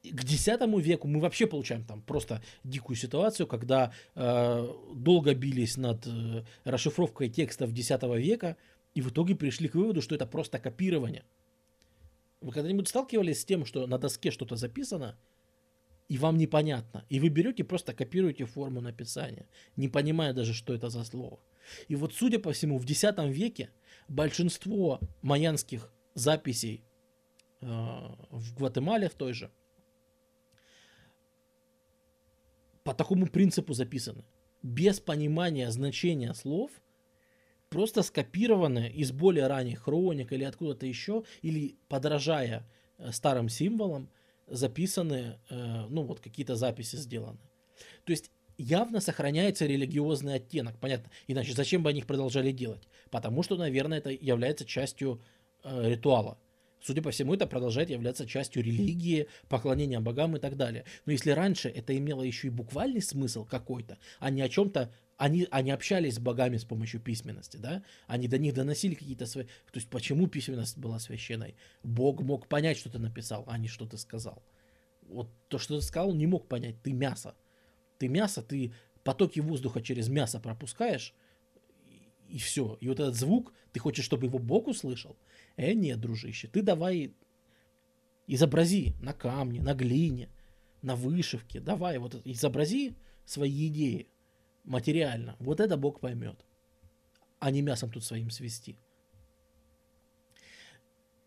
[0.02, 6.06] к X веку мы вообще получаем там просто дикую ситуацию, когда э, долго бились над
[6.06, 8.56] э, расшифровкой текстов X века,
[8.94, 11.22] и в итоге пришли к выводу, что это просто копирование.
[12.40, 15.14] Вы когда-нибудь сталкивались с тем, что на доске что-то записано,
[16.08, 19.46] и вам непонятно, и вы берете просто копируете форму написания,
[19.76, 21.38] не понимая даже, что это за слово.
[21.88, 23.68] И вот, судя по всему, в X веке
[24.08, 26.87] большинство майянских записей
[27.60, 29.50] в Гватемале в той же–
[32.88, 34.24] по такому принципу записаны.
[34.62, 36.70] Без понимания значения слов,
[37.68, 42.66] просто скопированы из более ранних хроник или откуда-то еще, или подражая
[42.96, 44.08] э, старым символам,
[44.46, 47.40] записаны, э, ну вот какие-то записи сделаны.
[48.06, 51.10] То есть явно сохраняется религиозный оттенок, понятно.
[51.26, 52.88] Иначе зачем бы они их продолжали делать?
[53.10, 55.20] Потому что, наверное, это является частью
[55.62, 56.38] э, ритуала.
[56.80, 60.84] Судя по всему, это продолжает являться частью религии, поклонения богам и так далее.
[61.06, 65.48] Но если раньше это имело еще и буквальный смысл какой-то, а не о чем-то, они,
[65.50, 67.82] они общались с богами с помощью письменности, да?
[68.06, 69.44] Они до них доносили какие-то свои...
[69.44, 71.56] То есть почему письменность была священной?
[71.82, 74.42] Бог мог понять, что ты написал, а не что ты сказал.
[75.02, 76.80] Вот то, что ты сказал, он не мог понять.
[76.82, 77.34] Ты мясо.
[77.98, 78.72] Ты мясо, ты
[79.02, 81.14] потоки воздуха через мясо пропускаешь,
[82.28, 82.76] и все.
[82.80, 85.16] И вот этот звук, ты хочешь, чтобы его Бог услышал?
[85.56, 87.14] Э, нет, дружище, ты давай
[88.26, 90.28] изобрази на камне, на глине,
[90.82, 92.94] на вышивке, давай вот изобрази
[93.24, 94.08] свои идеи
[94.64, 95.36] материально.
[95.38, 96.44] Вот это Бог поймет,
[97.38, 98.76] а не мясом тут своим свести.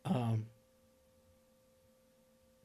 [0.03, 0.37] А,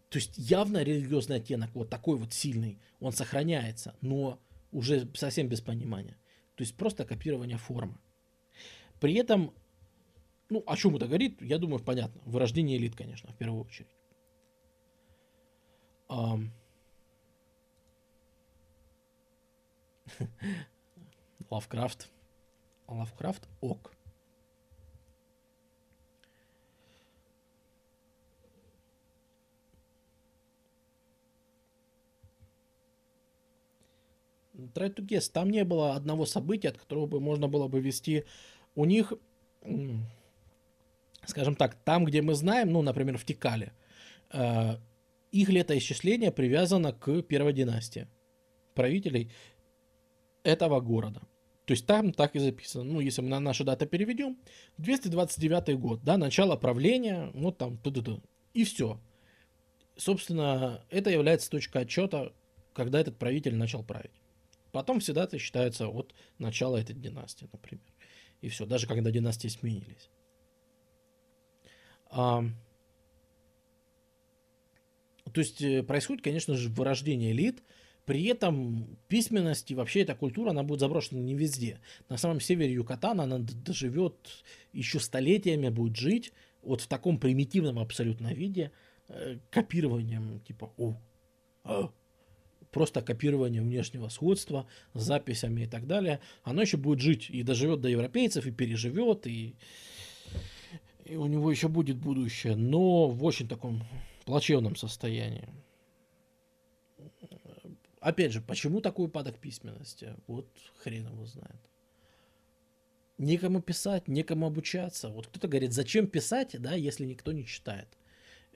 [0.08, 4.40] то есть явно религиозный оттенок, вот такой вот сильный, он сохраняется, но
[4.70, 6.16] уже совсем без понимания.
[6.54, 7.98] То есть просто копирование формы.
[9.00, 9.52] При этом
[10.48, 12.20] ну, о чем это говорит, я думаю, понятно.
[12.24, 13.88] Вырождение элит, конечно, в первую очередь.
[21.50, 22.08] Лавкрафт.
[22.86, 23.92] Лавкрафт ок.
[34.54, 35.30] Try to guess.
[35.30, 38.24] Там не было одного события, от которого бы можно было бы вести.
[38.76, 39.12] У них
[41.26, 43.72] скажем так, там, где мы знаем, ну, например, в Тикале,
[44.32, 44.76] э,
[45.32, 48.08] их летоисчисление привязано к первой династии
[48.74, 49.30] правителей
[50.42, 51.20] этого города.
[51.64, 52.84] То есть там так и записано.
[52.84, 54.38] Ну, если мы на наши даты переведем,
[54.78, 58.22] 229 год, да, начало правления, вот там, т -т -т,
[58.54, 59.00] и все.
[59.96, 62.32] Собственно, это является точкой отчета,
[62.72, 64.12] когда этот правитель начал править.
[64.70, 67.95] Потом все даты считаются от начала этой династии, например.
[68.40, 70.10] И все, даже когда династии сменились.
[72.10, 72.44] А,
[75.32, 77.62] то есть э, происходит, конечно же, вырождение элит,
[78.04, 81.80] при этом письменность и вообще эта культура, она будет заброшена не везде.
[82.08, 86.32] На самом севере Юкатана она доживет еще столетиями, будет жить
[86.62, 88.70] вот в таком примитивном абсолютно виде.
[89.08, 90.96] э, копированием, типа, о,
[91.64, 91.90] а,
[92.70, 97.80] просто копирование внешнего сходства с записями и так далее, оно еще будет жить и доживет
[97.80, 99.56] до европейцев, и переживет, и,
[101.04, 103.82] и у него еще будет будущее, но в очень таком
[104.24, 105.48] плачевном состоянии.
[108.00, 110.14] Опять же, почему такой упадок письменности?
[110.26, 110.46] Вот
[110.78, 111.60] хрен его знает.
[113.18, 115.08] Некому писать, некому обучаться.
[115.08, 117.88] Вот кто-то говорит, зачем писать, да, если никто не читает.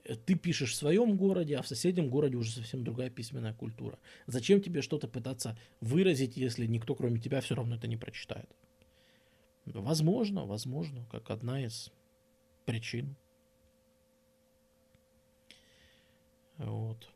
[0.03, 3.99] Э, ты пишешь в своем городе, а в соседнем городе уже совсем другая письменная культура.
[4.27, 8.49] Зачем тебе что-то пытаться выразить, если никто кроме тебя все равно это не прочитает?
[9.65, 11.91] Возможно, возможно, как одна из
[12.65, 13.15] причин.
[16.57, 17.09] Вот.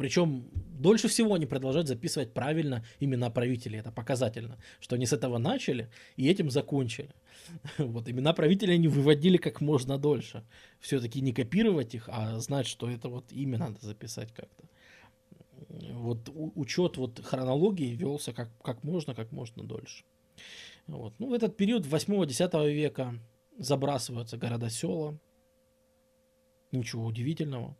[0.00, 3.80] Причем дольше всего они продолжают записывать правильно имена правителей.
[3.80, 7.10] Это показательно, что они с этого начали и этим закончили.
[7.78, 10.42] Вот имена правителей они выводили как можно дольше.
[10.78, 14.64] Все-таки не копировать их, а знать, что это вот имя надо записать как-то.
[15.92, 20.04] Вот учет вот хронологии велся как, как можно, как можно дольше.
[20.86, 21.12] Вот.
[21.18, 23.14] Ну, в этот период 8-10 века
[23.58, 25.18] забрасываются города-села.
[26.72, 27.76] Ничего удивительного.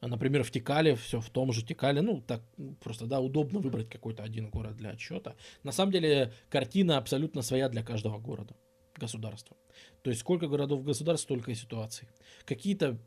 [0.00, 2.42] Например, в Тикале, все в том же Тикале, ну, так
[2.80, 5.34] просто, да, удобно выбрать какой-то один город для отчета.
[5.62, 8.54] На самом деле, картина абсолютно своя для каждого города,
[8.96, 9.56] государства.
[10.02, 12.08] То есть, сколько городов государств, столько и ситуаций.
[12.46, 12.98] Какие-то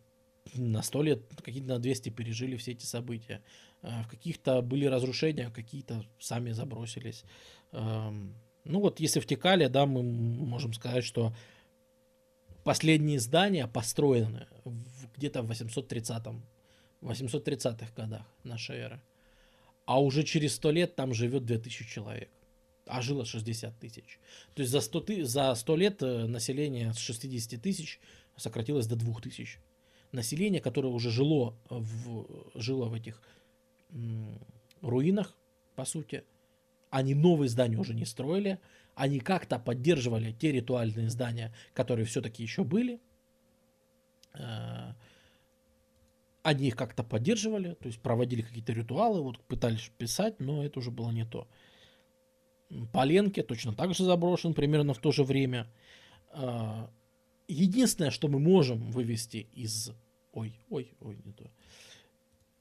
[0.55, 3.41] на 100 лет, какие-то на 200 пережили все эти события.
[3.81, 7.23] А, в каких-то были разрушения, какие-то сами забросились.
[7.71, 11.33] Ну вот, если в Тикале, да, мы можем сказать, что
[12.63, 14.47] последние здания построены
[15.17, 16.23] где-то в 830
[17.03, 19.01] в 830-х годах нашей эры.
[19.85, 22.29] А уже через 100 лет там живет 2000 человек.
[22.85, 24.19] А жило 60 тысяч.
[24.55, 27.99] То есть за 100, ты, за 100 лет э, население с 60 тысяч
[28.37, 29.59] сократилось до 2000.
[30.11, 32.25] Население, которое уже жило в,
[32.55, 33.21] жило в этих
[33.91, 34.39] м,
[34.81, 35.35] руинах,
[35.75, 36.23] по сути,
[36.89, 38.59] они новые здания уже не строили,
[38.95, 43.01] они как-то поддерживали те ритуальные здания, которые все-таки еще были.
[44.33, 44.93] Э,
[46.43, 50.91] они их как-то поддерживали, то есть проводили какие-то ритуалы, вот пытались писать, но это уже
[50.91, 51.47] было не то.
[52.91, 55.71] Поленки точно так же заброшен примерно в то же время.
[56.31, 56.89] А,
[57.47, 59.91] единственное, что мы можем вывести из...
[60.33, 61.49] Ой, ой, ой, не то.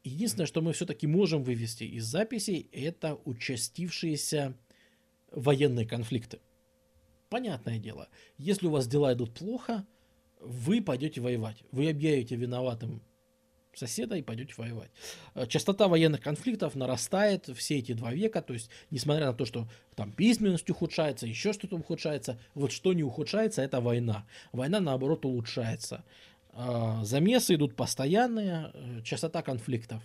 [0.04, 4.56] Единственное, что мы все-таки можем вывести из записей, это участившиеся
[5.32, 6.40] военные конфликты.
[7.30, 9.86] Понятное дело, если у вас дела идут плохо,
[10.40, 11.64] вы пойдете воевать.
[11.72, 13.00] Вы объявите виноватым
[13.74, 14.90] соседа и пойдете воевать.
[15.34, 19.68] Э, частота военных конфликтов нарастает все эти два века, то есть, несмотря на то, что
[19.94, 24.26] там письменность ухудшается, еще что-то ухудшается, вот что не ухудшается, это война.
[24.52, 26.04] Война, наоборот, улучшается.
[26.52, 30.02] Э, замесы идут постоянные, э, частота конфликтов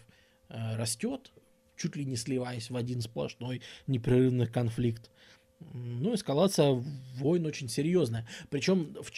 [0.50, 1.34] растет,
[1.76, 5.12] чуть ли не сливаясь в один сплошной непрерывный конфликт.
[5.60, 6.72] Ну, эскалация
[7.16, 8.26] войн очень серьезная.
[8.50, 9.12] Причем в,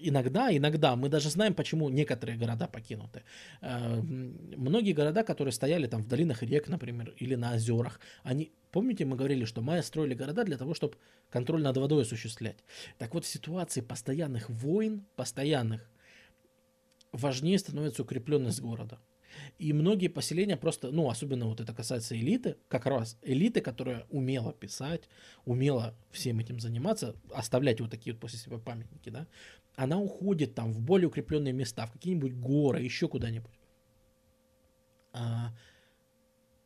[0.00, 3.22] иногда, иногда мы даже знаем, почему некоторые города покинуты.
[3.60, 9.04] Э, многие города, которые стояли там в долинах рек, например, или на озерах, они, помните,
[9.04, 10.96] мы говорили, что майя строили города для того, чтобы
[11.30, 12.58] контроль над водой осуществлять.
[12.98, 15.88] Так вот, в ситуации постоянных войн, постоянных,
[17.12, 18.98] важнее становится укрепленность города.
[19.58, 24.52] И многие поселения просто, ну, особенно вот это касается элиты, как раз элиты, которая умела
[24.52, 25.08] писать,
[25.44, 29.26] умела всем этим заниматься, оставлять вот такие вот после себя памятники, да,
[29.78, 33.54] она уходит там в более укрепленные места, в какие-нибудь горы, еще куда-нибудь.
[35.12, 35.54] А,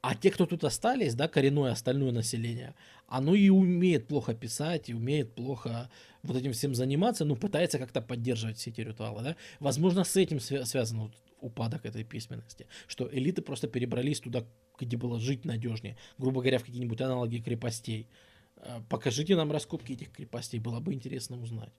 [0.01, 2.75] а те, кто тут остались, да, коренное остальное население,
[3.07, 5.91] оно и умеет плохо писать, и умеет плохо
[6.23, 9.37] вот этим всем заниматься, ну, пытается как-то поддерживать все эти ритуалы, да.
[9.61, 14.47] Возможно, с этим связан вот упадок этой письменности, что элиты просто перебрались туда,
[14.81, 18.09] где было жить надежнее, грубо говоря, в какие-нибудь аналоги крепостей.
[18.57, 21.75] А, покажите нам раскопки этих крепостей, было бы интересно узнать.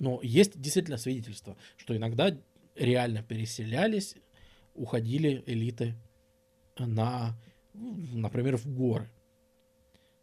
[0.00, 2.36] Но есть действительно свидетельства, что иногда
[2.74, 4.16] реально переселялись,
[4.74, 5.94] уходили элиты
[6.78, 7.38] на,
[7.74, 9.10] например, в горы,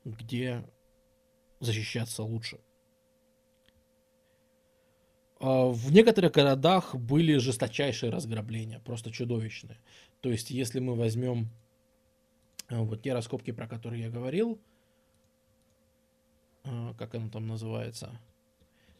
[0.04, 0.68] где
[1.60, 2.60] защищаться лучше.
[5.40, 9.78] А в некоторых городах были жесточайшие разграбления, просто чудовищные.
[10.22, 11.50] То есть, если мы возьмем
[12.70, 14.60] э, вот те раскопки, про которые я говорил,
[16.64, 18.20] э, как оно там называется,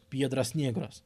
[0.08, 1.02] Пьедрос Негрос.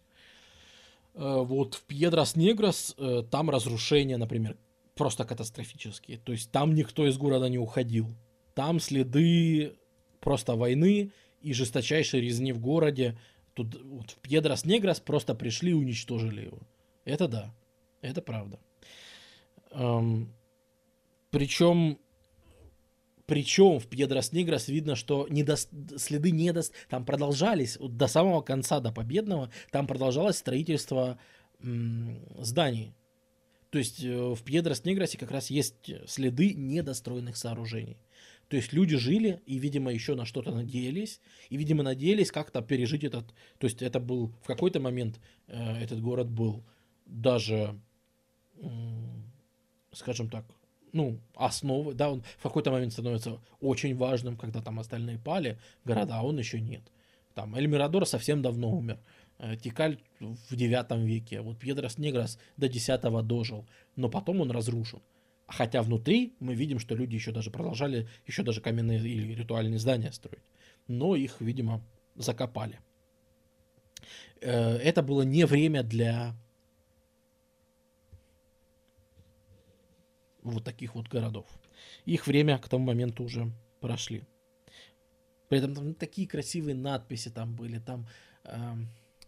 [1.14, 4.56] Э, вот в Пьедрос Негрос э, там разрушения, например,
[4.94, 6.18] просто катастрофические.
[6.18, 8.08] То есть там никто из города не уходил.
[8.54, 9.74] Там следы
[10.20, 11.10] просто войны
[11.40, 13.18] и жесточайшей резни в городе.
[13.54, 16.58] Тут вот в Пьедрос Негрос просто пришли и уничтожили его.
[17.04, 17.54] Это да,
[18.00, 18.58] это правда.
[19.72, 20.32] Эм,
[21.30, 21.98] причем
[23.32, 25.56] причем в Пьедрос Негрос видно, что недо...
[25.56, 26.60] следы не до...
[26.90, 31.18] там продолжались до самого конца, до победного, там продолжалось строительство
[32.38, 32.92] зданий.
[33.70, 37.96] То есть э, в Пьедрос Негросе как раз есть следы недостроенных сооружений.
[38.50, 41.18] То есть люди жили и, видимо, еще на что-то надеялись,
[41.48, 43.24] и, видимо, надеялись как-то пережить этот...
[43.56, 46.62] То есть это был в какой-то момент э, этот город был
[47.06, 47.80] даже,
[48.58, 48.68] э,
[49.92, 50.44] скажем так,
[50.92, 56.22] ну, основы, да, он в какой-то момент становится очень важным, когда там остальные пали, города,
[56.22, 56.82] он еще нет.
[57.34, 58.98] Там Эльмирадор совсем давно умер.
[59.38, 61.40] Э, Тикаль в 9 веке.
[61.40, 63.66] Вот Пьедрос Негрос до 10 дожил.
[63.96, 65.00] Но потом он разрушен.
[65.46, 70.12] Хотя внутри мы видим, что люди еще даже продолжали, еще даже каменные или ритуальные здания
[70.12, 70.44] строить.
[70.88, 71.82] Но их, видимо,
[72.14, 72.78] закопали.
[74.40, 76.36] Э, это было не время для
[80.42, 81.46] вот таких вот городов.
[82.04, 84.24] Их время к тому моменту уже прошли.
[85.48, 88.06] При этом там такие красивые надписи там были, там
[88.44, 88.74] э,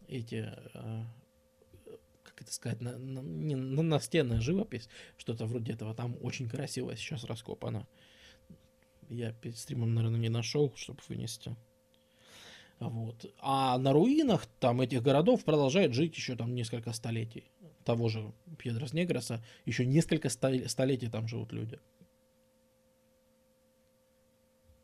[0.09, 1.05] эти, э,
[2.23, 6.97] как это сказать, на, на, не, на настенная живопись, что-то вроде этого, там очень красиво
[6.97, 7.87] сейчас раскопано.
[9.11, 11.55] Я перед стримом, наверное, не нашел, чтобы вынести.
[12.81, 13.33] Вот.
[13.39, 17.51] А на руинах там этих городов продолжает жить еще там несколько столетий
[17.85, 21.79] того же Пьедрос Негроса, еще несколько столетий там живут люди.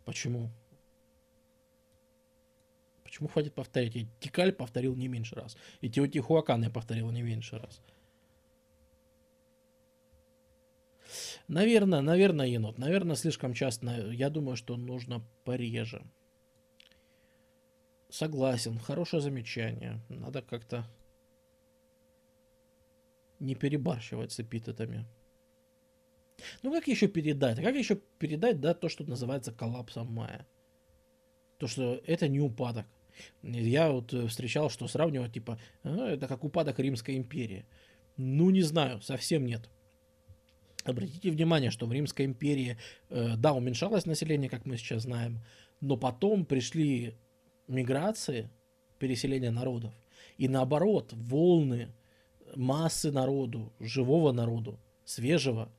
[0.04, 0.50] Почему?
[3.04, 3.96] Почему хватит повторять?
[3.96, 5.56] И Тикаль повторил не меньше раз.
[5.80, 7.80] И Теотихуакан я повторил не меньше раз.
[11.48, 12.78] Наверное, наверное, енот.
[12.78, 14.10] Наверное, слишком часто.
[14.12, 16.02] Я думаю, что нужно пореже.
[18.08, 18.78] Согласен.
[18.78, 20.00] Хорошее замечание.
[20.08, 20.84] Надо как-то
[23.40, 25.06] не перебарщивать с эпитетами.
[26.62, 27.60] Ну как еще передать?
[27.60, 30.46] Как еще передать, да, то, что называется коллапсом мая?
[31.58, 32.86] То, что это не упадок.
[33.42, 37.66] Я вот э, встречал, что сравнивать, типа, а, это как упадок Римской империи.
[38.16, 39.68] Ну, не знаю, совсем нет.
[40.84, 42.78] Обратите внимание, что в Римской империи,
[43.10, 45.40] э, да, уменьшалось население, как мы сейчас знаем,
[45.80, 47.18] но потом пришли
[47.68, 48.50] миграции,
[48.98, 49.92] переселение народов.
[50.38, 51.92] И наоборот, волны
[52.54, 55.70] массы народу, живого народу, свежего,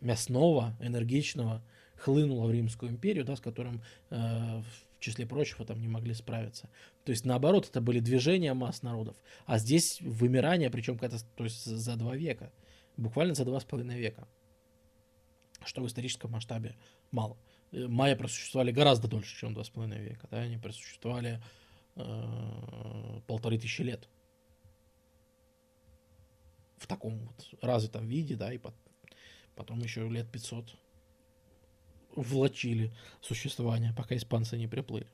[0.00, 1.62] мясного, энергичного,
[1.96, 6.68] хлынуло в Римскую империю, да, с которым э, в числе прочего там не могли справиться.
[7.04, 9.16] То есть наоборот, это были движения масс народов,
[9.46, 12.52] а здесь вымирание, причем то есть за два века,
[12.96, 14.28] буквально за два с половиной века,
[15.64, 16.76] что в историческом масштабе
[17.10, 17.36] мало.
[17.72, 21.42] Э, майя просуществовали гораздо дольше, чем два с половиной века, да, они просуществовали
[21.96, 24.08] э, полторы тысячи лет
[26.78, 28.60] в таком вот развитом виде, да, и
[29.54, 30.74] потом еще лет 500
[32.14, 35.06] влачили существование, пока испанцы не приплыли.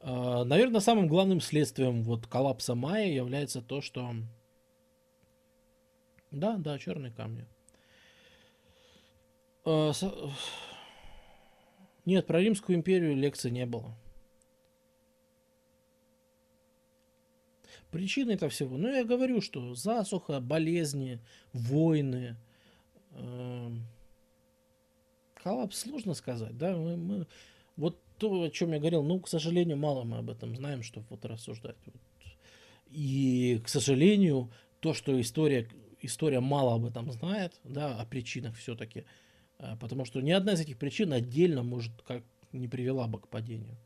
[0.00, 4.14] А, Наверное, самым главным следствием вот коллапса Майя является то, что...
[6.30, 7.46] Да, да, черные камни.
[9.64, 9.92] А,
[12.04, 13.96] нет, про Римскую империю лекции не было.
[17.94, 21.20] Причины этого всего, ну я говорю, что засуха, болезни,
[21.52, 22.36] войны,
[23.12, 23.70] э,
[25.36, 27.26] коллапс, сложно сказать, да, мы, мы,
[27.76, 31.06] вот то, о чем я говорил, ну, к сожалению, мало мы об этом знаем, чтобы
[31.08, 31.76] вот рассуждать.
[31.86, 31.94] Вот.
[32.90, 34.50] И, к сожалению,
[34.80, 35.68] то, что история,
[36.00, 39.04] история мало об этом знает, да, о причинах все-таки,
[39.60, 43.28] э, потому что ни одна из этих причин отдельно может как не привела бы к
[43.28, 43.76] падению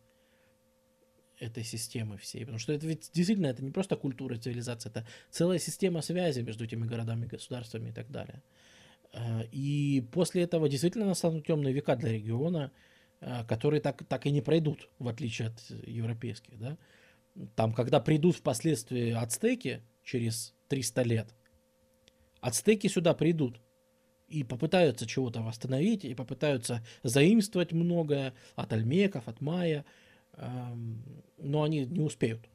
[1.41, 2.41] этой системы всей.
[2.41, 6.65] Потому что это ведь действительно это не просто культура, цивилизация, это целая система связи между
[6.65, 8.43] этими городами, государствами и так далее.
[9.13, 12.73] Э, и после этого действительно настанут темные века для региона,
[13.21, 16.59] э, которые так, так и не пройдут, в отличие от европейских.
[16.59, 16.77] Да?
[17.55, 21.35] Там, когда придут впоследствии ацтеки через 300 лет,
[22.41, 23.61] ацтеки сюда придут
[24.29, 29.85] и попытаются чего-то восстановить, и попытаются заимствовать многое от альмеков, от майя,
[30.39, 32.49] но они не успеют.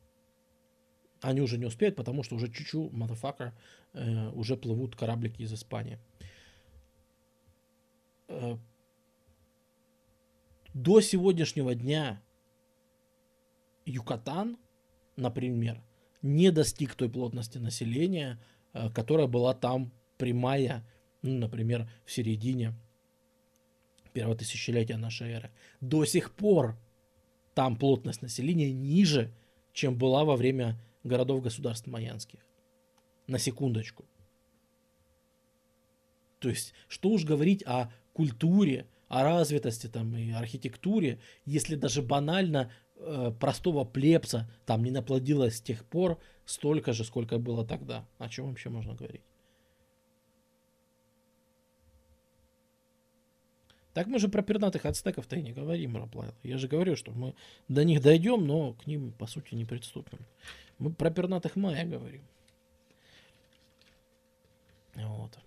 [1.21, 3.53] Они уже не успеют, потому что уже чуть-чуть, motherfucker,
[3.93, 5.97] э, уже плывут кораблики из Испании.
[8.27, 8.57] Э,
[10.73, 12.21] до сегодняшнего дня
[13.85, 14.57] Юкатан,
[15.15, 15.81] например,
[16.21, 18.37] не достиг той плотности населения,
[18.73, 20.85] э, которая была там прямая,
[21.21, 22.73] ну, например, в середине
[24.11, 25.51] первого тысячелетия нашей эры.
[25.79, 26.77] До сих пор
[27.53, 29.33] там плотность населения ниже,
[29.73, 32.39] чем была во время городов-государств майянских.
[33.27, 34.05] На секундочку.
[36.39, 42.71] То есть, что уж говорить о культуре, о развитости там и архитектуре, если даже банально
[42.95, 48.05] э, простого плебса там не наплодилось с тех пор столько же, сколько было тогда.
[48.17, 49.21] О чем вообще можно говорить?
[53.93, 56.33] Так мы же про пернатых ацтеков-то и не говорим, Раплайл.
[56.41, 57.35] Я же говорю, что мы
[57.67, 60.19] до них дойдем, но к ним, по сути, не приступим.
[60.79, 62.23] Мы про пернатых майя говорим.
[64.95, 65.37] Вот.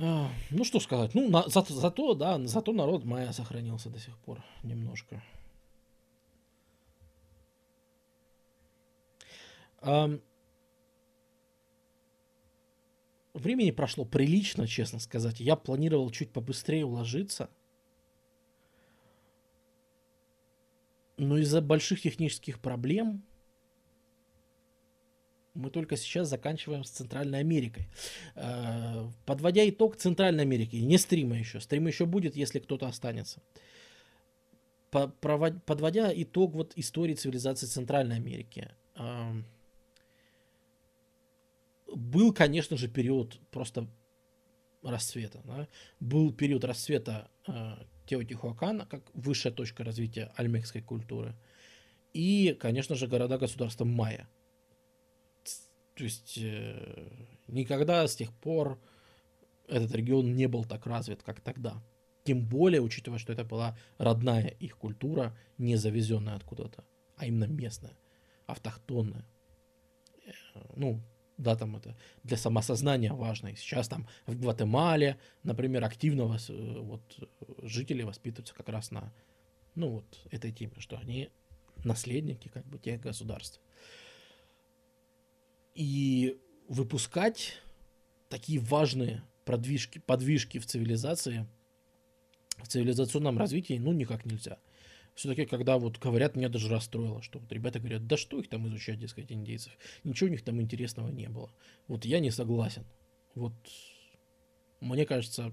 [0.00, 1.14] А, ну, что сказать.
[1.14, 5.22] Ну, на, за, зато, да, зато народ майя сохранился до сих пор немножко.
[13.34, 15.40] Времени прошло прилично, честно сказать.
[15.40, 17.48] Я планировал чуть побыстрее уложиться.
[21.16, 23.22] Но из-за больших технических проблем
[25.54, 27.88] мы только сейчас заканчиваем с Центральной Америкой.
[28.34, 33.40] Э, подводя итог Центральной Америки, не стрима еще, стрим еще будет, если кто-то останется.
[34.90, 38.70] Подводя итог вот истории цивилизации Центральной Америки
[41.94, 43.88] был, конечно же, период просто
[44.82, 45.40] расцвета.
[45.44, 45.68] Да?
[46.00, 47.74] Был период расцвета э,
[48.06, 51.34] Теотихуакана, как высшая точка развития альмекской культуры.
[52.12, 54.28] И, конечно же, города-государства Майя.
[55.94, 57.06] То есть э,
[57.48, 58.78] никогда с тех пор
[59.68, 61.82] этот регион не был так развит, как тогда.
[62.24, 66.84] Тем более, учитывая, что это была родная их культура, не завезенная откуда-то,
[67.16, 67.96] а именно местная,
[68.46, 69.26] автохтонная.
[70.26, 70.32] Э,
[70.76, 71.00] ну,
[71.38, 73.48] да, там это для самосознания важно.
[73.48, 77.02] И сейчас там в Гватемале, например, активно вас, э, вот,
[77.62, 79.12] жители воспитываются как раз на,
[79.74, 81.30] ну, вот, этой теме, что они
[81.84, 83.60] наследники, как бы, тех государств.
[85.74, 86.38] И
[86.68, 87.60] выпускать
[88.28, 91.46] такие важные продвижки, подвижки в цивилизации,
[92.58, 94.58] в цивилизационном развитии, ну, никак нельзя–
[95.14, 98.66] все-таки, когда вот говорят, меня даже расстроило, что вот ребята говорят, да что их там
[98.68, 101.50] изучать, дескать, индейцев, ничего у них там интересного не было.
[101.86, 102.84] Вот я не согласен.
[103.34, 103.52] Вот
[104.80, 105.52] мне кажется,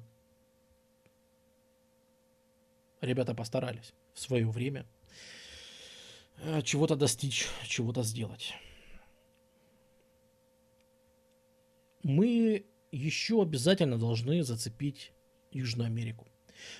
[3.01, 4.85] ребята постарались в свое время
[6.37, 8.53] э, чего-то достичь, чего-то сделать.
[12.01, 15.11] Мы еще обязательно должны зацепить
[15.51, 16.27] Южную Америку.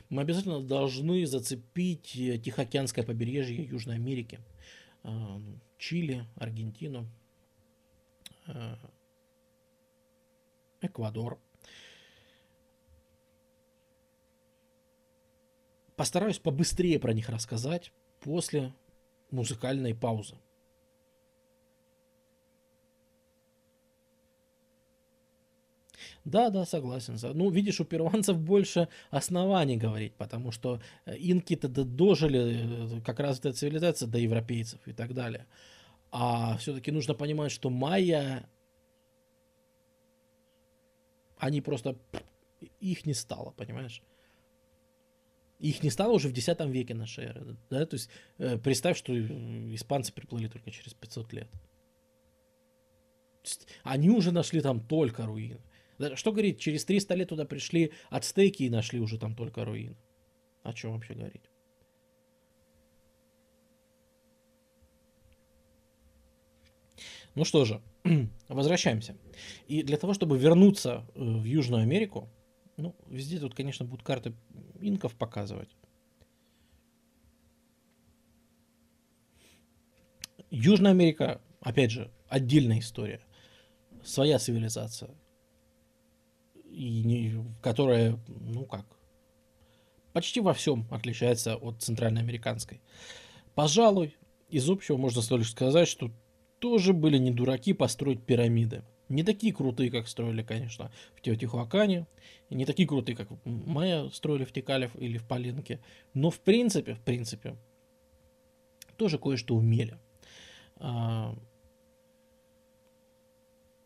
[0.10, 4.39] Мы обязательно должны зацепить э, Тихоокеанское побережье Южной Америки,
[5.03, 5.10] э,
[5.77, 7.07] Чили, Аргентину,
[8.47, 8.76] э,
[10.81, 11.39] Эквадор.
[15.95, 17.91] Постараюсь побыстрее про них рассказать
[18.22, 18.73] после
[19.31, 20.38] музыкальной паузы.
[26.30, 27.18] Да, да, согласен.
[27.34, 33.39] Ну, видишь, у перуанцев больше оснований говорить, потому что э, инки-то дожили э, как раз
[33.39, 35.47] эта цивилизация до европейцев и так далее.
[36.11, 38.47] А все-таки нужно понимать, что майя,
[41.38, 41.97] они просто,
[42.80, 44.03] их не стало, понимаешь?
[45.60, 47.57] Их не стало уже в X веке нашей эры.
[47.69, 47.85] Да?
[47.85, 49.14] То есть э, представь, что
[49.76, 51.47] испанцы приплыли только через 500 лет.
[53.84, 55.60] Они уже нашли там только руины.
[56.16, 59.98] Что говорить, через 300 лет туда пришли ацтеки и нашли уже там только руины.
[60.64, 61.44] О чем вообще говорить?
[67.36, 67.82] Ну что же,
[68.48, 69.18] возвращаемся.
[69.68, 72.30] И для того, чтобы вернуться э, в Южную Америку,
[72.78, 74.34] ну, везде тут, конечно, будут карты
[74.80, 75.70] инков показывать.
[80.50, 83.22] Южная Америка, опять же, отдельная история.
[84.04, 85.16] Своя цивилизация
[86.72, 88.86] и не, которая, ну как,
[90.14, 92.82] почти во всем отличается от центральноамериканской.
[93.56, 94.16] Пожалуй,
[94.50, 96.12] из общего можно лишь сказать, что
[96.60, 98.84] тоже были не дураки построить пирамиды.
[99.08, 102.06] Не такие крутые, как строили, конечно, в Теотихуакане,
[102.52, 105.80] не такие крутые, как Майя строили в Текалев или в Полинке,
[106.14, 107.56] но в принципе, в принципе,
[108.98, 109.98] тоже кое-что умели.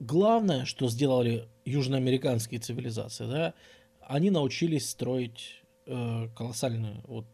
[0.03, 3.53] Главное, что сделали южноамериканские цивилизации, да,
[4.01, 7.25] они научились строить э, колоссальную, вот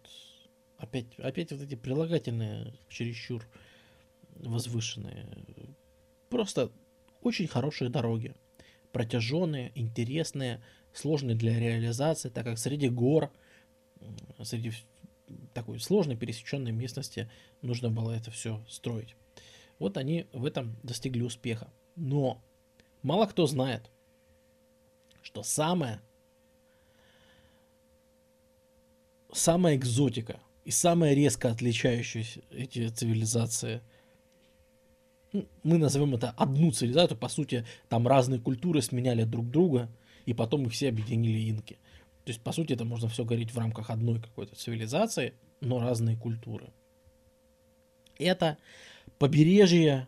[0.78, 3.44] опять, опять вот эти прилагательные чересчур
[4.36, 5.26] возвышенные.
[6.30, 6.72] Просто
[7.24, 8.36] очень хорошие дороги.
[8.92, 10.62] Протяженные, интересные,
[10.94, 13.32] сложные для реализации, так как среди гор,
[14.44, 14.74] среди
[15.56, 17.32] такой сложной пересеченной местности
[17.64, 19.16] нужно было это все строить.
[19.80, 21.74] Вот они в этом достигли успеха.
[21.96, 22.44] Но
[23.04, 23.90] мало кто знает,
[25.22, 26.02] что самое,
[29.32, 33.82] самая экзотика и самая резко отличающаяся эти цивилизации,
[35.64, 39.90] мы назовем это одну цивилизацию, по сути, там разные культуры сменяли друг друга,
[40.26, 41.80] и потом их все объединили инки.
[42.26, 46.18] То есть, по сути, это можно все говорить в рамках одной какой-то цивилизации, но разные
[46.18, 46.72] культуры.
[48.18, 48.58] Это
[49.18, 50.08] побережье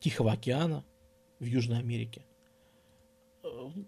[0.00, 0.84] Тихого океана
[1.40, 2.22] в Южной Америке.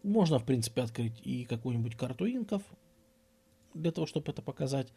[0.03, 2.63] Можно, в принципе, открыть и какую-нибудь карту инков,
[3.75, 4.89] для того, чтобы это показать.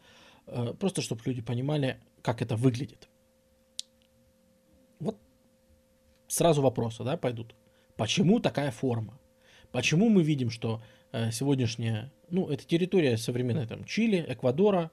[0.46, 3.08] Э, просто, чтобы люди понимали, как это выглядит.
[4.98, 5.16] Вот
[6.26, 7.54] сразу вопросы, да, пойдут.
[7.96, 9.18] Почему такая форма?
[9.72, 14.90] Почему мы видим, что э, сегодняшняя, ну, это территория современной там Чили, Эквадора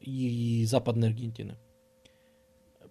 [0.00, 1.56] и, и Западной Аргентины.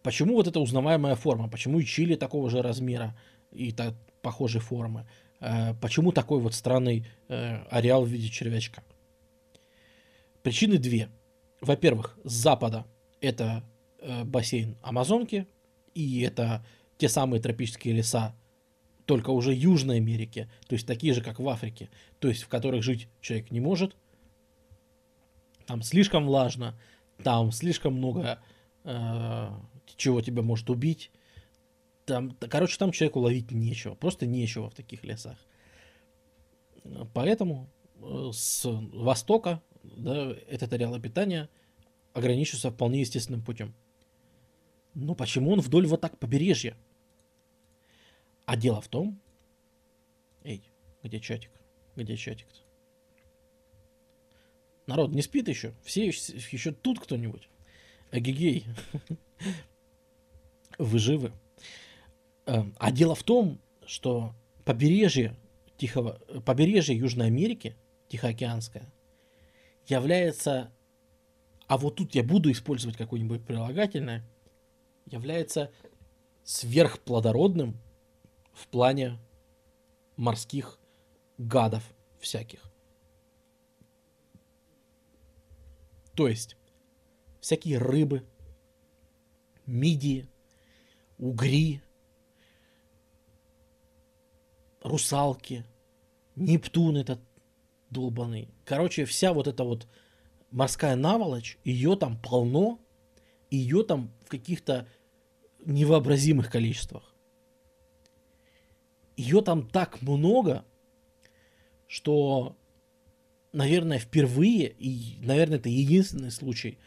[0.04, 1.50] Почему вот эта узнаваемая форма?
[1.50, 3.18] Почему и Чили такого же размера
[3.52, 3.96] и так,
[4.26, 5.08] похожей формы?
[5.40, 8.84] Э, почему такой вот странный э, ареал в виде червячка?
[10.42, 11.10] Причины две.
[11.62, 12.86] Во-первых, с запада
[13.22, 13.64] это
[14.00, 15.48] э, бассейн Амазонки,
[15.94, 16.66] и это
[16.98, 18.36] те самые тропические леса,
[19.06, 21.90] только уже Южной Америки, то есть такие же, как в Африке,
[22.20, 23.96] то есть в которых жить человек не может.
[25.68, 26.80] Там слишком влажно,
[27.24, 28.40] там слишком много
[28.84, 29.50] э,
[29.98, 31.12] чего тебя может убить.
[32.06, 35.38] Там, короче, там человеку ловить нечего, просто нечего в таких лесах.
[37.14, 37.68] Поэтому
[38.02, 38.64] э, с
[38.94, 41.50] востока да, этот ареал питания
[42.14, 43.74] ограничивается вполне естественным путем.
[44.94, 46.78] Но почему он вдоль вот так побережья?
[48.46, 49.20] А дело в том...
[50.44, 50.64] Эй,
[51.04, 51.52] где чатик?
[51.96, 52.62] Где чатик -то?
[54.86, 55.74] Народ не спит еще?
[55.84, 57.50] Все еще тут кто-нибудь?
[58.12, 58.66] Эгегей.
[60.78, 61.32] Вы живы?
[62.46, 64.34] Эм, а дело в том, что
[64.66, 65.36] побережье
[65.78, 67.76] Тихого, побережье Южной Америки,
[68.08, 68.92] Тихоокеанское,
[69.88, 70.72] является,
[71.68, 74.24] а вот тут я буду использовать какое-нибудь прилагательное,
[75.06, 75.72] является
[76.44, 77.80] сверхплодородным
[78.54, 79.20] в плане
[80.16, 80.80] морских
[81.38, 81.84] гадов
[82.20, 82.72] всяких.
[86.16, 86.56] То есть
[87.42, 88.24] всякие рыбы,
[89.66, 90.30] мидии,
[91.18, 91.82] угри,
[94.86, 95.66] русалки,
[96.36, 97.20] Нептун этот
[97.90, 98.50] долбанный.
[98.66, 99.88] Короче, вся вот эта вот
[100.52, 102.80] морская наволочь, ее там полно,
[103.50, 104.88] ее там в каких-то
[105.66, 107.16] невообразимых количествах.
[109.18, 110.66] Ее там так много,
[111.88, 112.58] что,
[113.54, 116.78] наверное, впервые, и, наверное, это единственный случай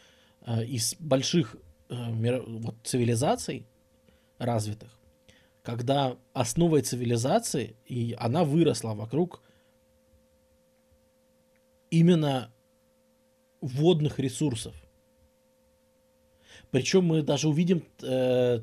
[0.45, 1.55] э, из больших
[1.89, 3.65] э, мир, вот, цивилизаций
[4.37, 4.98] развитых,
[5.69, 9.43] когда основой цивилизации, и она выросла вокруг
[11.91, 12.51] именно
[13.61, 14.73] водных ресурсов.
[16.71, 18.61] Причем мы даже увидим, э,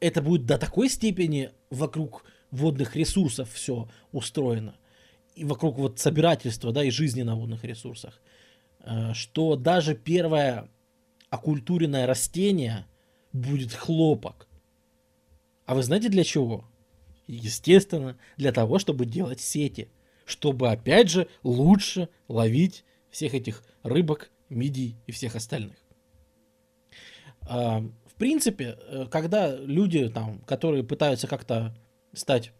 [0.00, 4.74] это будет до такой степени вокруг водных ресурсов все устроено,
[5.36, 8.20] и вокруг вот собирательства, да, и жизни на водных ресурсах,
[8.80, 10.68] э, что даже первое
[11.30, 12.86] окультуренное растение
[13.32, 14.47] будет хлопок.
[15.68, 16.64] А вы знаете для чего?
[17.28, 19.88] Естественно, для того, чтобы делать сети–
[20.28, 25.78] чтобы, опять же, лучше ловить всех этих рыбок, мидий и всех остальных.
[27.40, 31.74] А, в принципе, э, когда люди, там, которые пытаются как-то
[32.12, 32.52] стать,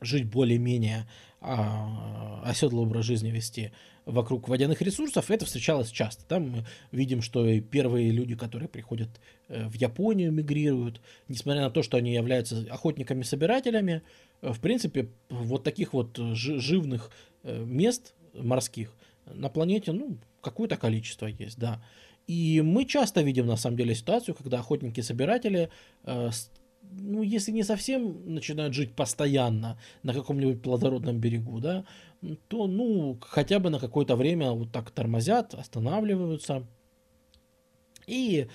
[0.00, 1.08] жить более-менее
[1.40, 3.72] а, оседлый образ жизни вести
[4.08, 6.24] вокруг водяных ресурсов, это встречалось часто.
[6.24, 9.08] Там мы видим, что и первые люди, которые приходят
[9.48, 14.02] э, в Японию, мигрируют, несмотря на то, что они являются охотниками-собирателями,
[14.40, 17.10] э, в принципе, вот таких вот живных
[17.42, 18.94] э, мест морских
[19.26, 21.84] на планете, ну, какое-то количество есть, да.
[22.26, 25.70] И мы часто видим, на самом деле, ситуацию, когда охотники-собиратели
[26.90, 31.84] ну, если не совсем начинают жить постоянно на каком-нибудь плодородном берегу, да,
[32.48, 36.66] то, ну, хотя бы на какое-то время вот так тормозят, останавливаются
[38.06, 38.48] и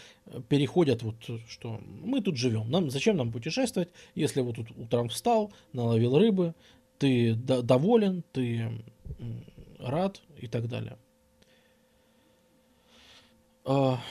[0.50, 1.16] переходят вот,
[1.48, 6.56] что мы тут живем, нам, зачем нам путешествовать, если вот тут утром встал, наловил рыбы,
[6.98, 8.84] ты доволен, ты
[9.80, 10.98] рад и так далее.
[13.66, 14.02] А,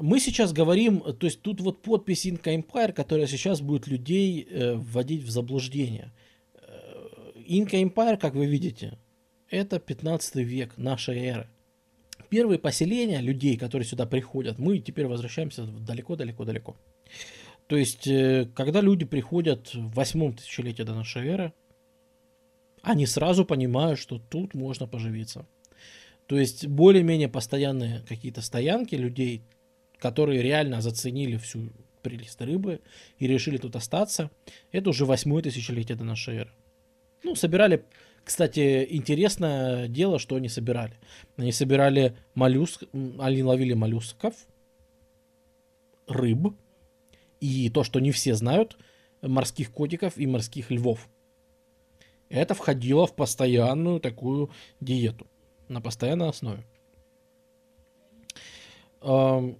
[0.00, 4.74] мы сейчас говорим, то есть тут вот подпись Inca Empire, которая сейчас будет людей э,
[4.74, 6.12] вводить в заблуждение.
[6.54, 8.98] Э, Inca Empire, как вы видите,
[9.52, 11.46] это 15 век нашей эры.
[12.30, 16.74] Первые поселения людей, которые сюда приходят, мы теперь возвращаемся далеко-далеко-далеко.
[17.66, 21.52] То есть, э, когда люди приходят в восьмом тысячелетии до нашей эры,
[22.82, 25.46] они сразу понимают, что тут можно поживиться.
[26.26, 29.42] То есть более-менее постоянные какие-то стоянки людей,
[29.98, 31.70] которые реально заценили всю
[32.02, 32.80] прелесть рыбы
[33.18, 34.30] и решили тут остаться,
[34.72, 36.52] это уже восьмое тысячелетие до нашей эры.
[37.22, 37.84] Ну, собирали,
[38.24, 40.94] кстати, интересное дело, что они собирали.
[41.36, 44.34] Они собирали моллюск, они ловили моллюсков,
[46.06, 46.54] рыб,
[47.40, 48.78] и то, что не все знают,
[49.20, 51.08] морских котиков и морских львов.
[52.28, 54.50] Это входило в постоянную такую
[54.80, 55.26] диету
[55.68, 56.64] на постоянной основе.
[59.00, 59.54] В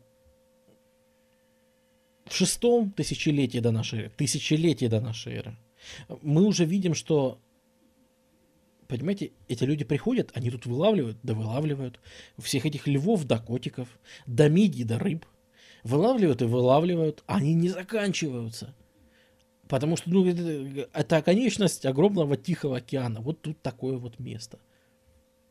[2.30, 5.56] шестом тысячелетии до нашей эры, тысячелетие до нашей эры,
[6.22, 7.38] мы уже видим, что,
[8.98, 12.00] понимаете, эти люди приходят, они тут вылавливают, да вылавливают
[12.38, 13.88] всех этих львов до котиков,
[14.26, 15.26] до мидий, до рыб.
[15.84, 18.74] Вылавливают и вылавливают, они не заканчиваются.
[19.68, 23.20] Потому что ну, это, это оконечность огромного Тихого океана.
[23.20, 24.58] Вот тут такое вот место–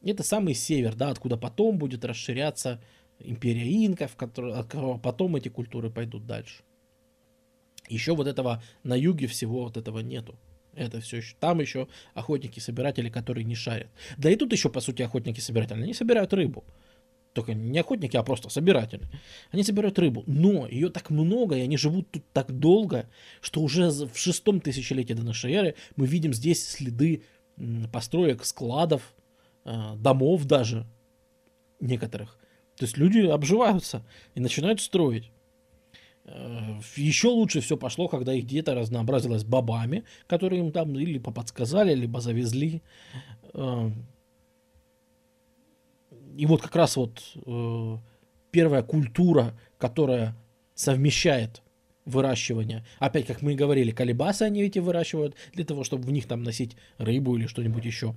[0.03, 2.81] это самый север, да, откуда потом будет расширяться
[3.19, 6.63] империя инков, от которого потом эти культуры пойдут дальше.
[7.87, 10.35] Еще вот этого на юге всего вот этого нету.
[10.73, 11.35] Это все еще.
[11.39, 13.89] Там еще охотники-собиратели, которые не шарят.
[14.17, 15.83] Да и тут еще, по сути, охотники-собиратели.
[15.83, 16.63] Они собирают рыбу.
[17.33, 19.03] Только не охотники, а просто собиратели.
[19.51, 20.23] Они собирают рыбу.
[20.27, 23.09] Но ее так много, и они живут тут так долго,
[23.41, 27.23] что уже в шестом тысячелетии до нашей эры мы видим здесь следы
[27.91, 29.13] построек, складов,
[29.63, 30.87] Э, домов даже
[31.79, 32.37] некоторых.
[32.77, 34.03] То есть люди обживаются
[34.33, 35.31] и начинают строить.
[36.25, 41.93] Э, Еще лучше все пошло, когда их диета разнообразилась бабами, которые им там или подсказали,
[41.93, 42.81] либо завезли.
[43.53, 43.91] Э,
[46.37, 47.21] и вот как раз вот
[48.51, 50.35] первая культура, которая
[50.75, 51.61] совмещает
[52.05, 52.85] выращивание.
[52.99, 56.43] Опять, как мы и говорили, колебасы они эти выращивают для того, чтобы в них там
[56.43, 58.15] носить рыбу или что-нибудь еще.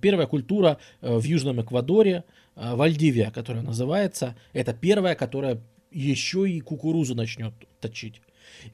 [0.00, 2.24] Первая культура э, в Южном Эквадоре,
[2.56, 8.20] э, Вальдивия, которая называется, это первая, которая еще и кукурузу начнет точить.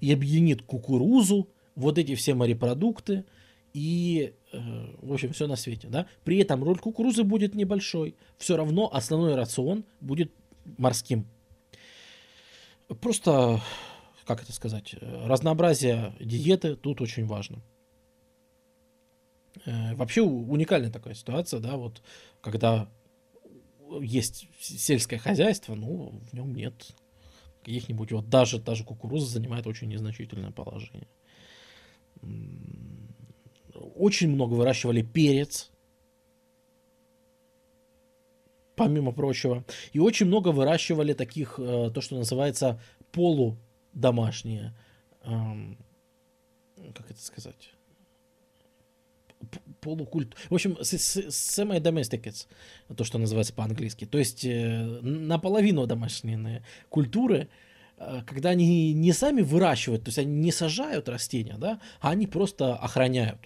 [0.00, 3.24] И объединит кукурузу, вот эти все морепродукты
[3.72, 4.58] и, э,
[5.02, 5.88] в общем, все на свете.
[5.88, 6.06] Да?
[6.24, 8.14] При этом роль кукурузы будет небольшой.
[8.38, 10.32] Все равно основной рацион будет
[10.78, 11.26] морским.
[13.00, 13.60] Просто,
[14.24, 17.62] как это сказать, разнообразие диеты тут очень важно.
[19.64, 22.02] Э, вообще уникальная такая ситуация, да, вот
[22.40, 22.88] когда
[24.00, 26.94] есть сельское хозяйство, ну, в нем нет
[27.64, 31.08] каких-нибудь, вот даже, даже кукуруза занимает очень незначительное положение.
[33.74, 35.70] Очень много выращивали перец,
[38.76, 39.64] помимо прочего.
[39.92, 42.80] И очень много выращивали таких, э, то, что называется
[43.12, 44.76] полудомашние,
[45.22, 45.78] эм,
[46.94, 47.73] как это сказать,
[49.84, 50.34] полукульт.
[50.48, 52.46] В общем, semi-domesticates,
[52.96, 54.06] то, что называется по-английски.
[54.06, 57.48] То есть э, наполовину домашние культуры,
[57.98, 62.26] э, когда они не сами выращивают, то есть они не сажают растения, да, а они
[62.26, 63.40] просто охраняют.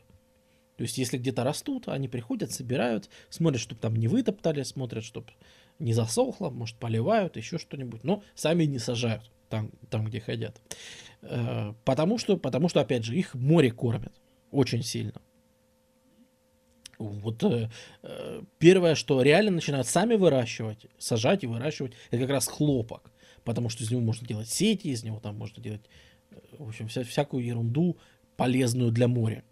[0.77, 5.33] То есть если где-то растут, они приходят, собирают, смотрят, чтобы там не вытоптали, смотрят, чтобы
[5.81, 10.61] не засохло, может поливают, еще что-нибудь, но сами не сажают там, там где хотят.
[11.23, 14.13] Э, потому что, потому что, опять же, их море кормит
[14.51, 15.21] очень сильно.
[16.99, 17.71] Вот э,
[18.59, 23.13] первое, что реально начинают сами выращивать, сажать и выращивать, это как раз хлопок.
[23.45, 25.83] Потому что из него можно делать сети, из него там можно делать,
[26.31, 27.99] э, в общем, вся, всякую ерунду
[28.37, 29.45] полезную для моря.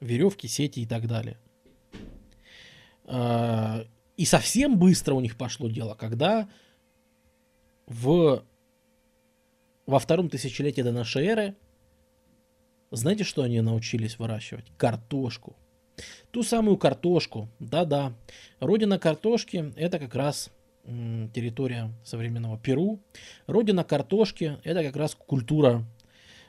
[0.00, 1.38] Веревки, сети и так далее.
[3.04, 3.84] Э,
[4.18, 6.48] и совсем быстро у них пошло дело, когда
[7.86, 8.44] в,
[9.86, 11.56] во втором тысячелетии до нашей эры,
[12.90, 14.66] знаете, что они научились выращивать?
[14.76, 15.56] Картошку.
[16.30, 18.14] Ту самую картошку, да-да.
[18.60, 20.50] Родина картошки это как раз
[20.84, 23.00] территория современного Перу.
[23.46, 25.84] Родина картошки это как раз культура,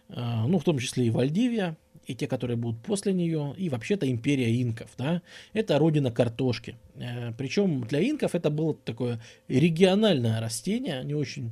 [0.10, 0.16] э,
[0.48, 4.62] ну в том числе и Вальдивия, и те, которые будут после нее, и вообще-то империя
[4.62, 5.22] инков, да,
[5.54, 6.78] это родина картошки.
[6.96, 11.52] Э, Причем для инков это было такое региональное растение, не очень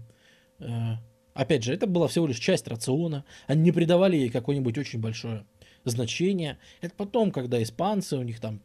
[0.60, 0.96] э,
[1.34, 3.24] Опять же, это была всего лишь часть рациона.
[3.48, 5.46] Они не придавали ей какое-нибудь очень большое
[5.86, 6.58] значение.
[6.82, 8.62] Это потом, когда испанцы у них там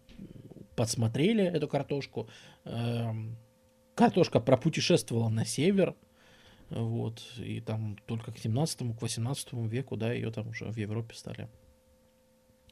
[0.75, 2.29] подсмотрели эту картошку,
[2.65, 3.37] эм,
[3.95, 5.95] картошка пропутешествовала на север,
[6.69, 11.15] вот, и там только к 17 к 18 веку, да, ее там уже в Европе
[11.15, 11.49] стали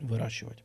[0.01, 0.59] выращивать.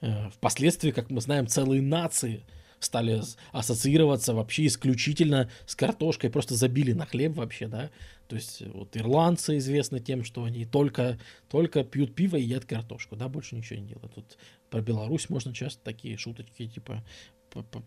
[0.00, 2.44] Э, впоследствии, как мы знаем, целые нации
[2.78, 3.22] стали
[3.52, 7.90] ассоциироваться вообще исключительно с картошкой, просто забили на хлеб вообще, да.
[8.28, 11.18] То есть вот ирландцы известны тем, что они только,
[11.48, 14.14] только пьют пиво и едят картошку, да, больше ничего не делают.
[14.14, 14.38] Тут
[14.70, 17.04] про Беларусь можно часто такие шуточки типа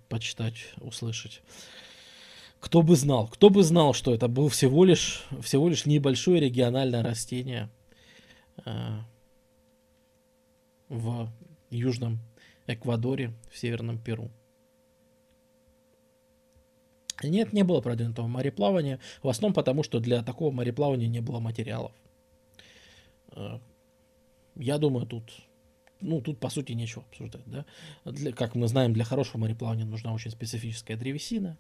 [0.10, 1.42] почитать, услышать.
[2.60, 7.04] Кто бы знал, кто бы знал, что это был всего лишь, всего лишь небольшое региональное
[7.04, 7.70] растение
[8.66, 9.00] э,
[10.90, 11.32] в
[11.70, 12.20] Южном
[12.66, 14.32] Эквадоре, в Северном Перу.
[17.24, 19.00] Нет, не было продвинутого мореплавания.
[19.24, 21.92] В основном потому, что для такого мореплавания не было материалов.
[23.32, 23.60] Э,
[24.56, 25.32] я думаю, тут,
[26.00, 27.66] ну, тут по сути нечего обсуждать, да.
[28.06, 31.58] Для, как мы знаем, для хорошего мореплавания нужна очень специфическая древесина.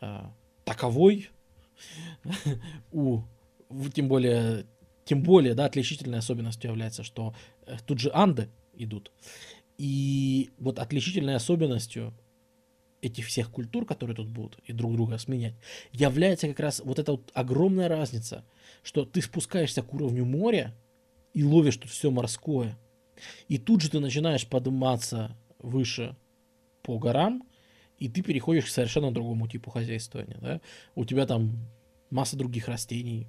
[0.00, 0.26] Э,
[0.64, 1.30] таковой
[2.92, 3.20] у,
[3.94, 4.66] тем более,
[5.04, 7.34] тем более, да, отличительной особенностью является, что
[7.66, 9.12] э, тут же Анды идут.
[9.78, 12.12] И вот отличительной особенностью
[13.00, 15.54] этих всех культур, которые тут будут, и друг друга сменять,
[15.92, 18.44] является как раз вот эта вот огромная разница,
[18.82, 20.74] что ты спускаешься к уровню моря
[21.32, 22.76] и ловишь тут все морское,
[23.48, 26.16] и тут же ты начинаешь подниматься выше
[26.82, 27.44] по горам,
[27.98, 30.38] и ты переходишь к совершенно другому типу хозяйствования.
[30.40, 30.60] Да?
[30.94, 31.52] У тебя там
[32.10, 33.26] масса других растений,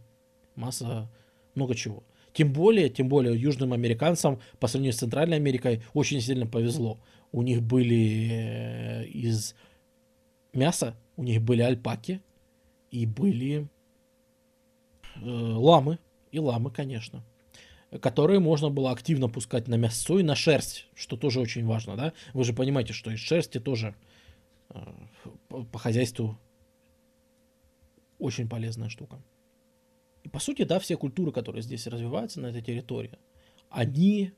[0.55, 1.09] масса
[1.55, 2.03] много чего.
[2.33, 6.99] Тем более, тем более южным американцам по сравнению с Центральной Америкой очень сильно повезло
[7.31, 9.55] у них были э, из
[10.53, 12.21] мяса, у них были альпаки
[12.91, 13.67] и были
[15.15, 15.99] э, ламы,
[16.31, 17.23] и ламы, конечно,
[18.01, 22.13] которые можно было активно пускать на мясо и на шерсть, что тоже очень важно, да?
[22.33, 23.95] Вы же понимаете, что из шерсти тоже
[24.69, 24.79] э,
[25.49, 26.37] по хозяйству
[28.19, 29.21] очень полезная штука.
[30.23, 33.17] И по сути, да, все культуры, которые здесь развиваются на этой территории,
[33.69, 34.33] они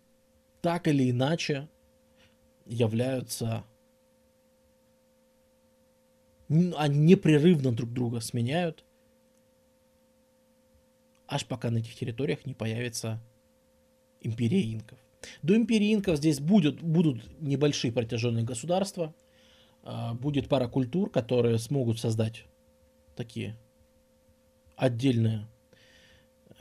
[0.62, 1.68] так или иначе
[2.72, 3.64] являются
[6.49, 8.84] они непрерывно друг друга сменяют,
[11.27, 13.22] аж пока на этих территориях не появится
[14.19, 14.99] империя инков.
[15.41, 19.14] До империи инков здесь будет, будут небольшие протяженные государства,
[19.84, 22.45] а, будет пара культур, которые смогут создать
[23.15, 23.57] такие
[24.76, 25.48] отдельные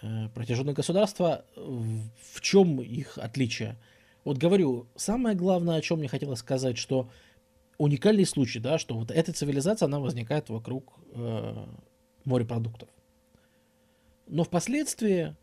[0.02, 1.44] э, протяженные государства.
[1.56, 3.76] В чем их отличие?
[4.24, 7.10] Вот говорю, самое главное, о чем мне хотелось сказать, что
[7.78, 11.66] уникальный случай, да, что вот эта цивилизация, она возникает вокруг э,
[12.24, 12.88] морепродуктов.
[14.26, 15.34] Но впоследствии,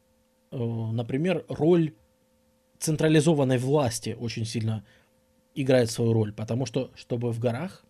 [0.52, 1.96] э, например, роль
[2.80, 4.86] централизованной власти очень сильно
[5.56, 7.84] играет свою роль, потому что, чтобы в горах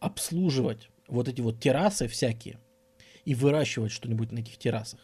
[0.00, 2.60] обслуживать вот эти вот террасы всякие
[3.24, 5.00] и выращивать что-нибудь на этих террасах,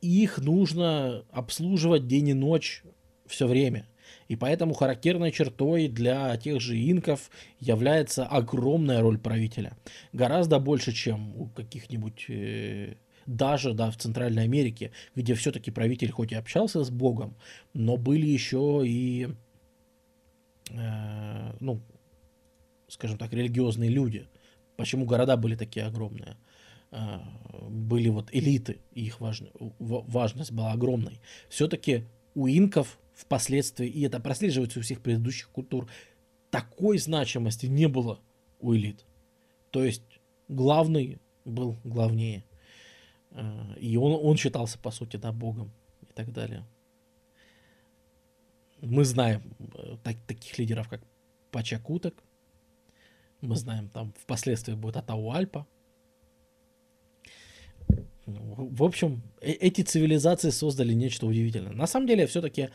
[0.00, 2.84] их нужно обслуживать день и ночь
[3.30, 3.86] все время.
[4.28, 9.76] И поэтому характерной чертой для тех же инков является огромная роль правителя.
[10.12, 12.94] Гораздо больше, чем у каких-нибудь э,
[13.26, 17.36] даже да, в Центральной Америке, где все-таки правитель хоть и общался с Богом,
[17.74, 19.28] но были еще и,
[20.70, 21.80] э, ну,
[22.88, 24.28] скажем так, религиозные люди.
[24.76, 26.36] Почему города были такие огромные?
[26.90, 27.18] Э,
[27.68, 29.48] были вот элиты, и их важно,
[29.78, 31.20] важность была огромной.
[31.48, 32.04] Все-таки
[32.34, 35.88] у инков впоследствии, и это прослеживается у всех предыдущих культур,
[36.50, 38.20] такой значимости не было
[38.60, 39.04] у элит.
[39.70, 40.02] То есть
[40.48, 42.44] главный был главнее.
[43.30, 45.70] Э, и он, он считался, по сути, да, богом
[46.02, 46.64] и так далее.
[48.80, 49.42] Мы знаем
[49.74, 51.02] э, так, таких лидеров, как
[51.50, 52.14] Пачакуток.
[53.40, 55.66] Мы знаем, там впоследствии будет Атауальпа.
[58.26, 61.72] В общем, э, эти цивилизации создали нечто удивительное.
[61.72, 62.70] На самом деле, все-таки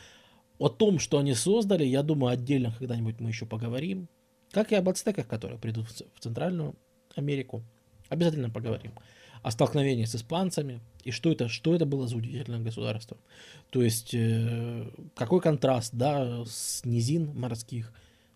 [0.58, 4.08] о том, что они создали, я думаю, отдельно когда-нибудь мы еще поговорим.
[4.52, 6.76] Как и об ацтеках, которые придут в Центральную
[7.16, 7.64] Америку.
[8.08, 8.94] Обязательно поговорим.
[9.42, 10.80] О столкновении с испанцами.
[11.04, 13.18] И что это, что это было за удивительное государство.
[13.70, 17.92] То есть, э, какой контраст, да, с низин морских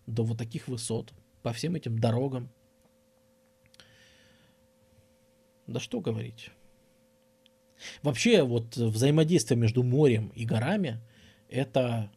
[0.06, 1.12] до вот таких высот.
[1.42, 2.50] По всем этим дорогам.
[5.66, 6.50] Да что говорить.
[8.02, 11.00] Вообще, вот взаимодействие между морем и горами–
[11.50, 12.10] это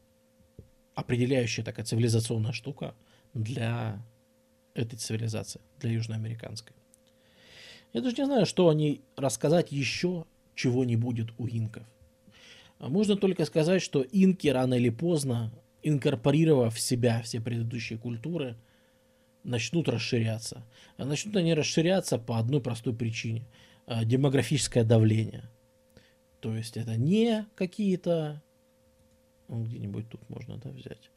[0.95, 2.95] определяющая такая цивилизационная штука
[3.34, 4.05] для
[4.73, 6.76] этой цивилизации, для южноамериканской.
[7.93, 11.84] Я даже не знаю, что они рассказать еще, чего не будет у инков.
[12.80, 15.51] Можно только сказать, что инки рано или поздно,
[15.84, 18.57] инкорпорировав в себя все предыдущие культуры,
[19.43, 20.65] начнут расширяться.
[20.97, 23.45] А начнут они расширяться по одной простой причине.
[23.85, 25.49] А, демографическое давление.
[26.39, 28.41] То есть это не какие-то...
[29.53, 31.11] Ну, где-нибудь тут можно да, взять.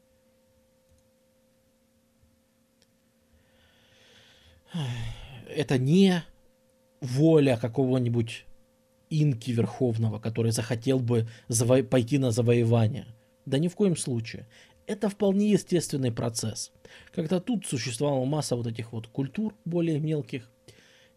[5.49, 6.21] Это не
[7.01, 8.45] воля какого-нибудь
[9.09, 13.07] инки верховного, который захотел бы заво- пойти на завоевание.
[13.47, 14.47] Да ни в коем случае.
[14.85, 16.71] Это вполне естественный процесс.
[17.11, 20.47] Когда тут существовала масса вот этих вот культур более мелких,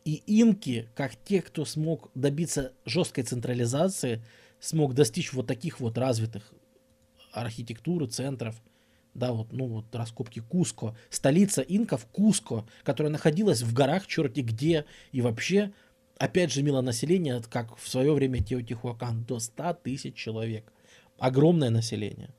[0.06, 4.24] и инки, как те, кто смог добиться жесткой централизации,
[4.58, 6.54] смог достичь вот таких вот развитых
[7.32, 8.60] архитектуры, центров,
[9.14, 14.84] да, вот, ну вот раскопки Куско, столица инков Куско, которая находилась в горах черти где,
[15.12, 15.72] и вообще,
[16.18, 20.72] опять же, мило население, как в свое время Теотихуакан, до 100 тысяч человек.
[21.18, 22.34] Огромное население.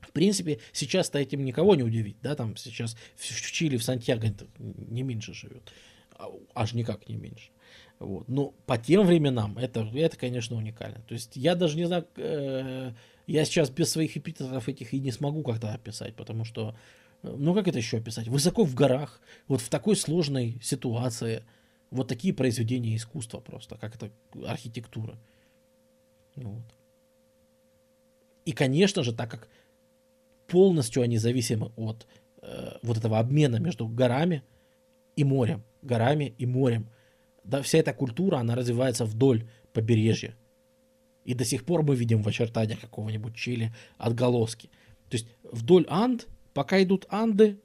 [0.00, 4.28] В принципе, сейчас-то этим никого не удивить, да, там сейчас в Чили, в Сантьяго
[4.58, 5.72] не меньше живет,
[6.12, 7.50] а, аж никак не меньше.
[7.98, 8.28] Вот.
[8.28, 11.00] Но по тем временам это, это, конечно, уникально.
[11.08, 12.92] То есть я даже не знаю, э,
[13.26, 16.76] я сейчас без своих эпитетов этих и не смогу как-то описать, потому что,
[17.22, 18.28] э, ну как это еще описать?
[18.28, 21.44] Высоко в горах, вот в такой сложной ситуации,
[21.90, 24.10] вот такие произведения искусства просто, как это
[24.46, 25.18] архитектура.
[26.36, 26.64] Вот.
[28.44, 29.48] И, конечно же, так как
[30.46, 32.06] полностью они зависимы от
[32.42, 34.44] э, вот этого обмена между горами
[35.16, 36.88] и морем, горами и морем,
[37.42, 40.36] да, вся эта культура, она развивается вдоль побережья.
[41.26, 44.68] И до сих пор мы видим в очертаниях какого-нибудь Чили отголоски.
[45.10, 47.60] То есть вдоль Анд, пока идут Анды,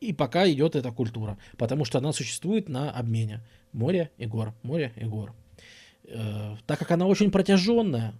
[0.00, 1.38] и пока идет эта культура.
[1.56, 3.40] Потому что она существует на обмене.
[3.72, 5.32] Море и гор, море и гор.
[6.04, 8.14] Э, так как она очень протяженная,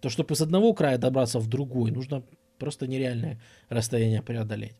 [0.00, 2.22] то чтобы из одного края добраться в другой, нужно
[2.58, 4.76] просто нереальное расстояние преодолеть.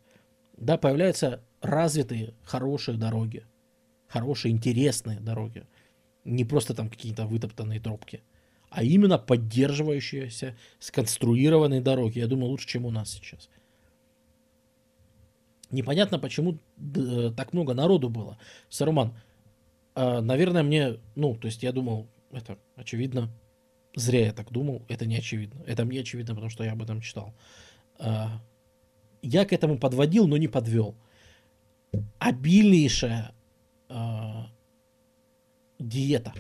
[0.57, 3.45] Да, появляются развитые, хорошие дороги.
[4.07, 5.67] Хорошие, интересные дороги.
[6.27, 8.21] Не просто там какие-то вытоптанные тропки.
[8.71, 12.19] А именно поддерживающиеся, сконструированные дороги.
[12.19, 13.49] Я думаю, лучше, чем у нас сейчас.
[15.71, 16.59] Непонятно, почему
[16.97, 18.39] э, так много народу было.
[18.69, 19.15] Саруман,
[19.95, 23.31] э, наверное, мне, ну, то есть я думал, это очевидно,
[23.97, 25.63] Зря я так думал, это не очевидно.
[25.67, 27.33] Это мне очевидно, потому что я об этом читал.
[27.99, 28.43] А,
[29.23, 30.95] я к этому подводил, но не подвел.
[32.19, 33.33] Обильнейшая
[35.79, 36.33] диета.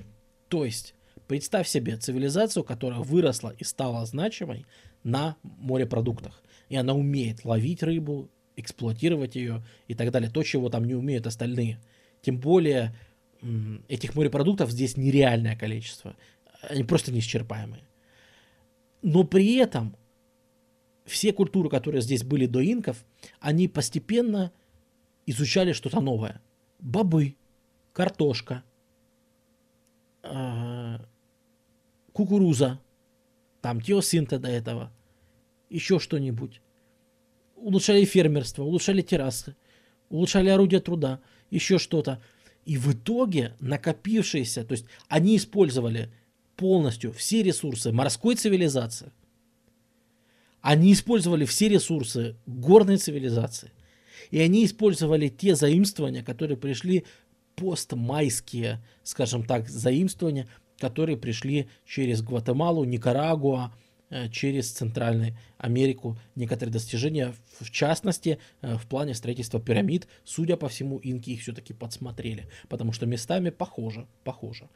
[0.48, 0.94] То есть,
[1.26, 4.66] представь себе цивилизацию, которая выросла и стала значимой
[5.02, 6.42] на морепродуктах.
[6.68, 10.30] И она умеет ловить рыбу, эксплуатировать ее и так далее.
[10.30, 11.80] То, чего там не умеют остальные.
[12.22, 12.94] Тем более,
[13.88, 16.16] этих морепродуктов здесь нереальное количество
[16.62, 17.82] они просто неисчерпаемые.
[19.02, 19.96] Но при этом
[21.04, 23.04] все культуры, которые здесь были до инков,
[23.40, 24.52] они постепенно
[25.26, 26.40] изучали что-то новое.
[26.80, 27.36] Бобы,
[27.92, 28.64] картошка,
[32.12, 32.80] кукуруза,
[33.60, 34.92] там теосинта до этого,
[35.70, 36.60] еще что-нибудь.
[37.56, 39.56] Улучшали фермерство, улучшали террасы,
[40.08, 41.20] улучшали орудия труда,
[41.50, 42.22] еще что-то.
[42.64, 46.12] И в итоге накопившиеся, то есть они использовали
[46.56, 49.12] полностью все ресурсы морской цивилизации.
[50.60, 53.70] Они использовали все ресурсы горной цивилизации.
[54.30, 57.04] И они использовали те заимствования, которые пришли
[57.56, 60.46] постмайские, скажем так, заимствования,
[60.78, 63.72] которые пришли через Гватемалу, Никарагуа,
[64.10, 66.18] э, через Центральную Америку.
[66.34, 71.72] Некоторые достижения, в частности, э, в плане строительства пирамид, судя по всему, инки их все-таки
[71.72, 74.68] подсмотрели, потому что местами похоже, похоже.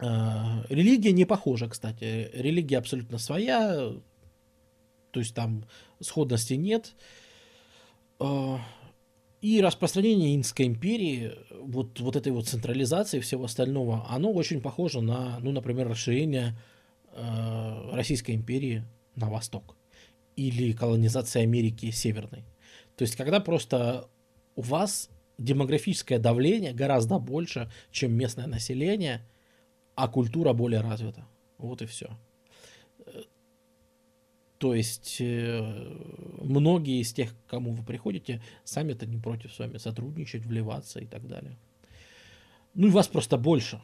[0.00, 2.30] А, религия не похожа, кстати.
[2.32, 3.92] Религия абсолютно своя,
[5.10, 5.64] то есть там
[6.00, 6.94] сходности нет.
[9.40, 15.38] И распространение Инской империи, вот, вот этой вот централизации всего остального, оно очень похоже на,
[15.40, 16.58] ну, например, расширение
[17.12, 18.84] э, Российской империи
[19.14, 19.76] на восток
[20.34, 22.44] или колонизация Америки Северной.
[22.96, 24.08] То есть, когда просто
[24.56, 25.08] у вас
[25.38, 29.24] демографическое давление гораздо больше, чем местное население–
[29.98, 31.26] а культура более развита.
[31.58, 32.16] Вот и все.
[34.58, 35.60] То есть э,
[36.42, 41.06] многие из тех, к кому вы приходите, сами-то не против с вами сотрудничать, вливаться и
[41.06, 41.56] так далее.
[42.74, 43.80] Ну и вас просто больше.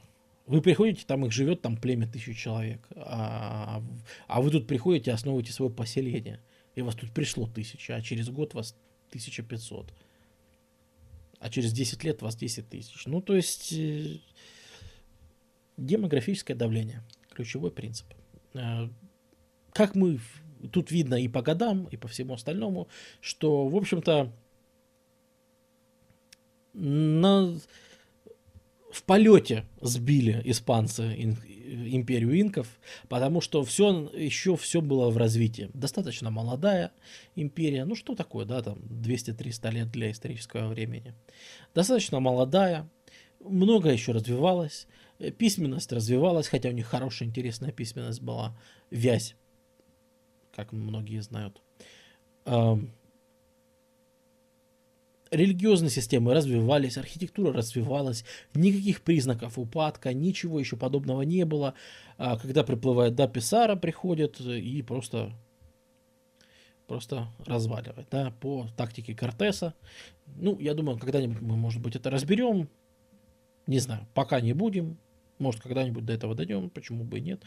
[0.46, 3.82] Вы приходите, там их живет там племя тысячи человек, а,
[4.26, 6.40] а вы тут приходите, основываете свое поселение,
[6.74, 8.76] и вас тут пришло тысяча, а через год вас
[9.08, 9.94] 1500,
[11.38, 13.06] а через 10 лет вас 10 тысяч.
[13.06, 14.18] Ну, то есть э,
[15.76, 17.02] Демографическое давление.
[17.30, 18.06] Ключевой принцип.
[18.54, 18.88] Э,
[19.72, 20.20] как мы
[20.72, 22.88] тут видно и по годам, и по всему остальному,
[23.20, 24.32] что, в общем-то,
[26.74, 27.56] на,
[28.90, 32.68] в полете сбили испанцы империю инков,
[33.08, 35.70] потому что все еще все было в развитии.
[35.72, 36.92] Достаточно молодая
[37.36, 41.14] империя, ну что такое, да, там 200-300 лет для исторического времени.
[41.74, 42.88] Достаточно молодая,
[43.40, 44.86] много еще развивалось,
[45.38, 48.56] письменность развивалась, хотя у них хорошая, интересная письменность была,
[48.90, 49.36] вязь,
[50.54, 51.60] как многие знают
[55.30, 58.24] религиозные системы развивались, архитектура развивалась,
[58.54, 61.74] никаких признаков упадка, ничего еще подобного не было.
[62.18, 65.32] А когда приплывает да, Писара, приходит и просто
[66.86, 69.74] просто разваливать, да, по тактике Кортеса.
[70.36, 72.68] Ну, я думаю, когда-нибудь мы, может быть, это разберем.
[73.66, 74.98] Не знаю, пока не будем.
[75.38, 77.42] Может, когда-нибудь до этого дойдем, почему бы и нет.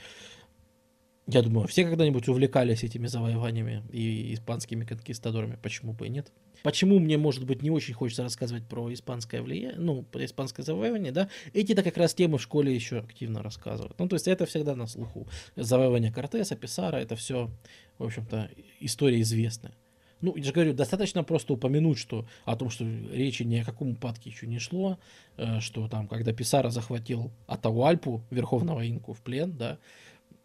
[1.30, 6.32] Я думаю, все когда-нибудь увлекались этими завоеваниями и испанскими конкистадорами, почему бы и нет.
[6.64, 11.12] Почему мне, может быть, не очень хочется рассказывать про испанское влияние, ну, про испанское завоевание,
[11.12, 14.00] да, эти-то как раз темы в школе еще активно рассказывают.
[14.00, 15.28] Ну, то есть это всегда на слуху.
[15.58, 17.52] Завоевание Кортеса, Писара, это все,
[17.98, 18.50] в общем-то,
[18.80, 19.74] история известная.
[20.22, 23.92] Ну, я же говорю, достаточно просто упомянуть, что о том, что речи ни о каком
[23.92, 24.98] упадке еще не шло,
[25.38, 29.78] э, что там, когда Писара захватил Атауальпу, верховного инку, в плен, да,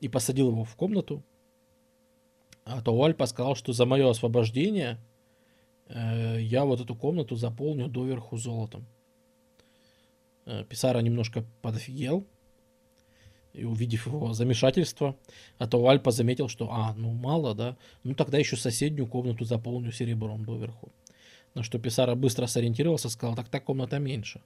[0.03, 1.23] и посадил его в комнату,
[2.65, 4.99] а то Альпа сказал, что за мое освобождение
[5.87, 8.85] э, я вот эту комнату заполню доверху золотом.
[10.45, 12.27] Э, Писара немножко подофигел,
[13.53, 15.17] и увидев его замешательство,
[15.59, 19.93] а то Альпа заметил, что, а, ну мало, да, ну тогда еще соседнюю комнату заполню
[19.93, 20.91] серебром доверху.
[21.55, 24.41] На что Писара быстро сориентировался, сказал, так та комната меньше.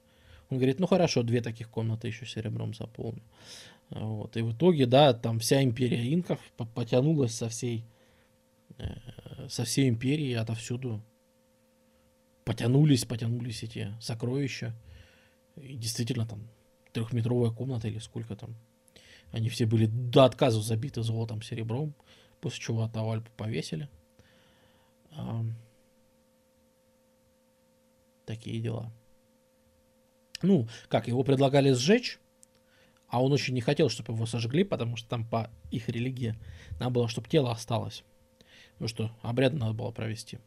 [0.50, 3.22] Он говорит, ну хорошо, две таких комнаты еще серебром заполню.
[3.90, 4.36] Вот.
[4.36, 6.40] И в итоге, да, там вся империя инков
[6.74, 7.84] потянулась со всей,
[8.78, 11.02] э, со всей империи отовсюду.
[12.44, 14.74] Потянулись, потянулись эти сокровища.
[15.56, 16.48] И действительно там
[16.92, 18.54] трехметровая комната или сколько там.
[19.32, 21.94] Они все были до отказа забиты золотом, серебром.
[22.40, 23.88] После чего Атавальпу повесили.
[28.24, 28.92] Такие дела.
[30.42, 32.18] Ну, как, его предлагали сжечь,
[33.08, 36.34] а он очень не хотел, чтобы его сожгли, потому что там по их религии
[36.78, 38.04] надо было, чтобы тело осталось.
[38.78, 40.38] Ну что, обряд надо было провести.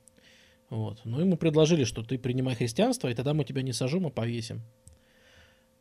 [0.69, 1.01] Вот.
[1.03, 4.61] Но ему предложили, что ты принимай христианство, и тогда мы тебя не сожжем, а повесим.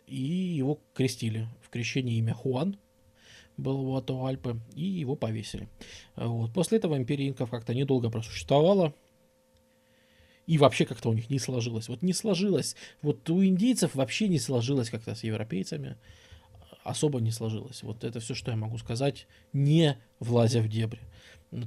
[0.06, 1.48] И его крестили.
[1.60, 2.78] В крещении имя Хуан
[3.58, 5.68] был у Атуальпы, и его повесили.
[6.16, 6.52] Вот.
[6.54, 8.94] После этого империя инков как-то недолго просуществовала.
[10.46, 11.88] И вообще как-то у них не сложилось.
[11.88, 12.74] Вот не сложилось.
[13.02, 15.98] Вот у индейцев вообще не сложилось как-то с европейцами
[16.84, 17.82] особо не сложилось.
[17.82, 21.00] Вот это все, что я могу сказать, не влазя в дебри.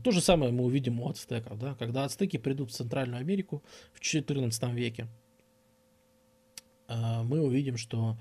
[0.04, 1.58] То же самое мы увидим у ацтеков.
[1.58, 1.76] Да?
[1.76, 3.64] Когда ацтеки придут в Центральную Америку
[3.94, 5.08] в XIV веке,
[6.88, 8.18] а, мы увидим, что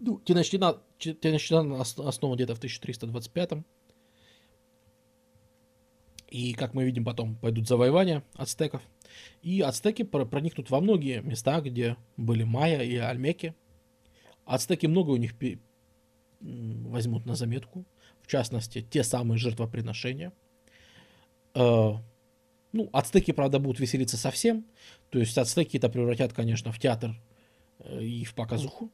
[0.00, 3.64] ну, Теночтина, Теночтина основан где-то в 1325
[6.28, 8.82] и, как мы видим, потом пойдут завоевания ацтеков.
[9.42, 13.54] И ацтеки проникнут во многие места, где были майя и альмеки.
[14.44, 15.34] Ацтеки много у них
[16.40, 17.84] возьмут на заметку.
[18.22, 20.32] В частности, те самые жертвоприношения.
[21.54, 21.92] Э,
[22.72, 24.64] ну, ацтеки, правда, будут веселиться совсем.
[25.10, 27.14] То есть ацтеки это превратят, конечно, в театр
[27.80, 28.90] э, и в показуху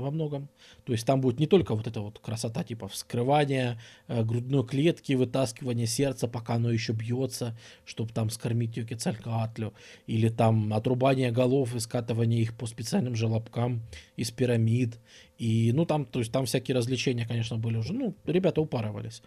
[0.00, 0.48] во многом.
[0.84, 5.14] То есть там будет не только вот эта вот красота типа вскрывания э, грудной клетки,
[5.14, 9.72] вытаскивания сердца, пока оно еще бьется, чтобы там скормить ее кецалькаатлю,
[10.06, 13.82] или там отрубание голов и скатывание их по специальным желобкам
[14.16, 14.98] из пирамид.
[15.38, 17.92] И, ну, там, то есть там всякие развлечения, конечно, были уже.
[17.92, 19.22] Ну, ребята упарывались.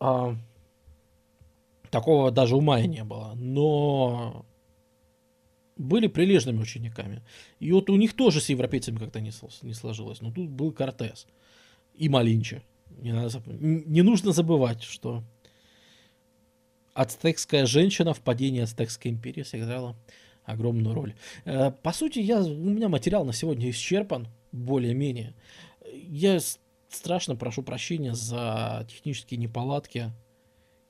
[0.00, 0.36] А,
[1.90, 3.32] такого даже у Майя не было.
[3.34, 4.44] Но
[5.78, 7.22] были прилежными учениками.
[7.60, 9.32] И вот у них тоже с европейцами как-то не,
[9.62, 10.20] не сложилось.
[10.20, 11.26] Но тут был Кортес
[11.94, 12.62] и Малинча.
[13.00, 15.22] Не, надо, не нужно забывать, что
[16.94, 19.96] ацтекская женщина в падении ацтекской империи сыграла
[20.44, 21.14] огромную роль.
[21.44, 25.34] Э, по сути, я, у меня материал на сегодня исчерпан, более-менее.
[25.92, 26.40] Я
[26.88, 30.10] страшно прошу прощения за технические неполадки.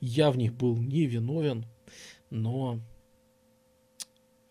[0.00, 1.66] Я в них был не виновен,
[2.30, 2.80] но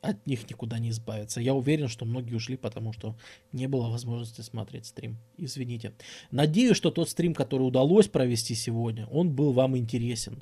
[0.07, 1.41] от них никуда не избавиться.
[1.41, 3.15] Я уверен, что многие ушли, потому что
[3.51, 5.17] не было возможности смотреть стрим.
[5.37, 5.93] Извините.
[6.31, 10.41] Надеюсь, что тот стрим, который удалось провести сегодня, он был вам интересен.